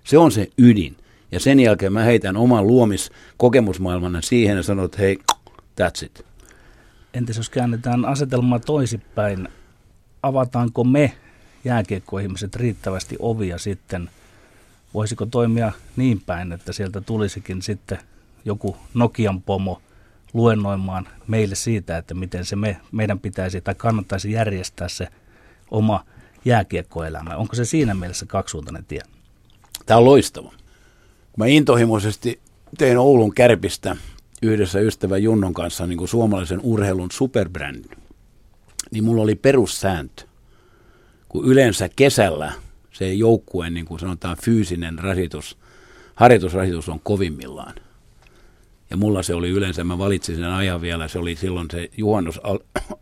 Se 0.05 0.19
on 0.19 0.33
se 0.33 0.49
ydin. 0.59 0.97
Ja 1.33 1.41
sen 1.41 1.61
jälkeen 1.61 1.93
mä 1.93 2.03
heitän 2.03 2.37
oman 2.37 2.67
luomiskokemusmaailman 2.67 4.19
siihen 4.23 4.57
ja 4.57 4.63
sanon, 4.63 4.85
että 4.85 4.99
hei, 4.99 5.19
That's 5.81 6.05
it. 6.05 6.27
Entäs 7.15 7.37
jos 7.37 7.51
käännetään 7.51 8.05
asetelmaa 8.05 8.59
toisipäin, 8.59 9.49
avataanko 10.23 10.85
me 10.85 11.13
jääkiekkoihmiset 11.65 12.57
riittävästi 12.57 13.17
ovia 13.19 13.59
sitten? 13.59 14.11
Voisiko 14.95 15.27
toimia 15.27 15.73
niin 15.97 16.21
päin, 16.21 16.53
että 16.53 16.73
sieltä 16.73 17.01
tulisikin 17.01 17.63
sitten 17.63 17.99
joku 18.45 18.77
Nokian 18.95 19.43
pomo 19.43 19.83
luennoimaan 20.33 21.09
meille 21.27 21.55
siitä, 21.55 21.97
että 21.97 22.15
miten 22.15 22.45
se 22.45 22.57
me, 22.57 22.81
meidän 22.93 23.21
pitäisi 23.21 23.61
tai 23.61 23.75
kannattaisi 23.75 24.33
järjestää 24.33 24.89
se 24.89 25.09
oma 25.71 26.05
jääkiekkoelämä. 26.45 27.37
Onko 27.37 27.57
se 27.57 27.65
siinä 27.65 27.95
mielessä 27.95 28.27
kaksisuuntainen 28.27 28.85
tie? 28.85 29.01
Tämä 29.87 29.99
on 29.99 30.05
loistava. 30.05 30.53
Mä 31.37 31.47
intohimoisesti 31.47 32.41
tein 32.79 32.99
Oulun 32.99 33.35
kärpistä 33.35 33.97
yhdessä 34.43 34.81
ystävä 34.81 35.17
Junnon 35.17 35.55
kanssa 35.55 35.87
niin 35.87 35.99
kuin 35.99 36.09
suomalaisen 36.09 36.61
urheilun 36.63 37.11
superbrändin, 37.11 37.99
niin 38.91 39.05
mulla 39.05 39.23
oli 39.23 39.35
perussääntö, 39.35 40.23
kun 41.29 41.45
yleensä 41.45 41.89
kesällä 41.97 42.53
se 42.93 43.13
joukkueen 43.13 43.75
niin 43.75 43.87
kuin 43.87 44.01
sanotaan 44.01 44.37
fyysinen 44.45 44.99
rasitus, 44.99 45.59
harjoitusrasitus 46.15 46.89
on 46.89 47.01
kovimmillaan. 47.01 47.75
Ja 48.91 48.97
mulla 48.97 49.23
se 49.23 49.35
oli 49.35 49.51
yleensä, 49.51 49.85
mä 49.85 49.99
valitsin 49.99 50.37
sen 50.37 50.45
ajan 50.45 50.81
vielä, 50.81 51.09
se 51.09 51.19
oli 51.19 51.37
silloin 51.37 51.69
se 51.71 51.91
juhannus 51.97 52.41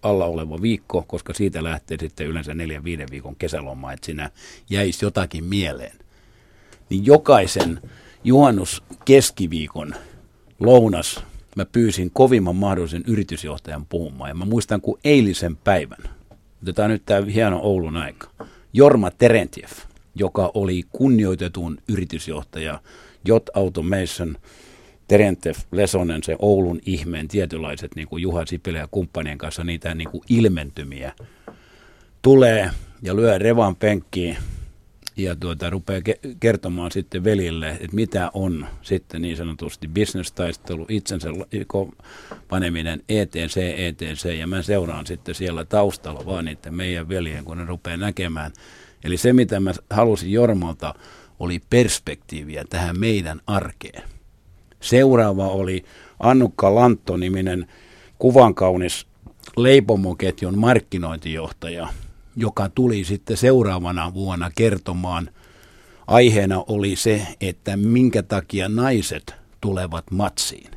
alla 0.02 0.24
oleva 0.24 0.62
viikko, 0.62 1.04
koska 1.08 1.34
siitä 1.34 1.64
lähtee 1.64 1.98
sitten 2.00 2.26
yleensä 2.26 2.54
neljän 2.54 2.84
viiden 2.84 3.08
viikon 3.10 3.36
kesäloma, 3.36 3.92
että 3.92 4.06
siinä 4.06 4.30
jäisi 4.70 5.04
jotakin 5.04 5.44
mieleen. 5.44 5.96
Niin 6.90 7.06
jokaisen 7.06 7.80
juhannus 8.24 8.82
keskiviikon 9.04 9.94
lounas 10.60 11.24
mä 11.56 11.64
pyysin 11.64 12.10
kovimman 12.10 12.56
mahdollisen 12.56 13.04
yritysjohtajan 13.06 13.86
puhumaan. 13.86 14.30
Ja 14.30 14.34
mä 14.34 14.44
muistan 14.44 14.80
kuin 14.80 15.00
eilisen 15.04 15.56
päivän. 15.56 15.98
Otetaan 16.62 16.90
nyt 16.90 17.02
tämä 17.06 17.26
hieno 17.26 17.60
Oulun 17.62 17.96
aika. 17.96 18.30
Jorma 18.72 19.10
Terentiev, 19.10 19.70
joka 20.14 20.50
oli 20.54 20.82
kunnioitetun 20.92 21.78
yritysjohtaja 21.88 22.80
J 23.24 23.32
Automation, 23.54 24.36
Terentiev, 25.08 25.54
Lesonen, 25.72 26.22
se 26.22 26.36
Oulun 26.38 26.80
ihmeen 26.86 27.28
tietynlaiset 27.28 27.94
niin 27.94 28.08
kuin 28.08 28.22
Juha 28.22 28.46
Sipilä 28.46 28.78
ja 28.78 28.88
kumppanien 28.90 29.38
kanssa 29.38 29.64
niitä 29.64 29.94
niin 29.94 30.10
kuin 30.10 30.22
ilmentymiä 30.28 31.12
tulee 32.22 32.70
ja 33.02 33.16
lyö 33.16 33.38
revan 33.38 33.76
penkkiin 33.76 34.36
ja 35.18 35.36
tuota, 35.36 35.70
rupeaa 35.70 36.00
ke- 36.00 36.36
kertomaan 36.40 36.92
sitten 36.92 37.24
velille, 37.24 37.70
että 37.70 37.96
mitä 37.96 38.30
on 38.34 38.66
sitten 38.82 39.22
niin 39.22 39.36
sanotusti 39.36 39.88
bisnestaistelu, 39.88 40.86
itsensä 40.88 41.28
paneminen 42.48 43.02
ETC, 43.08 43.56
ETC, 43.56 44.38
ja 44.38 44.46
mä 44.46 44.62
seuraan 44.62 45.06
sitten 45.06 45.34
siellä 45.34 45.64
taustalla 45.64 46.26
vaan 46.26 46.44
niiden 46.44 46.74
meidän 46.74 47.08
veljen, 47.08 47.44
kun 47.44 47.58
ne 47.58 47.64
rupeaa 47.64 47.96
näkemään. 47.96 48.52
Eli 49.04 49.16
se, 49.16 49.32
mitä 49.32 49.60
mä 49.60 49.72
halusin 49.90 50.32
Jormalta, 50.32 50.94
oli 51.38 51.62
perspektiiviä 51.70 52.64
tähän 52.70 52.98
meidän 52.98 53.40
arkeen. 53.46 54.02
Seuraava 54.80 55.48
oli 55.48 55.84
Annukka 56.20 56.74
Lantto-niminen 56.74 57.66
kuvankaunis 58.18 59.06
leipomoketjun 59.56 60.58
markkinointijohtaja, 60.58 61.88
joka 62.38 62.68
tuli 62.68 63.04
sitten 63.04 63.36
seuraavana 63.36 64.14
vuonna 64.14 64.50
kertomaan. 64.56 65.30
Aiheena 66.06 66.64
oli 66.68 66.96
se, 66.96 67.26
että 67.40 67.76
minkä 67.76 68.22
takia 68.22 68.68
naiset 68.68 69.34
tulevat 69.60 70.10
matsiin. 70.10 70.70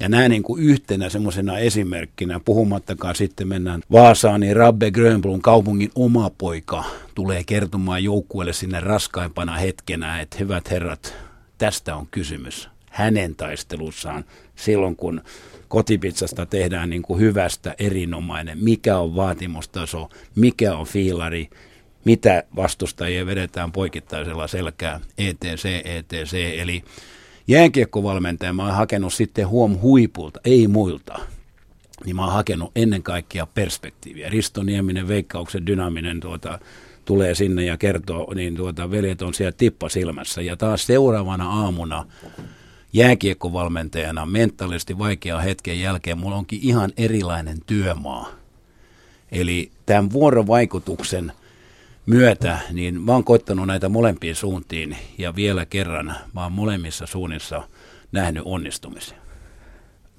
Ja 0.00 0.08
näin 0.08 0.30
niin 0.30 0.42
kuin 0.42 0.62
yhtenä 0.62 1.08
semmoisena 1.08 1.58
esimerkkinä, 1.58 2.40
puhumattakaan 2.44 3.14
sitten 3.14 3.48
mennään 3.48 3.82
Vaasaan, 3.92 4.40
niin 4.40 4.56
Rabbe 4.56 4.90
Grönblom, 4.90 5.40
kaupungin 5.40 5.90
oma 5.94 6.30
poika, 6.38 6.84
tulee 7.14 7.44
kertomaan 7.44 8.04
joukkueelle 8.04 8.52
sinne 8.52 8.80
raskaimpana 8.80 9.56
hetkenä, 9.56 10.20
että 10.20 10.36
hyvät 10.40 10.70
herrat, 10.70 11.14
tästä 11.58 11.96
on 11.96 12.06
kysymys 12.10 12.68
hänen 12.96 13.36
taistelussaan 13.36 14.24
silloin, 14.56 14.96
kun 14.96 15.22
kotipizzasta 15.68 16.46
tehdään 16.46 16.90
niin 16.90 17.02
kuin 17.02 17.20
hyvästä 17.20 17.74
erinomainen, 17.78 18.58
mikä 18.60 18.98
on 18.98 19.16
vaatimustaso, 19.16 20.08
mikä 20.34 20.76
on 20.76 20.86
fiilari, 20.86 21.50
mitä 22.04 22.44
vastustajia 22.56 23.26
vedetään 23.26 23.72
poikittaisella 23.72 24.46
selkää, 24.46 25.00
etc, 25.18 25.64
etc. 25.84 26.34
Eli 26.34 26.84
jääkiekkovalmentaja 27.48 28.52
mä 28.52 28.62
oon 28.62 28.74
hakenut 28.74 29.14
sitten 29.14 29.48
huom 29.48 29.78
huipulta, 29.78 30.40
ei 30.44 30.68
muilta. 30.68 31.18
Niin 32.04 32.16
mä 32.16 32.24
oon 32.24 32.32
hakenut 32.32 32.72
ennen 32.76 33.02
kaikkea 33.02 33.46
perspektiiviä. 33.46 34.28
Risto 34.28 34.62
Nieminen, 34.62 35.08
veikkauksen 35.08 35.66
dynaaminen 35.66 36.20
tuota, 36.20 36.58
tulee 37.04 37.34
sinne 37.34 37.64
ja 37.64 37.76
kertoo, 37.76 38.34
niin 38.34 38.56
tuota, 38.56 38.90
veljet 38.90 39.22
on 39.22 39.34
siellä 39.34 39.52
tippa 39.52 39.88
silmässä. 39.88 40.42
Ja 40.42 40.56
taas 40.56 40.86
seuraavana 40.86 41.50
aamuna 41.50 42.06
jääkiekkovalmentajana 42.96 44.26
mentaalisesti 44.26 44.98
vaikean 44.98 45.42
hetken 45.42 45.80
jälkeen 45.80 46.18
mulla 46.18 46.36
onkin 46.36 46.60
ihan 46.62 46.92
erilainen 46.96 47.58
työmaa. 47.66 48.28
Eli 49.32 49.70
tämän 49.86 50.12
vuorovaikutuksen 50.12 51.32
myötä, 52.06 52.58
niin 52.72 53.00
mä 53.00 53.12
oon 53.12 53.24
koittanut 53.24 53.66
näitä 53.66 53.88
molempiin 53.88 54.34
suuntiin 54.34 54.96
ja 55.18 55.36
vielä 55.36 55.66
kerran 55.66 56.14
mä 56.34 56.42
oon 56.42 56.52
molemmissa 56.52 57.06
suunnissa 57.06 57.68
nähnyt 58.12 58.42
onnistumisia. 58.44 59.18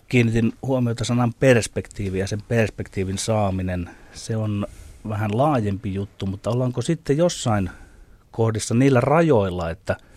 Kiinnitin 0.08 0.54
huomiota 0.62 1.04
sanan 1.04 1.34
perspektiivi 1.34 2.20
ja 2.20 2.28
sen 2.28 2.42
perspektiivin 2.48 3.18
saaminen. 3.18 3.90
Se 4.14 4.38
on 4.38 4.68
vähän 5.10 5.38
laajempi 5.38 5.94
juttu, 5.94 6.26
mutta 6.26 6.50
ollaanko 6.50 6.82
sitten 6.82 7.18
jossain 7.18 7.70
kohdissa 8.32 8.76
niillä 8.76 9.02
rajoilla, 9.02 9.70
että– 9.70 9.98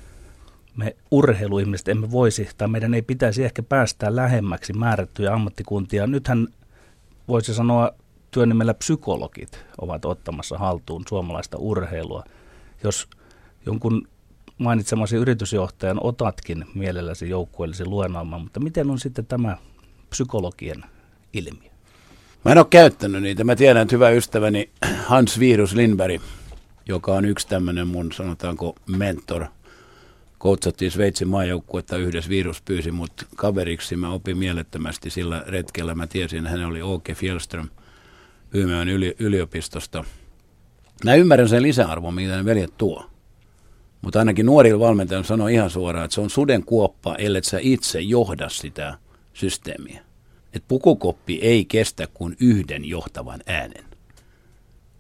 me 0.81 0.97
urheiluihmiset 1.11 1.89
emme 1.89 2.11
voisi 2.11 2.49
tai 2.59 2.69
meidän 2.69 2.95
ei 2.95 3.03
pitäisi 3.03 3.45
ehkä 3.45 3.63
päästää 3.63 4.17
lähemmäksi 4.17 4.73
määrättyjä 4.73 5.33
ammattikuntia. 5.33 6.07
Nythän 6.07 6.49
voisi 7.29 7.55
sanoa 7.55 7.91
työnimellä 8.31 8.75
psykologit 8.75 9.65
ovat 9.81 10.05
ottamassa 10.05 10.59
haltuun 10.59 11.05
suomalaista 11.09 11.59
urheilua. 11.59 12.25
Jos 12.85 13.09
jonkun 13.67 14.09
mainitsemasi 14.59 15.17
yritysjohtajan 15.17 15.99
otatkin 16.03 16.65
mielelläsi 16.75 17.29
joukkueellesi 17.29 17.85
luennoimaan, 17.85 18.43
mutta 18.43 18.61
miten 18.61 18.91
on 18.91 18.99
sitten 18.99 19.27
tämä 19.27 19.57
psykologien 20.11 20.85
ilmiö? 21.33 21.71
Mä 22.45 22.53
en 22.53 22.59
ole 22.59 22.67
käyttänyt 22.71 23.23
niitä. 23.23 23.45
Mä 23.45 23.57
tiedän, 23.57 23.83
että 23.83 23.97
hyvä 23.97 24.11
ystäväni 24.11 24.71
Hans 25.07 25.41
Virus 25.41 25.75
Lindberg, 25.75 26.23
joka 26.87 27.15
on 27.15 27.25
yksi 27.25 27.49
tämmöinen 27.49 27.89
mun 27.89 28.13
sanotaanko 28.13 28.75
mentor– 28.87 29.47
koutsattiin 30.41 30.91
Sveitsin 30.91 31.29
maajoukkuetta 31.29 31.97
yhdessä, 31.97 32.31
virus 32.31 32.63
pyysi 32.63 32.91
mut 32.91 33.13
kaveriksi. 33.37 33.97
Mä 33.97 34.13
opin 34.13 34.39
mielettömästi 34.39 35.11
sillä 35.11 35.45
retkellä. 35.47 35.95
Mä 35.95 36.07
tiesin, 36.07 36.47
hän 36.47 36.65
oli 36.65 36.83
Åke 36.83 37.15
Fjellström, 37.15 37.69
Yymön 38.55 38.89
yli, 38.89 39.17
yliopistosta. 39.19 40.05
Mä 41.05 41.15
ymmärrän 41.15 41.49
sen 41.49 41.63
lisäarvon, 41.63 42.15
mitä 42.15 42.37
ne 42.37 42.45
veljet 42.45 42.77
tuo. 42.79 43.11
Mutta 44.03 44.19
ainakin 44.19 44.47
nuorilla 44.47 44.87
valmentajilla 44.87 45.27
sanoo 45.27 45.49
ihan 45.49 45.71
suoraan, 45.71 46.05
että 46.05 46.15
se 46.15 46.21
on 46.21 46.31
suden 46.31 46.65
kuoppa, 46.65 47.15
ellei 47.15 47.45
sä 47.45 47.59
itse 47.61 48.01
johda 48.01 48.49
sitä 48.49 48.99
systeemiä. 49.33 50.03
Että 50.53 50.69
pukukoppi 50.69 51.39
ei 51.43 51.65
kestä 51.65 52.07
kuin 52.15 52.37
yhden 52.41 52.85
johtavan 52.85 53.41
äänen. 53.47 53.85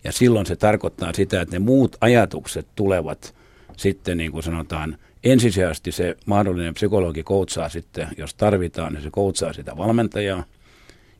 Ja 0.05 0.13
silloin 0.13 0.47
se 0.47 0.57
tarkoittaa 0.57 1.13
sitä, 1.13 1.41
että 1.41 1.55
ne 1.55 1.65
muut 1.65 1.97
ajatukset 2.01 2.67
tulevat 2.75 3.35
sitten, 3.77 4.19
niin 4.19 4.33
kuin 4.33 4.43
sanotaan, 4.43 4.97
ensisijaisesti 5.25 5.93
se 5.93 6.17
mahdollinen 6.27 6.75
psykologi 6.75 7.23
koutsaa 7.23 7.69
sitten, 7.69 8.09
jos 8.17 8.35
tarvitaan, 8.35 8.93
niin 8.93 9.03
se 9.03 9.11
koutsaa 9.11 9.53
sitä 9.53 9.77
valmentajaa, 9.77 10.45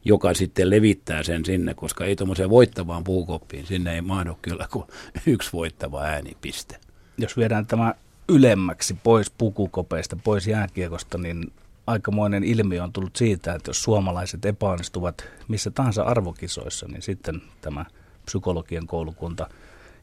joka 0.05 0.35
sitten 0.35 0.71
levittää 0.71 1.23
sen 1.23 1.45
sinne, 1.45 1.75
koska 1.75 2.05
ei 2.05 2.17
tuommoiseen 2.17 2.51
voittavaan 2.51 3.05
puukoppiin, 3.05 3.67
sinne 3.67 3.95
ei 3.95 4.01
mahdu 4.01 4.39
kyllä 4.43 4.67
kuin 4.73 4.85
yksi 5.27 5.53
voittava 5.53 6.03
äänipiste. 6.03 6.77
Jos 7.19 7.37
viedään 7.37 7.67
tämä 7.67 7.95
ylemmäksi 8.29 8.97
pois 9.03 9.31
pukukopeista, 9.31 10.17
pois 10.25 10.47
jääkiekosta, 10.47 11.19
niin 11.19 11.53
aikamoinen 11.87 12.45
ilmiö 12.45 12.85
on 12.85 12.93
tullut 12.93 13.17
siitä, 13.17 13.55
että 13.55 13.71
jos 13.71 13.83
suomalaiset 13.83 14.45
epäonnistuvat 14.45 15.25
missä 15.49 15.71
tahansa 15.71 16.03
arvokisoissa, 16.03 16.89
niin 16.89 17.03
sitten 17.03 17.43
tämä 17.61 17.85
psykologian 18.25 18.87
koulukunta 18.87 19.49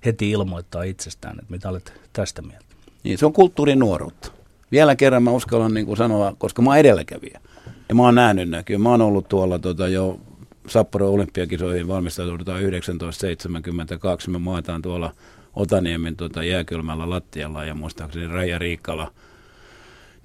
heti 0.05 0.31
ilmoittaa 0.31 0.83
itsestään, 0.83 1.39
että 1.39 1.51
mitä 1.51 1.69
olet 1.69 2.01
tästä 2.13 2.41
mieltä. 2.41 2.76
Niin, 3.03 3.17
se 3.17 3.25
on 3.25 3.33
kulttuurin 3.33 3.79
nuoruutta. 3.79 4.31
Vielä 4.71 4.95
kerran 4.95 5.23
mä 5.23 5.31
uskallan 5.31 5.73
niin 5.73 5.85
kuin 5.85 5.97
sanoa, 5.97 6.35
koska 6.37 6.61
mä 6.61 6.69
oon 6.69 6.77
edelläkävijä. 6.77 7.41
Ja 7.89 7.95
mä 7.95 8.03
oon 8.03 8.15
nähnyt 8.15 8.49
näkyy. 8.49 8.77
Mä 8.77 8.89
oon 8.89 9.01
ollut 9.01 9.27
tuolla 9.27 9.59
tota, 9.59 9.87
jo 9.87 10.19
Sapporo 10.67 11.11
olympiakisoihin 11.11 11.87
valmistaudutaan 11.87 12.59
1972. 12.59 14.29
Me 14.29 14.37
maataan 14.37 14.81
tuolla 14.81 15.11
Otaniemen 15.53 16.15
tota, 16.15 16.43
jääkylmällä 16.43 17.09
lattialla 17.09 17.65
ja 17.65 17.75
muistaakseni 17.75 18.27
Raija 18.27 18.59
Riikkala 18.59 19.11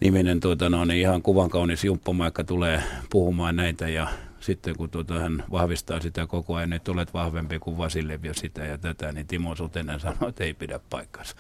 niminen 0.03 0.41
tuota, 0.41 0.71
no, 0.71 0.85
niin 0.85 1.01
ihan 1.01 1.23
kuvan 1.23 1.51
kaunis 1.51 1.85
jumppamaikka 1.85 2.45
tulee 2.45 2.83
puhumaan 3.11 3.57
näitä 3.57 3.89
ja 3.89 4.09
sitten 4.41 4.77
kun 4.77 4.91
tuota, 4.91 5.19
hän 5.19 5.45
vahvistaa 5.51 6.01
sitä 6.01 6.27
koko 6.27 6.55
ajan, 6.55 6.73
että 6.73 6.93
olet 6.93 7.15
vahvempi 7.15 7.59
kuin 7.59 7.79
Vasiljev 7.79 8.25
ja 8.25 8.35
sitä 8.35 8.65
ja 8.65 8.79
tätä, 8.79 9.13
niin 9.13 9.27
Timo 9.27 9.57
Sutenen 9.57 10.01
sanoi, 10.01 10.29
että 10.29 10.45
ei 10.45 10.55
pidä 10.55 10.81
paikkansa. 10.91 11.37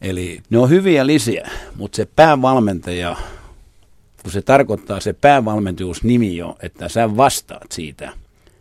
Eli 0.00 0.40
ne 0.50 0.58
on 0.58 0.70
hyviä 0.70 1.06
lisiä, 1.06 1.50
mutta 1.76 1.96
se 1.96 2.08
päävalmentaja, 2.16 3.16
kun 4.22 4.32
se 4.32 4.42
tarkoittaa 4.42 5.00
se 5.00 5.12
päävalmentajuusnimi 5.12 6.36
jo, 6.36 6.56
että 6.62 6.88
sä 6.88 7.16
vastaat 7.16 7.72
siitä, 7.72 8.12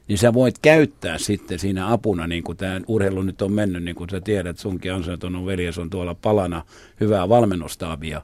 niin 0.07 0.17
sä 0.17 0.33
voit 0.33 0.59
käyttää 0.61 1.17
sitten 1.17 1.59
siinä 1.59 1.91
apuna, 1.91 2.27
niin 2.27 2.43
kuin 2.43 2.57
tämä 2.57 2.81
urheilu 2.87 3.21
nyt 3.21 3.41
on 3.41 3.51
mennyt, 3.51 3.83
niin 3.83 3.95
kuin 3.95 4.09
sä 4.09 4.21
tiedät, 4.21 4.59
sunkin 4.59 4.93
ansaitun 4.93 5.45
veljes 5.45 5.77
on 5.77 5.89
tuolla 5.89 6.15
palana 6.15 6.63
hyvää 6.99 7.29
valmennustaavia, 7.29 8.21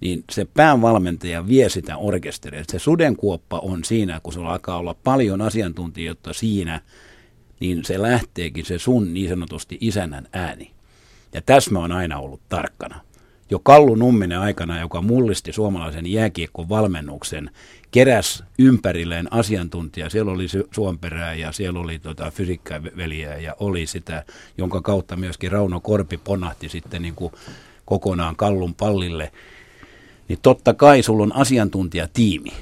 niin 0.00 0.24
se 0.30 0.46
päävalmentaja 0.54 1.48
vie 1.48 1.68
sitä 1.68 1.96
orkesteria. 1.96 2.64
Se 2.70 2.78
sudenkuoppa 2.78 3.58
on 3.58 3.84
siinä, 3.84 4.20
kun 4.22 4.32
sulla 4.32 4.52
alkaa 4.52 4.78
olla 4.78 4.96
paljon 5.04 5.40
asiantuntijoita 5.40 6.32
siinä, 6.32 6.80
niin 7.60 7.84
se 7.84 8.02
lähteekin 8.02 8.64
se 8.64 8.78
sun 8.78 9.14
niin 9.14 9.28
sanotusti 9.28 9.78
isännän 9.80 10.28
ääni. 10.32 10.70
Ja 11.34 11.42
tässä 11.42 11.70
mä 11.70 11.78
oon 11.78 11.92
aina 11.92 12.18
ollut 12.18 12.40
tarkkana. 12.48 13.00
Jo 13.50 13.58
Kallu 13.58 13.94
Numminen 13.94 14.38
aikana, 14.38 14.80
joka 14.80 15.02
mullisti 15.02 15.52
suomalaisen 15.52 16.06
jääkiekon 16.06 16.68
valmennuksen, 16.68 17.50
keräs 17.90 18.44
ympärilleen 18.58 19.32
asiantuntija. 19.32 20.10
Siellä 20.10 20.32
oli 20.32 20.46
Suomperää 20.70 21.34
ja 21.34 21.52
siellä 21.52 21.80
oli 21.80 21.98
tota 21.98 22.30
fysiikkaveliä 22.30 23.38
ja 23.38 23.56
oli 23.60 23.86
sitä, 23.86 24.24
jonka 24.58 24.80
kautta 24.80 25.16
myöskin 25.16 25.52
Rauno 25.52 25.80
Korpi 25.80 26.16
ponahti 26.16 26.68
sitten 26.68 27.02
niin 27.02 27.14
kuin 27.14 27.32
kokonaan 27.84 28.36
Kallun 28.36 28.74
pallille. 28.74 29.32
Niin 30.28 30.38
totta 30.42 30.74
kai 30.74 31.02
sulla 31.02 31.22
on 31.22 31.36
asiantuntijatiimi, 31.36 32.52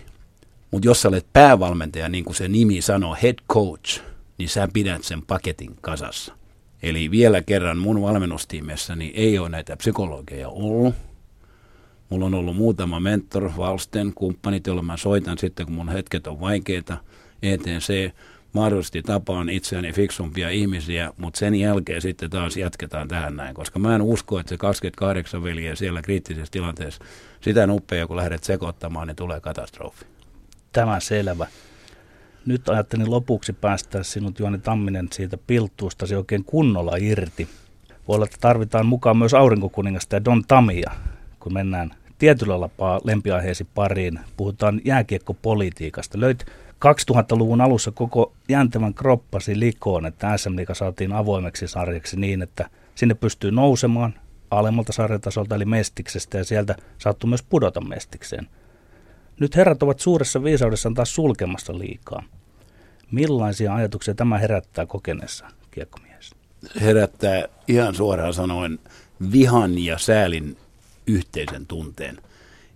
mutta 0.71 0.89
jos 0.89 1.03
sä 1.03 1.09
olet 1.09 1.27
päävalmentaja, 1.33 2.09
niin 2.09 2.25
kuin 2.25 2.37
se 2.37 2.49
nimi 2.49 2.81
sanoo, 2.81 3.17
head 3.23 3.37
coach, 3.53 4.01
niin 4.39 4.49
sä 4.49 4.69
pidät 4.73 5.05
sen 5.05 5.23
paketin 5.23 5.77
kasassa. 5.81 6.42
Eli 6.83 7.11
vielä 7.11 7.43
kerran 7.43 7.79
mun 7.79 8.03
valmennustiimessäni 8.03 9.13
ei 9.15 9.39
ole 9.39 9.49
näitä 9.49 9.77
psykologeja 9.77 10.49
ollut. 10.49 10.95
Mulla 12.09 12.27
on 12.27 12.35
ollut 12.35 12.57
muutama 12.57 13.01
mentor, 13.01 13.51
Valsten, 13.57 14.13
kumppanit, 14.15 14.67
joilla 14.67 14.83
mä 14.83 14.97
soitan 14.97 15.39
sitten, 15.39 15.67
kun 15.67 15.75
mun 15.75 15.89
hetket 15.89 16.27
on 16.27 16.41
vaikeita. 16.41 16.97
ETC, 17.43 18.13
mahdollisesti 18.53 19.03
tapaan 19.03 19.49
itseäni 19.49 19.93
fiksumpia 19.93 20.51
ihmisiä, 20.51 21.13
mutta 21.17 21.39
sen 21.39 21.55
jälkeen 21.55 22.03
sitten 22.03 22.31
taas 22.31 22.57
jatketaan 22.57 23.09
tähän 23.09 23.37
näin, 23.37 23.55
koska 23.55 23.79
mä 23.79 23.95
en 23.95 24.03
usko, 24.03 24.39
että 24.39 24.51
se 24.51 24.57
28 24.57 25.43
veliä 25.43 25.75
siellä 25.75 26.03
kriittisessä 26.03 26.51
tilanteessa, 26.51 27.05
sitä 27.41 27.67
nuppeja 27.67 28.07
kun 28.07 28.17
lähdet 28.17 28.45
sekoittamaan, 28.45 29.09
niin 29.09 29.17
tulee 29.17 29.41
katastrofi. 29.41 30.05
Tämä 30.73 31.01
selvä. 31.01 31.47
Nyt 32.47 32.69
ajattelin 32.69 33.11
lopuksi 33.11 33.53
päästä 33.53 34.03
sinut 34.03 34.39
Juoni 34.39 34.59
Tamminen 34.59 35.09
siitä 35.13 35.39
pilttuustasi 35.47 36.15
oikein 36.15 36.45
kunnolla 36.45 36.97
irti. 37.01 37.49
Voi 38.09 38.15
olla, 38.15 38.25
että 38.25 38.37
tarvitaan 38.41 38.87
mukaan 38.87 39.17
myös 39.17 39.35
aurinkokuningasta 39.35 40.17
ja 40.17 40.25
Don 40.25 40.43
Tamia, 40.49 40.91
kun 41.41 41.53
mennään 41.53 41.91
tietyllä 42.19 42.61
lapaa 42.61 43.01
lempiaiheesi 43.05 43.65
pariin. 43.75 44.21
Puhutaan 44.37 44.81
jääkiekkopolitiikasta. 44.85 46.21
Löyt 46.21 46.47
2000-luvun 46.71 47.61
alussa 47.61 47.91
koko 47.91 48.33
jäntävän 48.49 48.95
kroppasi 48.95 49.61
likoon, 49.61 50.07
että 50.07 50.37
SM 50.37 50.57
Liiga 50.57 50.75
saatiin 50.75 51.13
avoimeksi 51.13 51.69
sarjaksi 51.69 52.21
niin, 52.21 52.43
että 52.43 52.71
sinne 52.95 53.15
pystyy 53.15 53.51
nousemaan 53.51 54.15
alemmalta 54.51 54.93
sarjatasolta 54.93 55.55
eli 55.55 55.65
mestiksestä 55.65 56.39
ja 56.39 56.45
sieltä 56.45 56.77
saattoi 56.99 57.29
myös 57.29 57.43
pudota 57.43 57.81
mestikseen– 57.81 58.49
nyt 59.41 59.57
herrat 59.57 59.83
ovat 59.83 60.01
suuressa 60.01 60.43
viisaudessaan 60.43 60.95
taas 60.95 61.15
sulkemassa 61.15 61.79
liikaa. 61.79 62.23
Millaisia 63.13 63.75
ajatuksia 63.75 64.15
tämä 64.15 64.39
herättää 64.39 64.87
kokeneessa 64.87 65.47
kiekkomies? 65.71 66.31
Herättää 66.81 67.45
ihan 67.69 67.95
suoraan 67.95 68.35
sanoen 68.35 68.79
vihan 69.33 69.79
ja 69.79 69.99
säälin 69.99 70.57
yhteisen 71.07 71.67
tunteen. 71.67 72.19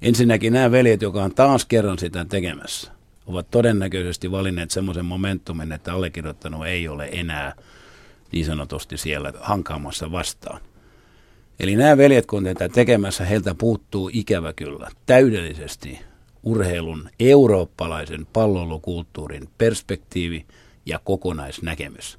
Ensinnäkin 0.02 0.52
nämä 0.52 0.70
veljet, 0.70 1.02
jotka 1.02 1.24
on 1.24 1.34
taas 1.34 1.64
kerran 1.64 1.98
sitä 1.98 2.24
tekemässä, 2.24 2.92
ovat 3.26 3.50
todennäköisesti 3.50 4.30
valinneet 4.30 4.70
semmoisen 4.70 5.04
momentumin, 5.04 5.72
että 5.72 5.92
allekirjoittanut 5.92 6.66
ei 6.66 6.88
ole 6.88 7.08
enää 7.12 7.54
niin 8.32 8.46
sanotusti 8.46 8.96
siellä 8.96 9.32
hankaamassa 9.40 10.12
vastaan. 10.12 10.60
Eli 11.60 11.76
nämä 11.76 11.96
veljet, 11.96 12.26
kun 12.26 12.44
tätä 12.44 12.68
tekemässä, 12.68 13.24
heiltä 13.24 13.54
puuttuu 13.54 14.10
ikävä 14.12 14.52
kyllä 14.52 14.90
täydellisesti 15.06 16.00
urheilun 16.46 17.08
eurooppalaisen 17.20 18.26
palloilukulttuurin 18.32 19.48
perspektiivi 19.58 20.44
ja 20.86 21.00
kokonaisnäkemys. 21.04 22.18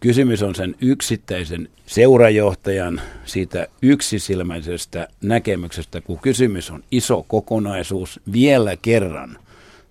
Kysymys 0.00 0.42
on 0.42 0.54
sen 0.54 0.74
yksittäisen 0.80 1.68
seurajohtajan 1.86 3.00
siitä 3.24 3.66
yksisilmäisestä 3.82 5.08
näkemyksestä, 5.22 6.00
kun 6.00 6.18
kysymys 6.18 6.70
on 6.70 6.84
iso 6.90 7.24
kokonaisuus 7.28 8.20
vielä 8.32 8.76
kerran. 8.76 9.38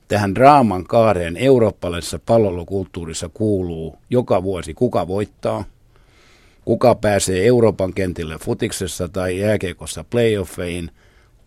Tähän 0.07 0.35
draaman 0.35 0.83
kaareen 0.83 1.37
eurooppalaisessa 1.37 2.19
palloilukulttuurissa 2.25 3.29
kuuluu 3.33 3.97
joka 4.09 4.43
vuosi 4.43 4.73
kuka 4.73 5.07
voittaa, 5.07 5.63
kuka 6.65 6.95
pääsee 6.95 7.45
Euroopan 7.45 7.93
kentille 7.93 8.37
futiksessa 8.37 9.07
tai 9.07 9.39
jääkeikossa 9.39 10.05
playoffeihin– 10.09 10.91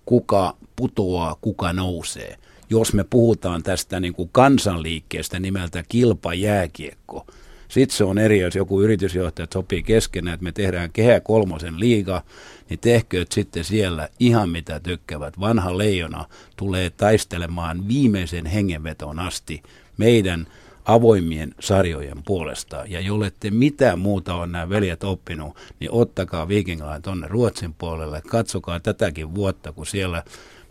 kuka 0.09 0.57
putoaa, 0.77 1.37
kuka 1.41 1.73
nousee. 1.73 2.37
Jos 2.71 2.93
me 2.93 3.05
puhutaan 3.05 3.63
tästä 3.63 4.01
niin 4.01 4.15
kuin 4.15 4.29
kansanliikkeestä 4.33 5.41
nimeltä 5.41 5.85
kilpajääkiekko, 5.89 7.27
sitten 7.69 7.97
se 7.97 8.05
on 8.05 8.19
eri, 8.19 8.41
jos 8.41 8.55
joku 8.55 8.81
yritysjohtaja 8.83 9.49
sopii 9.53 9.83
keskenään, 9.83 10.35
että 10.35 10.45
me 10.45 10.53
tehdään 10.53 10.93
kehä 10.93 11.21
kolmosen 11.21 11.81
liiga, 11.81 12.23
niin 12.71 12.79
tehkööt 12.79 13.33
sitten 13.33 13.65
siellä 13.65 14.09
ihan 14.21 14.49
mitä 14.49 14.81
tykkävät. 14.81 15.41
Vanha 15.41 15.79
leijona 15.79 16.25
tulee 16.57 16.91
taistelemaan 16.91 17.89
viimeisen 17.89 18.47
hengenveton 18.47 19.19
asti 19.19 19.63
meidän 19.97 20.47
avoimien 20.89 21.55
sarjojen 21.61 22.23
puolesta. 22.27 22.85
Ja 22.87 23.01
jollette 23.01 23.51
mitään 23.51 23.99
muuta 23.99 24.35
on 24.35 24.53
nämä 24.53 24.69
veljet 24.69 25.05
oppinut, 25.05 25.57
niin 25.81 25.93
ottakaa 25.93 26.49
Viking 26.49 26.83
Line 26.83 27.01
tuonne 27.01 27.29
Ruotsin 27.29 27.75
puolelle. 27.75 28.23
Katsokaa 28.29 28.81
tätäkin 28.81 29.35
vuotta, 29.35 29.73
kun 29.73 29.87
siellä 29.87 30.23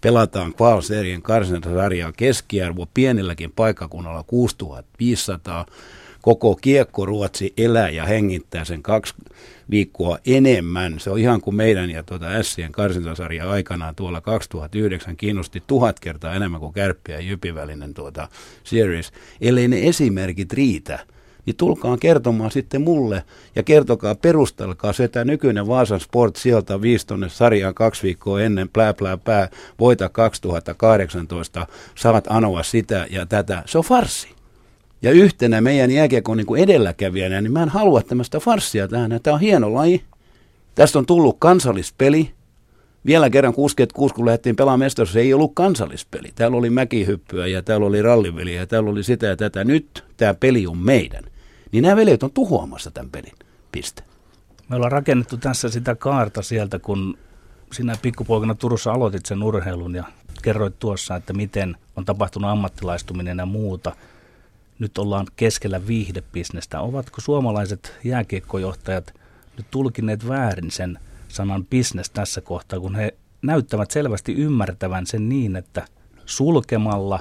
pelataan 0.02 0.54
Kvalserien 0.54 1.22
karsintasarjaa 1.22 2.12
keskiarvo 2.12 2.88
pienelläkin 2.94 3.52
paikkakunnalla 3.52 4.24
6500 4.24 5.66
koko 6.28 6.56
kiekko 6.56 7.06
Ruotsi 7.06 7.54
elää 7.58 7.90
ja 7.90 8.06
hengittää 8.06 8.66
sen 8.66 8.84
kaksi 8.84 9.14
viikkoa 9.70 10.18
enemmän. 10.26 11.00
Se 11.00 11.10
on 11.10 11.20
ihan 11.20 11.42
kuin 11.42 11.56
meidän 11.56 11.90
ja 11.90 12.04
tuota 12.04 12.44
Sien 12.44 12.72
karsintasarja 12.72 13.50
aikanaan 13.50 13.96
tuolla 13.96 14.22
2009 14.22 15.18
kiinnosti 15.18 15.64
tuhat 15.68 16.00
kertaa 16.00 16.34
enemmän 16.34 16.60
kuin 16.60 16.74
Kärppiä 16.74 17.16
ja 17.16 17.22
Jypivälinen 17.22 17.94
tuota 17.94 18.28
series. 18.64 19.12
Ellei 19.42 19.68
ne 19.68 19.88
esimerkit 19.88 20.54
riitä, 20.54 21.00
niin 21.46 21.56
tulkaa 21.56 21.98
kertomaan 21.98 22.52
sitten 22.52 22.82
mulle 22.82 23.24
ja 23.56 23.64
kertokaa, 23.64 24.16
perustelkaa 24.16 24.94
se, 24.94 25.04
että 25.04 25.26
nykyinen 25.26 25.68
Vaasan 25.68 26.00
Sport 26.00 26.36
sieltä 26.36 26.82
viisi 26.82 27.08
tonne 27.08 27.30
sarjaan 27.30 27.76
kaksi 27.76 28.04
viikkoa 28.04 28.42
ennen, 28.42 28.70
plää 28.70 28.94
plää 28.94 29.18
pää, 29.18 29.50
voita 29.80 30.10
2018, 30.10 31.68
saat 31.96 32.26
anoa 32.30 32.64
sitä 32.64 33.08
ja 33.10 33.26
tätä. 33.26 33.64
Se 33.66 33.78
on 33.78 33.84
farsi. 33.84 34.37
Ja 35.02 35.12
yhtenä 35.12 35.62
meidän 35.62 35.92
jääkiekon 35.92 36.38
niin 36.38 36.58
edelläkävijänä, 36.58 37.42
niin 37.42 37.52
mä 37.52 37.64
en 37.64 37.70
halua 37.70 38.02
tämmöistä 38.02 38.40
farssia 38.40 38.88
tähän. 38.88 39.20
Tämä 39.24 39.34
on 39.34 39.40
hieno 39.40 39.74
laji. 39.74 40.04
Tästä 40.76 41.00
on 41.00 41.06
tullut 41.06 41.36
kansallispeli. 41.40 42.32
Vielä 43.06 43.30
kerran 43.30 43.54
66, 43.54 44.16
kun 44.16 44.26
lähdettiin 44.26 44.56
pelaamaan 44.56 44.80
mestaruus, 44.80 45.16
ei 45.16 45.34
ollut 45.34 45.52
kansallispeli. 45.56 46.32
Täällä 46.36 46.58
oli 46.58 46.70
mäkihyppyä 46.70 47.48
ja 47.48 47.64
täällä 47.64 47.86
oli 47.86 48.02
ralliveliä 48.02 48.62
ja 48.62 48.68
täällä 48.68 48.90
oli 48.90 49.04
sitä 49.04 49.26
ja 49.26 49.36
tätä. 49.36 49.64
Nyt 49.64 50.04
tämä 50.18 50.34
peli 50.34 50.68
on 50.68 50.78
meidän. 50.78 51.24
Niin 51.72 51.82
nämä 51.82 51.96
veljet 51.96 52.24
on 52.24 52.32
tuhoamassa 52.32 52.92
tämän 52.92 53.10
pelin. 53.10 53.34
Piste. 53.72 54.04
Me 54.70 54.76
ollaan 54.76 54.92
rakennettu 54.92 55.38
tässä 55.38 55.70
sitä 55.70 55.96
kaarta 55.96 56.42
sieltä, 56.42 56.80
kun 56.80 57.18
sinä 57.72 57.96
pikkupoikana 58.02 58.56
Turussa 58.56 58.92
aloitit 58.92 59.26
sen 59.26 59.44
urheilun 59.44 59.96
ja 59.96 60.04
kerroit 60.42 60.80
tuossa, 60.80 61.16
että 61.16 61.34
miten 61.34 61.78
on 61.96 62.06
tapahtunut 62.06 62.52
ammattilaistuminen 62.52 63.38
ja 63.38 63.46
muuta. 63.46 63.96
Nyt 64.80 64.98
ollaan 64.98 65.28
keskellä 65.36 65.88
viihdebisnestä. 65.88 66.82
Ovatko 66.82 67.22
suomalaiset 67.22 67.94
jääkiekkojohtajat 68.04 69.14
nyt 69.58 69.66
tulkineet 69.72 70.28
väärin 70.28 70.72
sen 70.72 71.00
sanan 71.28 71.66
business 71.66 72.10
tässä 72.10 72.42
kohtaa, 72.42 72.80
kun 72.80 72.96
he 72.96 73.14
näyttävät 73.42 73.92
selvästi 73.92 74.34
ymmärtävän 74.34 75.08
sen 75.08 75.30
niin, 75.30 75.56
että 75.56 75.86
sulkemalla 76.26 77.20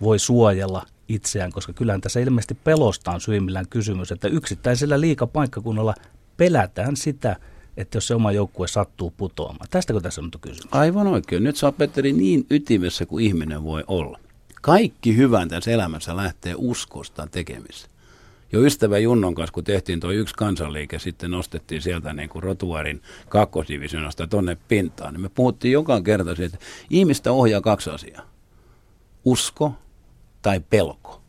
voi 0.00 0.18
suojella 0.18 0.86
itseään, 1.08 1.52
koska 1.52 1.72
kyllähän 1.72 2.00
tässä 2.00 2.20
ilmeisesti 2.20 2.54
pelosta 2.54 3.10
on 3.10 3.20
syimmillään 3.20 3.68
kysymys, 3.70 4.12
että 4.12 4.28
yksittäisellä 4.28 5.00
liikapaikkakunnalla 5.00 5.94
pelätään 6.36 6.96
sitä, 6.96 7.36
että 7.76 7.96
jos 7.96 8.06
se 8.06 8.14
oma 8.14 8.32
joukkue 8.32 8.68
sattuu 8.68 9.12
putoamaan. 9.16 9.66
Tästäkö 9.70 10.00
tässä 10.00 10.20
on 10.20 10.30
kysymys? 10.40 10.68
Aivan 10.70 11.06
oikein. 11.06 11.44
Nyt 11.44 11.62
oot 11.62 11.76
Petteri 11.76 12.12
niin 12.12 12.46
ytimessä 12.50 13.06
kuin 13.06 13.24
ihminen 13.24 13.64
voi 13.64 13.84
olla. 13.86 14.18
Kaikki 14.66 15.16
hyvän 15.16 15.48
tässä 15.48 15.70
elämässä 15.70 16.16
lähtee 16.16 16.54
uskosta 16.56 17.26
tekemistä. 17.30 17.88
Jo 18.52 18.60
ystävä 18.60 18.98
Junnon 18.98 19.34
kanssa, 19.34 19.52
kun 19.52 19.64
tehtiin 19.64 20.00
tuo 20.00 20.10
yksi 20.10 20.34
kansanliike, 20.34 20.98
sitten 20.98 21.30
nostettiin 21.30 21.82
sieltä 21.82 22.12
niin 22.12 22.28
kuin 22.28 22.42
rotuarin 22.42 23.02
kakkosdivisionasta 23.28 24.26
tonne 24.26 24.56
pintaan. 24.68 25.14
Niin 25.14 25.20
me 25.20 25.28
puhuttiin 25.28 25.72
joka 25.72 26.00
kerta 26.00 26.34
siitä, 26.34 26.56
että 26.56 26.66
ihmistä 26.90 27.32
ohjaa 27.32 27.60
kaksi 27.60 27.90
asiaa. 27.90 28.30
Usko 29.24 29.72
tai 30.42 30.60
pelko. 30.60 31.20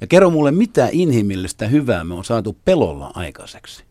Ja 0.00 0.06
kerro 0.06 0.30
mulle, 0.30 0.50
mitä 0.50 0.88
inhimillistä 0.92 1.68
hyvää 1.68 2.04
me 2.04 2.14
on 2.14 2.24
saatu 2.24 2.56
pelolla 2.64 3.10
aikaiseksi. 3.14 3.84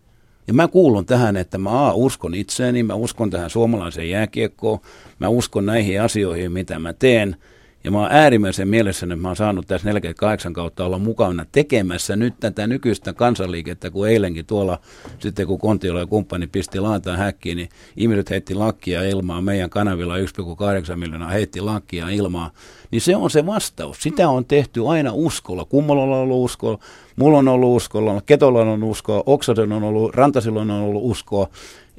Ja 0.48 0.54
mä 0.54 0.68
kuulun 0.68 1.06
tähän, 1.06 1.38
että 1.38 1.58
mä 1.58 1.88
A, 1.88 1.94
uskon 1.94 2.34
itseeni, 2.34 2.84
mä 2.84 2.94
uskon 2.94 3.30
tähän 3.30 3.50
suomalaiseen 3.50 4.10
jääkiekkoon, 4.10 4.80
mä 5.20 5.28
uskon 5.28 5.66
näihin 5.66 6.02
asioihin, 6.02 6.52
mitä 6.52 6.80
mä 6.80 6.94
teen– 6.94 7.36
ja 7.84 7.92
mä 7.92 8.00
oon 8.00 8.12
äärimmäisen 8.12 8.68
mielessä, 8.68 9.06
että 9.06 9.16
mä 9.16 9.28
oon 9.28 9.36
saanut 9.36 9.68
tässä 9.68 9.88
48 9.88 10.54
kautta 10.54 10.86
olla 10.86 11.00
mukana 11.00 11.46
tekemässä 11.52 12.16
nyt 12.16 12.34
tätä 12.40 12.68
nykyistä 12.68 13.14
kansanliikettä, 13.14 13.90
kun 13.90 14.08
eilenkin 14.08 14.46
tuolla, 14.46 14.80
sitten 15.20 15.48
kun 15.48 15.60
Kontiola 15.60 16.00
ja 16.00 16.06
kumppani 16.06 16.48
pisti 16.48 16.80
laataan 16.80 17.18
häkkiin, 17.18 17.58
niin 17.58 17.70
ihmiset 17.98 18.30
heitti 18.30 18.56
lakkia 18.56 19.04
ilmaa, 19.04 19.42
meidän 19.42 19.70
kanavilla 19.70 20.18
1,8 20.18 20.96
miljoonaa 20.96 21.30
heitti 21.30 21.62
lakkia 21.62 22.10
ilmaa, 22.10 22.52
niin 22.92 23.02
se 23.02 23.16
on 23.16 23.30
se 23.30 23.46
vastaus. 23.46 24.04
Sitä 24.04 24.30
on 24.30 24.46
tehty 24.46 24.88
aina 24.88 25.12
uskolla. 25.14 25.66
Kummolla 25.66 26.04
on 26.04 26.10
ollut 26.10 26.46
uskolla, 26.46 26.80
mulla 27.16 27.38
on 27.38 27.48
ollut 27.48 27.76
uskolla, 27.76 28.22
Ketolla 28.26 28.62
on 28.62 28.84
uskoa, 28.84 29.24
Oksasen 29.26 29.72
on 29.72 29.84
ollut, 29.84 30.16
Rantasilla 30.16 30.62
on 30.62 30.72
ollut 30.72 31.02
uskoa, 31.06 31.48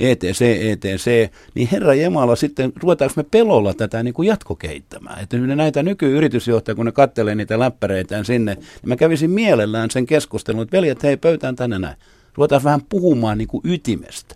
ETC, 0.03 0.43
ETC, 0.43 1.33
niin 1.55 1.69
Herra 1.73 1.95
Jemala 1.95 2.37
sitten 2.37 2.73
ruvetaanko 2.83 3.13
me 3.17 3.23
pelolla 3.31 3.75
tätä 3.75 4.03
niin 4.03 4.15
kuin 4.15 4.29
jatkokehittämään. 4.29 5.23
Että 5.23 5.39
näitä 5.39 5.83
nykyyritysjohtajia, 5.83 6.77
kun 6.77 6.87
ne 6.87 6.93
kattelee 6.93 7.35
niitä 7.35 7.59
läppäreitään 7.59 8.25
sinne, 8.25 8.55
niin 8.55 8.65
mä 8.85 8.97
kävisin 8.97 9.31
mielellään 9.31 9.91
sen 9.91 10.07
keskustelun, 10.07 10.63
että 10.63 10.77
veljet, 10.77 11.03
hei 11.03 11.17
pöytään 11.17 11.57
tänne 11.57 11.79
näin. 11.79 11.97
Ruvetaan 12.35 12.65
vähän 12.65 12.83
puhumaan 12.89 13.39
niin 13.39 13.49
kuin 13.49 13.61
ytimestä. 13.65 14.35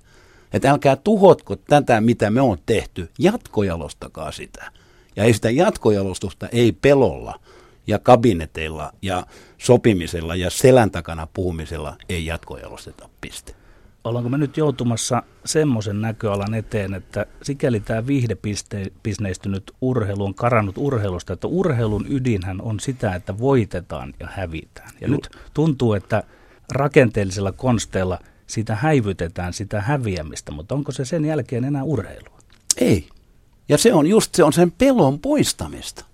Että 0.53 0.71
älkää 0.71 0.97
tuhotko 0.97 1.57
tätä, 1.57 2.01
mitä 2.01 2.31
me 2.31 2.41
on 2.41 2.59
tehty, 2.67 3.09
jatkojalostakaa 3.19 4.33
sitä. 4.33 4.73
Ja 5.17 5.25
ei 5.25 5.35
sitä 5.35 5.51
jatkojalostusta 5.51 6.49
ei 6.53 6.73
pelolla 6.73 7.41
ja 7.87 7.99
kabineteilla 7.99 8.93
ja 9.03 9.27
sopimisella 9.59 10.37
ja 10.37 10.51
selän 10.51 10.91
takana 10.91 11.29
puhumisella 11.35 11.97
ei 12.09 12.27
jatkojalosteta 12.27 13.09
piste 13.21 13.66
ollaanko 14.09 14.29
me 14.29 14.39
nyt 14.39 14.57
joutumassa 14.57 15.23
semmoisen 15.45 16.01
näköalan 16.01 16.55
eteen, 16.55 16.95
että 16.95 17.27
sikäli 17.43 17.81
tämä 17.81 18.07
viihdebisneistynyt 18.07 19.73
urheilu 19.81 20.25
on 20.25 20.35
karannut 20.35 20.79
urheilusta, 20.79 21.33
että 21.33 21.47
urheilun 21.47 22.07
ydinhän 22.09 22.61
on 22.61 22.81
sitä, 22.81 23.15
että 23.15 23.39
voitetaan 23.39 24.15
ja 24.21 24.29
hävitään. 24.31 24.91
Ja 25.01 25.09
no. 25.09 25.13
nyt 25.15 25.29
tuntuu, 25.55 25.93
että 25.93 26.23
rakenteellisilla 26.73 27.53
konsteilla 27.53 28.19
sitä 28.47 28.75
häivytetään 28.75 29.53
sitä 29.53 29.81
häviämistä, 29.81 30.53
mutta 30.53 30.75
onko 30.75 30.93
se 30.93 31.05
sen 31.05 31.25
jälkeen 31.25 31.65
enää 31.65 31.85
urheilua? 31.85 32.39
Ei. 32.77 33.09
Ja 33.69 33.79
se 33.79 33.95
on 33.95 34.07
just 34.07 34.35
se 34.35 34.45
on 34.45 34.53
sen 34.53 34.71
pelon 34.71 35.19
poistamista. 35.19 36.05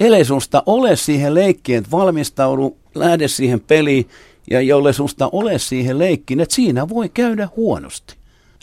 Ele 0.00 0.24
susta 0.24 0.62
ole 0.66 0.96
siihen 0.96 1.34
leikkiin, 1.34 1.84
valmistaudu, 1.90 2.78
lähde 2.94 3.28
siihen 3.28 3.60
peliin 3.60 4.08
ja 4.50 4.60
jolle 4.60 4.92
susta 4.92 5.28
ole 5.32 5.58
siihen 5.58 5.98
leikkiin, 5.98 6.40
että 6.40 6.54
siinä 6.54 6.88
voi 6.88 7.08
käydä 7.08 7.48
huonosti. 7.56 8.14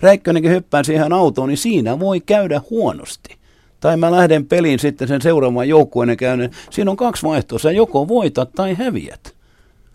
Räikkönenkin 0.01 0.51
hyppää 0.51 0.83
siihen 0.83 1.13
autoon, 1.13 1.49
niin 1.49 1.57
siinä 1.57 1.99
voi 1.99 2.19
käydä 2.19 2.61
huonosti. 2.69 3.35
Tai 3.79 3.97
mä 3.97 4.11
lähden 4.11 4.45
peliin 4.45 4.79
sitten 4.79 5.07
sen 5.07 5.21
seuraavan 5.21 5.69
joukkueen 5.69 6.17
käyn. 6.17 6.51
Siinä 6.69 6.91
on 6.91 6.97
kaksi 6.97 7.23
vaihtoa. 7.23 7.71
Joko 7.71 8.07
voitat 8.07 8.51
tai 8.55 8.73
häviät. 8.73 9.33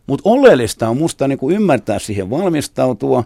Mutta 0.06 0.30
oleellista 0.30 0.88
on 0.88 0.96
musta 0.96 1.28
niin 1.28 1.38
ymmärtää 1.50 1.98
siihen 1.98 2.30
valmistautua, 2.30 3.24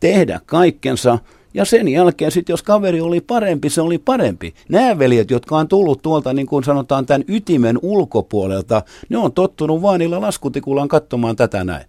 tehdä 0.00 0.40
kaikkensa– 0.46 1.18
ja 1.54 1.64
sen 1.64 1.88
jälkeen 1.88 2.32
sitten, 2.32 2.52
jos 2.52 2.62
kaveri 2.62 3.00
oli 3.00 3.20
parempi, 3.20 3.70
se 3.70 3.80
oli 3.80 3.98
parempi. 3.98 4.54
Nämä 4.68 4.98
veljet, 4.98 5.30
jotka 5.30 5.56
on 5.56 5.68
tullut 5.68 6.02
tuolta, 6.02 6.32
niin 6.32 6.46
kuin 6.46 6.64
sanotaan, 6.64 7.06
tämän 7.06 7.24
ytimen 7.28 7.78
ulkopuolelta, 7.82 8.82
ne 9.08 9.18
on 9.18 9.32
tottunut 9.32 9.82
vaan 9.82 10.00
niillä 10.00 10.20
laskutikulaan 10.20 10.88
katsomaan 10.88 11.36
tätä 11.36 11.64
näin 11.64 11.84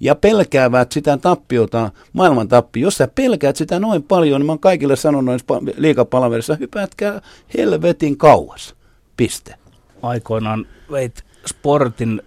ja 0.00 0.14
pelkäävät 0.14 0.92
sitä 0.92 1.16
tappiota, 1.16 1.90
maailman 2.12 2.48
tappi. 2.48 2.80
Jos 2.80 2.96
sä 2.96 3.08
pelkäät 3.14 3.56
sitä 3.56 3.78
noin 3.78 4.02
paljon, 4.02 4.40
niin 4.40 4.46
mä 4.46 4.52
oon 4.52 4.58
kaikille 4.58 4.96
sanonut 4.96 5.42
liikapalaverissa, 5.76 6.54
hypätkää 6.54 7.20
helvetin 7.58 8.16
kauas. 8.16 8.74
Piste. 9.16 9.54
Aikoinaan 10.02 10.66
veit 10.90 11.24
sportin 11.46 12.22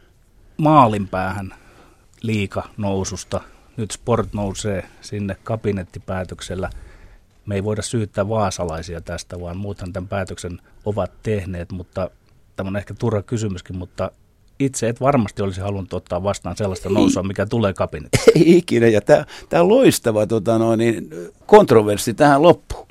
maalin 0.57 1.07
päähän 1.07 1.53
liika 2.21 2.69
noususta. 2.77 3.41
Nyt 3.77 3.91
sport 3.91 4.33
nousee 4.33 4.89
sinne 5.01 5.35
kabinettipäätöksellä. 5.43 6.69
Me 7.45 7.55
ei 7.55 7.63
voida 7.63 7.81
syyttää 7.81 8.29
vaasalaisia 8.29 9.01
tästä, 9.01 9.39
vaan 9.41 9.57
muuthan 9.57 9.93
tämän 9.93 10.07
päätöksen 10.07 10.61
ovat 10.85 11.11
tehneet, 11.23 11.71
mutta 11.71 12.09
tämä 12.55 12.67
on 12.67 12.77
ehkä 12.77 12.93
turha 12.93 13.21
kysymyskin, 13.21 13.77
mutta 13.77 14.11
itse 14.59 14.89
et 14.89 15.01
varmasti 15.01 15.41
olisi 15.41 15.61
halunnut 15.61 15.93
ottaa 15.93 16.23
vastaan 16.23 16.57
sellaista 16.57 16.89
nousua, 16.89 17.23
mikä 17.23 17.45
tulee 17.45 17.73
kabinettiin. 17.73 18.23
Ei 18.35 18.57
ikinä, 18.57 18.87
ja 18.87 19.01
tämä 19.01 19.63
on 19.63 19.69
loistava 19.69 20.27
tota 20.27 20.57
noin, 20.57 20.77
niin, 20.77 21.09
kontroverssi 21.45 22.13
tähän 22.13 22.41
loppuun. 22.41 22.87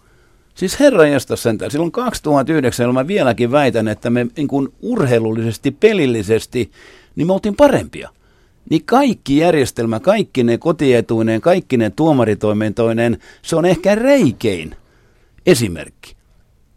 Siis 0.54 0.78
jästäs 1.12 1.42
sentään, 1.42 1.70
silloin 1.70 1.92
2009 1.92 2.94
mä 2.94 3.06
vieläkin 3.06 3.52
väitän, 3.52 3.88
että 3.88 4.10
me 4.10 4.26
niin 4.36 4.48
kuin 4.48 4.68
urheilullisesti, 4.82 5.70
pelillisesti, 5.70 6.70
niin 7.16 7.26
me 7.26 7.32
oltiin 7.32 7.56
parempia. 7.56 8.10
Niin 8.70 8.84
kaikki 8.84 9.36
järjestelmä, 9.36 10.00
kaikki 10.00 10.44
ne 10.44 10.58
kotietuineen, 10.58 11.40
kaikki 11.40 11.76
ne 11.76 11.90
tuomaritoimintoinen, 11.90 13.18
se 13.42 13.56
on 13.56 13.64
ehkä 13.64 13.94
reikein 13.94 14.76
esimerkki. 15.46 16.16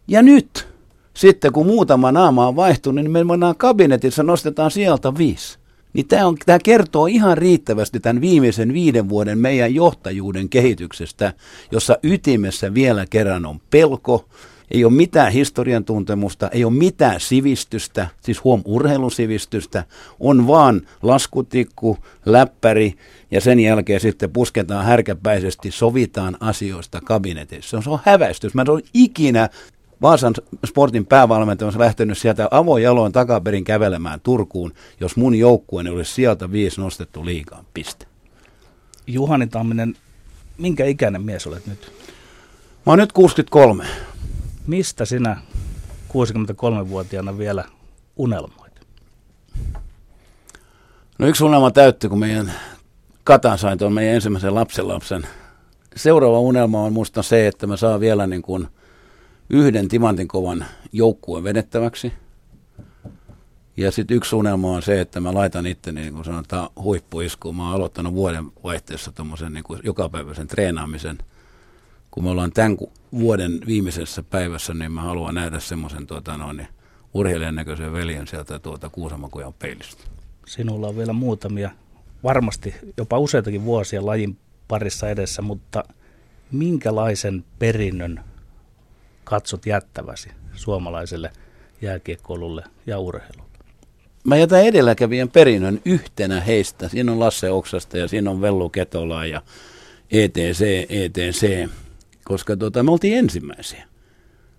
Ja 0.08 0.22
nyt 0.22 0.71
sitten 1.14 1.52
kun 1.52 1.66
muutama 1.66 2.12
naama 2.12 2.46
on 2.46 2.56
vaihtunut, 2.56 3.04
niin 3.04 3.12
me 3.12 3.24
mennään 3.24 3.56
kabinetissa, 3.56 4.22
nostetaan 4.22 4.70
sieltä 4.70 5.18
viisi. 5.18 5.58
Niin 5.92 6.08
tämä, 6.08 6.26
on, 6.26 6.36
tämä 6.46 6.58
kertoo 6.64 7.06
ihan 7.06 7.38
riittävästi 7.38 8.00
tämän 8.00 8.20
viimeisen 8.20 8.72
viiden 8.72 9.08
vuoden 9.08 9.38
meidän 9.38 9.74
johtajuuden 9.74 10.48
kehityksestä, 10.48 11.32
jossa 11.70 11.98
ytimessä 12.02 12.74
vielä 12.74 13.06
kerran 13.10 13.46
on 13.46 13.60
pelko, 13.70 14.28
ei 14.70 14.84
ole 14.84 14.92
mitään 14.92 15.32
historian 15.32 15.84
tuntemusta, 15.84 16.48
ei 16.48 16.64
ole 16.64 16.72
mitään 16.72 17.20
sivistystä, 17.20 18.08
siis 18.24 18.44
huom 18.44 18.62
urheilusivistystä, 18.64 19.84
on 20.20 20.46
vaan 20.46 20.82
laskutikku, 21.02 21.98
läppäri 22.26 22.94
ja 23.30 23.40
sen 23.40 23.60
jälkeen 23.60 24.00
sitten 24.00 24.30
pusketaan 24.30 24.84
härkäpäisesti, 24.84 25.70
sovitaan 25.70 26.36
asioista 26.40 27.00
kabinetissa. 27.04 27.82
Se 27.82 27.90
on, 27.90 27.98
häväistys. 28.04 28.54
Mä 28.54 28.62
en 28.62 28.70
ole 28.70 28.82
ikinä 28.94 29.48
Vaasan 30.02 30.34
sportin 30.66 31.06
päävalmentaja 31.06 31.68
on 31.68 31.78
lähtenyt 31.78 32.18
sieltä 32.18 32.48
avojaloin 32.50 33.12
takaperin 33.12 33.64
kävelemään 33.64 34.20
Turkuun, 34.20 34.72
jos 35.00 35.16
mun 35.16 35.34
joukkueeni 35.34 35.90
olisi 35.90 36.14
sieltä 36.14 36.52
viisi 36.52 36.80
nostettu 36.80 37.24
liigaan. 37.24 37.64
Piste. 37.74 38.06
Juhani 39.06 39.46
Tamminen, 39.46 39.94
minkä 40.58 40.84
ikäinen 40.84 41.22
mies 41.22 41.46
olet 41.46 41.66
nyt? 41.66 41.92
Mä 42.86 42.92
oon 42.92 42.98
nyt 42.98 43.12
63. 43.12 43.84
Mistä 44.66 45.04
sinä 45.04 45.36
63-vuotiaana 46.08 47.38
vielä 47.38 47.64
unelmoit? 48.16 48.72
No 51.18 51.26
yksi 51.26 51.44
unelma 51.44 51.70
täytti, 51.70 52.08
kun 52.08 52.18
meidän 52.18 52.52
Katan 53.24 53.58
sain 53.58 53.78
tuon 53.78 53.92
meidän 53.92 54.14
ensimmäisen 54.14 54.54
lapsenlapsen. 54.54 55.26
Seuraava 55.96 56.40
unelma 56.40 56.82
on 56.82 56.92
musta 56.92 57.22
se, 57.22 57.46
että 57.46 57.66
mä 57.66 57.76
saan 57.76 58.00
vielä 58.00 58.26
niin 58.26 58.42
kuin 58.42 58.68
yhden 59.52 59.88
timantin 59.88 60.28
kovan 60.28 60.64
joukkueen 60.92 61.44
vedettäväksi. 61.44 62.12
Ja 63.76 63.90
sitten 63.90 64.16
yksi 64.16 64.36
unelma 64.36 64.70
on 64.70 64.82
se, 64.82 65.00
että 65.00 65.20
mä 65.20 65.34
laitan 65.34 65.66
itteni, 65.66 66.00
niin 66.00 66.12
kuin 66.12 66.24
sanotaan, 66.24 66.68
huippuiskuun. 66.82 67.56
Mä 67.56 67.66
oon 67.66 67.74
aloittanut 67.74 68.14
vuoden 68.14 68.44
vaihteessa 68.64 69.12
tuommoisen 69.12 69.52
niin 69.52 69.64
jokapäiväisen 69.84 70.46
treenaamisen. 70.46 71.18
Kun 72.10 72.24
me 72.24 72.30
ollaan 72.30 72.52
tämän 72.52 72.76
vuoden 73.12 73.60
viimeisessä 73.66 74.22
päivässä, 74.22 74.74
niin 74.74 74.92
mä 74.92 75.02
haluan 75.02 75.34
nähdä 75.34 75.60
semmoisen 75.60 76.06
tuota, 76.06 76.36
noin, 76.36 76.66
urheilijan 77.14 77.54
näköisen 77.54 77.92
veljen 77.92 78.26
sieltä 78.26 78.58
tuota 78.58 78.88
Kuusamakujan 78.88 79.54
peilistä. 79.58 80.04
Sinulla 80.46 80.88
on 80.88 80.96
vielä 80.96 81.12
muutamia, 81.12 81.70
varmasti 82.22 82.74
jopa 82.96 83.18
useitakin 83.18 83.64
vuosia 83.64 84.06
lajin 84.06 84.38
parissa 84.68 85.08
edessä, 85.08 85.42
mutta 85.42 85.84
minkälaisen 86.52 87.44
perinnön 87.58 88.20
katsot 89.32 89.66
jättäväsi 89.66 90.28
suomalaiselle 90.54 91.30
jääkiekkoilulle 91.82 92.64
ja 92.86 92.98
urheilulle? 92.98 93.58
Mä 94.24 94.36
jätän 94.36 94.64
edelläkävijän 94.64 95.28
perinnön 95.30 95.80
yhtenä 95.84 96.40
heistä. 96.40 96.88
Siinä 96.88 97.12
on 97.12 97.20
Lasse 97.20 97.50
Oksasta 97.50 97.98
ja 97.98 98.08
siinä 98.08 98.30
on 98.30 98.40
Vellu 98.40 98.68
Ketola 98.68 99.26
ja 99.26 99.42
ETC, 100.10 100.86
ETC, 100.88 101.68
koska 102.24 102.56
tota, 102.56 102.82
me 102.82 102.90
oltiin 102.90 103.18
ensimmäisiä. 103.18 103.84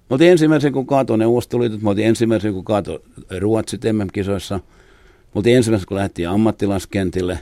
Me 0.09 0.13
oltiin 0.13 0.31
ensimmäisiä, 0.31 0.71
kun 0.71 0.87
kaatoi 0.87 1.17
Neuvostoliitot, 1.17 1.81
me 1.81 1.89
oltiin 1.89 2.07
ensimmäisiä, 2.07 2.51
kun 2.51 2.65
kaatoi 2.65 3.03
Ruotsit 3.39 3.81
MM-kisoissa. 3.83 4.55
Me 4.55 5.35
oltiin 5.35 5.57
ensimmäisiä, 5.57 5.87
kun 5.87 5.97
lähtiin 5.97 6.29
ammattilaskentille 6.29 7.39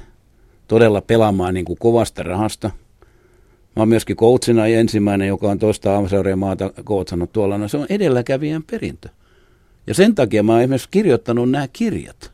todella 0.68 1.02
pelaamaan 1.02 1.54
niin 1.54 1.66
kuin 1.66 1.80
kovasta 1.80 2.24
rahasta. 2.24 2.72
Mä 3.76 3.82
oon 3.82 3.90
myöskin 3.90 4.16
coachina 4.16 4.68
ensimmäinen, 4.68 5.28
joka 5.28 5.48
on 5.48 5.60
toista 5.60 5.98
Amseuria 5.98 6.36
maata 6.36 6.70
coachannut 6.84 7.32
tuolla. 7.34 7.58
No 7.58 7.68
se 7.68 7.78
on 7.78 7.86
edelläkävijän 7.90 8.64
perintö. 8.72 9.10
Ja 9.88 9.94
sen 9.94 10.16
takia 10.16 10.44
mä 10.44 10.52
oon 10.52 10.62
esimerkiksi 10.62 10.88
kirjoittanut 10.92 11.52
nämä 11.52 11.68
kirjat. 11.74 12.32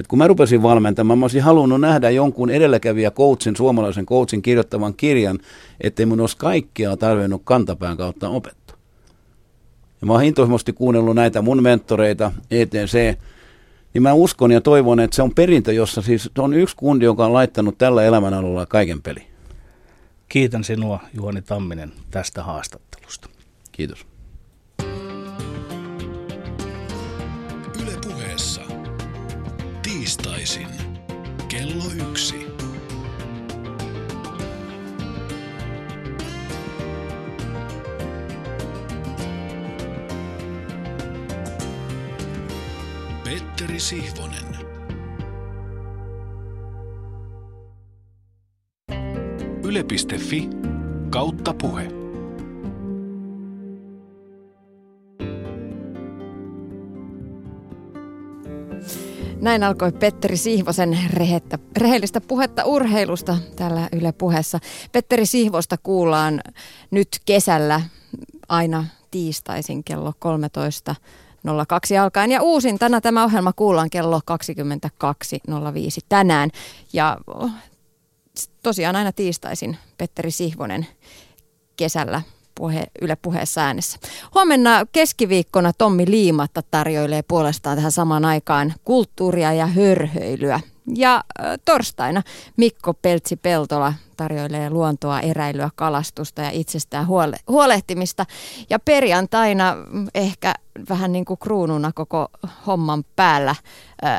Et 0.00 0.06
kun 0.06 0.18
mä 0.18 0.26
rupesin 0.26 0.62
valmentamaan, 0.62 1.18
mä 1.18 1.24
olisin 1.24 1.42
halunnut 1.42 1.80
nähdä 1.80 2.10
jonkun 2.10 2.50
edelläkävijä 2.50 3.10
coachin, 3.10 3.56
suomalaisen 3.56 4.06
coachin 4.06 4.42
kirjoittavan 4.42 4.94
kirjan, 4.94 5.38
ettei 5.80 6.06
mun 6.06 6.20
olisi 6.20 6.36
kaikkea 6.36 6.96
tarvinnut 6.96 7.42
kantapään 7.44 7.96
kautta 7.96 8.28
opettaa. 8.28 8.76
Ja 10.00 10.06
mä 10.06 10.12
oon 10.12 10.24
intohimoisesti 10.24 10.72
kuunnellut 10.72 11.14
näitä 11.14 11.42
mun 11.42 11.62
mentoreita, 11.62 12.32
ETC, 12.50 13.18
niin 13.94 14.02
mä 14.02 14.12
uskon 14.12 14.52
ja 14.52 14.60
toivon, 14.60 15.00
että 15.00 15.16
se 15.16 15.22
on 15.22 15.34
perintö, 15.34 15.72
jossa 15.72 16.02
siis 16.02 16.30
on 16.38 16.54
yksi 16.54 16.76
kundi, 16.76 17.04
joka 17.04 17.26
on 17.26 17.32
laittanut 17.32 17.78
tällä 17.78 18.04
elämänalueella 18.04 18.66
kaiken 18.66 19.02
peli. 19.02 19.31
Kiitän 20.32 20.64
sinua, 20.64 21.00
Juhani 21.14 21.42
Tamminen, 21.42 21.92
tästä 22.10 22.42
haastattelusta. 22.42 23.28
Kiitos. 23.72 24.06
Ylepuheessa 27.82 28.60
tiistaisin 29.82 30.68
kello 31.48 31.84
yksi. 32.10 32.46
Petteri 43.24 43.80
Sihvonen. 43.80 44.51
Yle.fi 49.72 50.48
kautta 51.10 51.54
puhe. 51.54 51.88
Näin 59.40 59.62
alkoi 59.62 59.92
Petteri 59.92 60.36
Sihvosen 60.36 60.98
rehettä, 61.12 61.58
rehellistä 61.76 62.20
puhetta 62.20 62.64
urheilusta 62.64 63.36
täällä 63.56 63.88
Yle 63.92 64.12
puheessa. 64.12 64.58
Petteri 64.92 65.26
Sihvosta 65.26 65.76
kuullaan 65.82 66.40
nyt 66.90 67.08
kesällä 67.24 67.80
aina 68.48 68.84
tiistaisin 69.10 69.84
kello 69.84 70.12
13. 70.18 70.94
02 71.68 71.98
alkaen. 71.98 72.30
Ja 72.30 72.42
uusintana 72.42 73.00
tämä 73.00 73.24
ohjelma 73.24 73.52
kuullaan 73.52 73.90
kello 73.90 74.20
22.05 74.30 74.34
tänään. 76.08 76.50
Ja 76.92 77.18
tosiaan 78.62 78.96
aina 78.96 79.12
tiistaisin 79.12 79.76
Petteri 79.98 80.30
Sihvonen 80.30 80.86
kesällä 81.76 82.22
puhe, 82.54 82.86
Yle 83.02 83.16
puheessa 83.16 83.60
äänessä. 83.60 83.98
Huomenna 84.34 84.86
keskiviikkona 84.92 85.72
Tommi 85.72 86.10
Liimatta 86.10 86.62
tarjoilee 86.70 87.22
puolestaan 87.22 87.76
tähän 87.76 87.92
samaan 87.92 88.24
aikaan 88.24 88.74
kulttuuria 88.84 89.52
ja 89.52 89.66
hörhöilyä. 89.66 90.60
Ja 90.86 91.24
torstaina 91.64 92.22
Mikko 92.56 92.94
Peltsi-Peltola 92.94 93.94
tarjoilee 94.16 94.70
luontoa, 94.70 95.20
eräilyä, 95.20 95.70
kalastusta 95.74 96.42
ja 96.42 96.50
itsestään 96.50 97.06
huole- 97.06 97.42
huolehtimista. 97.48 98.26
Ja 98.70 98.78
perjantaina 98.78 99.76
ehkä 100.14 100.54
vähän 100.88 101.12
niin 101.12 101.24
kuin 101.24 101.38
kruununa 101.38 101.92
koko 101.94 102.28
homman 102.66 103.04
päällä 103.16 103.54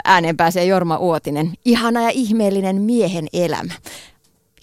ääneen 0.06 0.38
pääsee 0.38 0.66
Jorma 0.66 0.98
Uotinen. 0.98 1.54
Ihana 1.66 2.02
ja 2.02 2.10
ihmeellinen 2.10 2.82
miehen 2.82 3.28
elämä. 3.34 3.74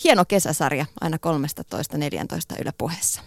Hieno 0.04 0.24
kesäsarja 0.24 0.86
aina 1.00 1.16
13.14 1.16 2.60
Yle 2.60 2.72
puheessa. 2.78 3.18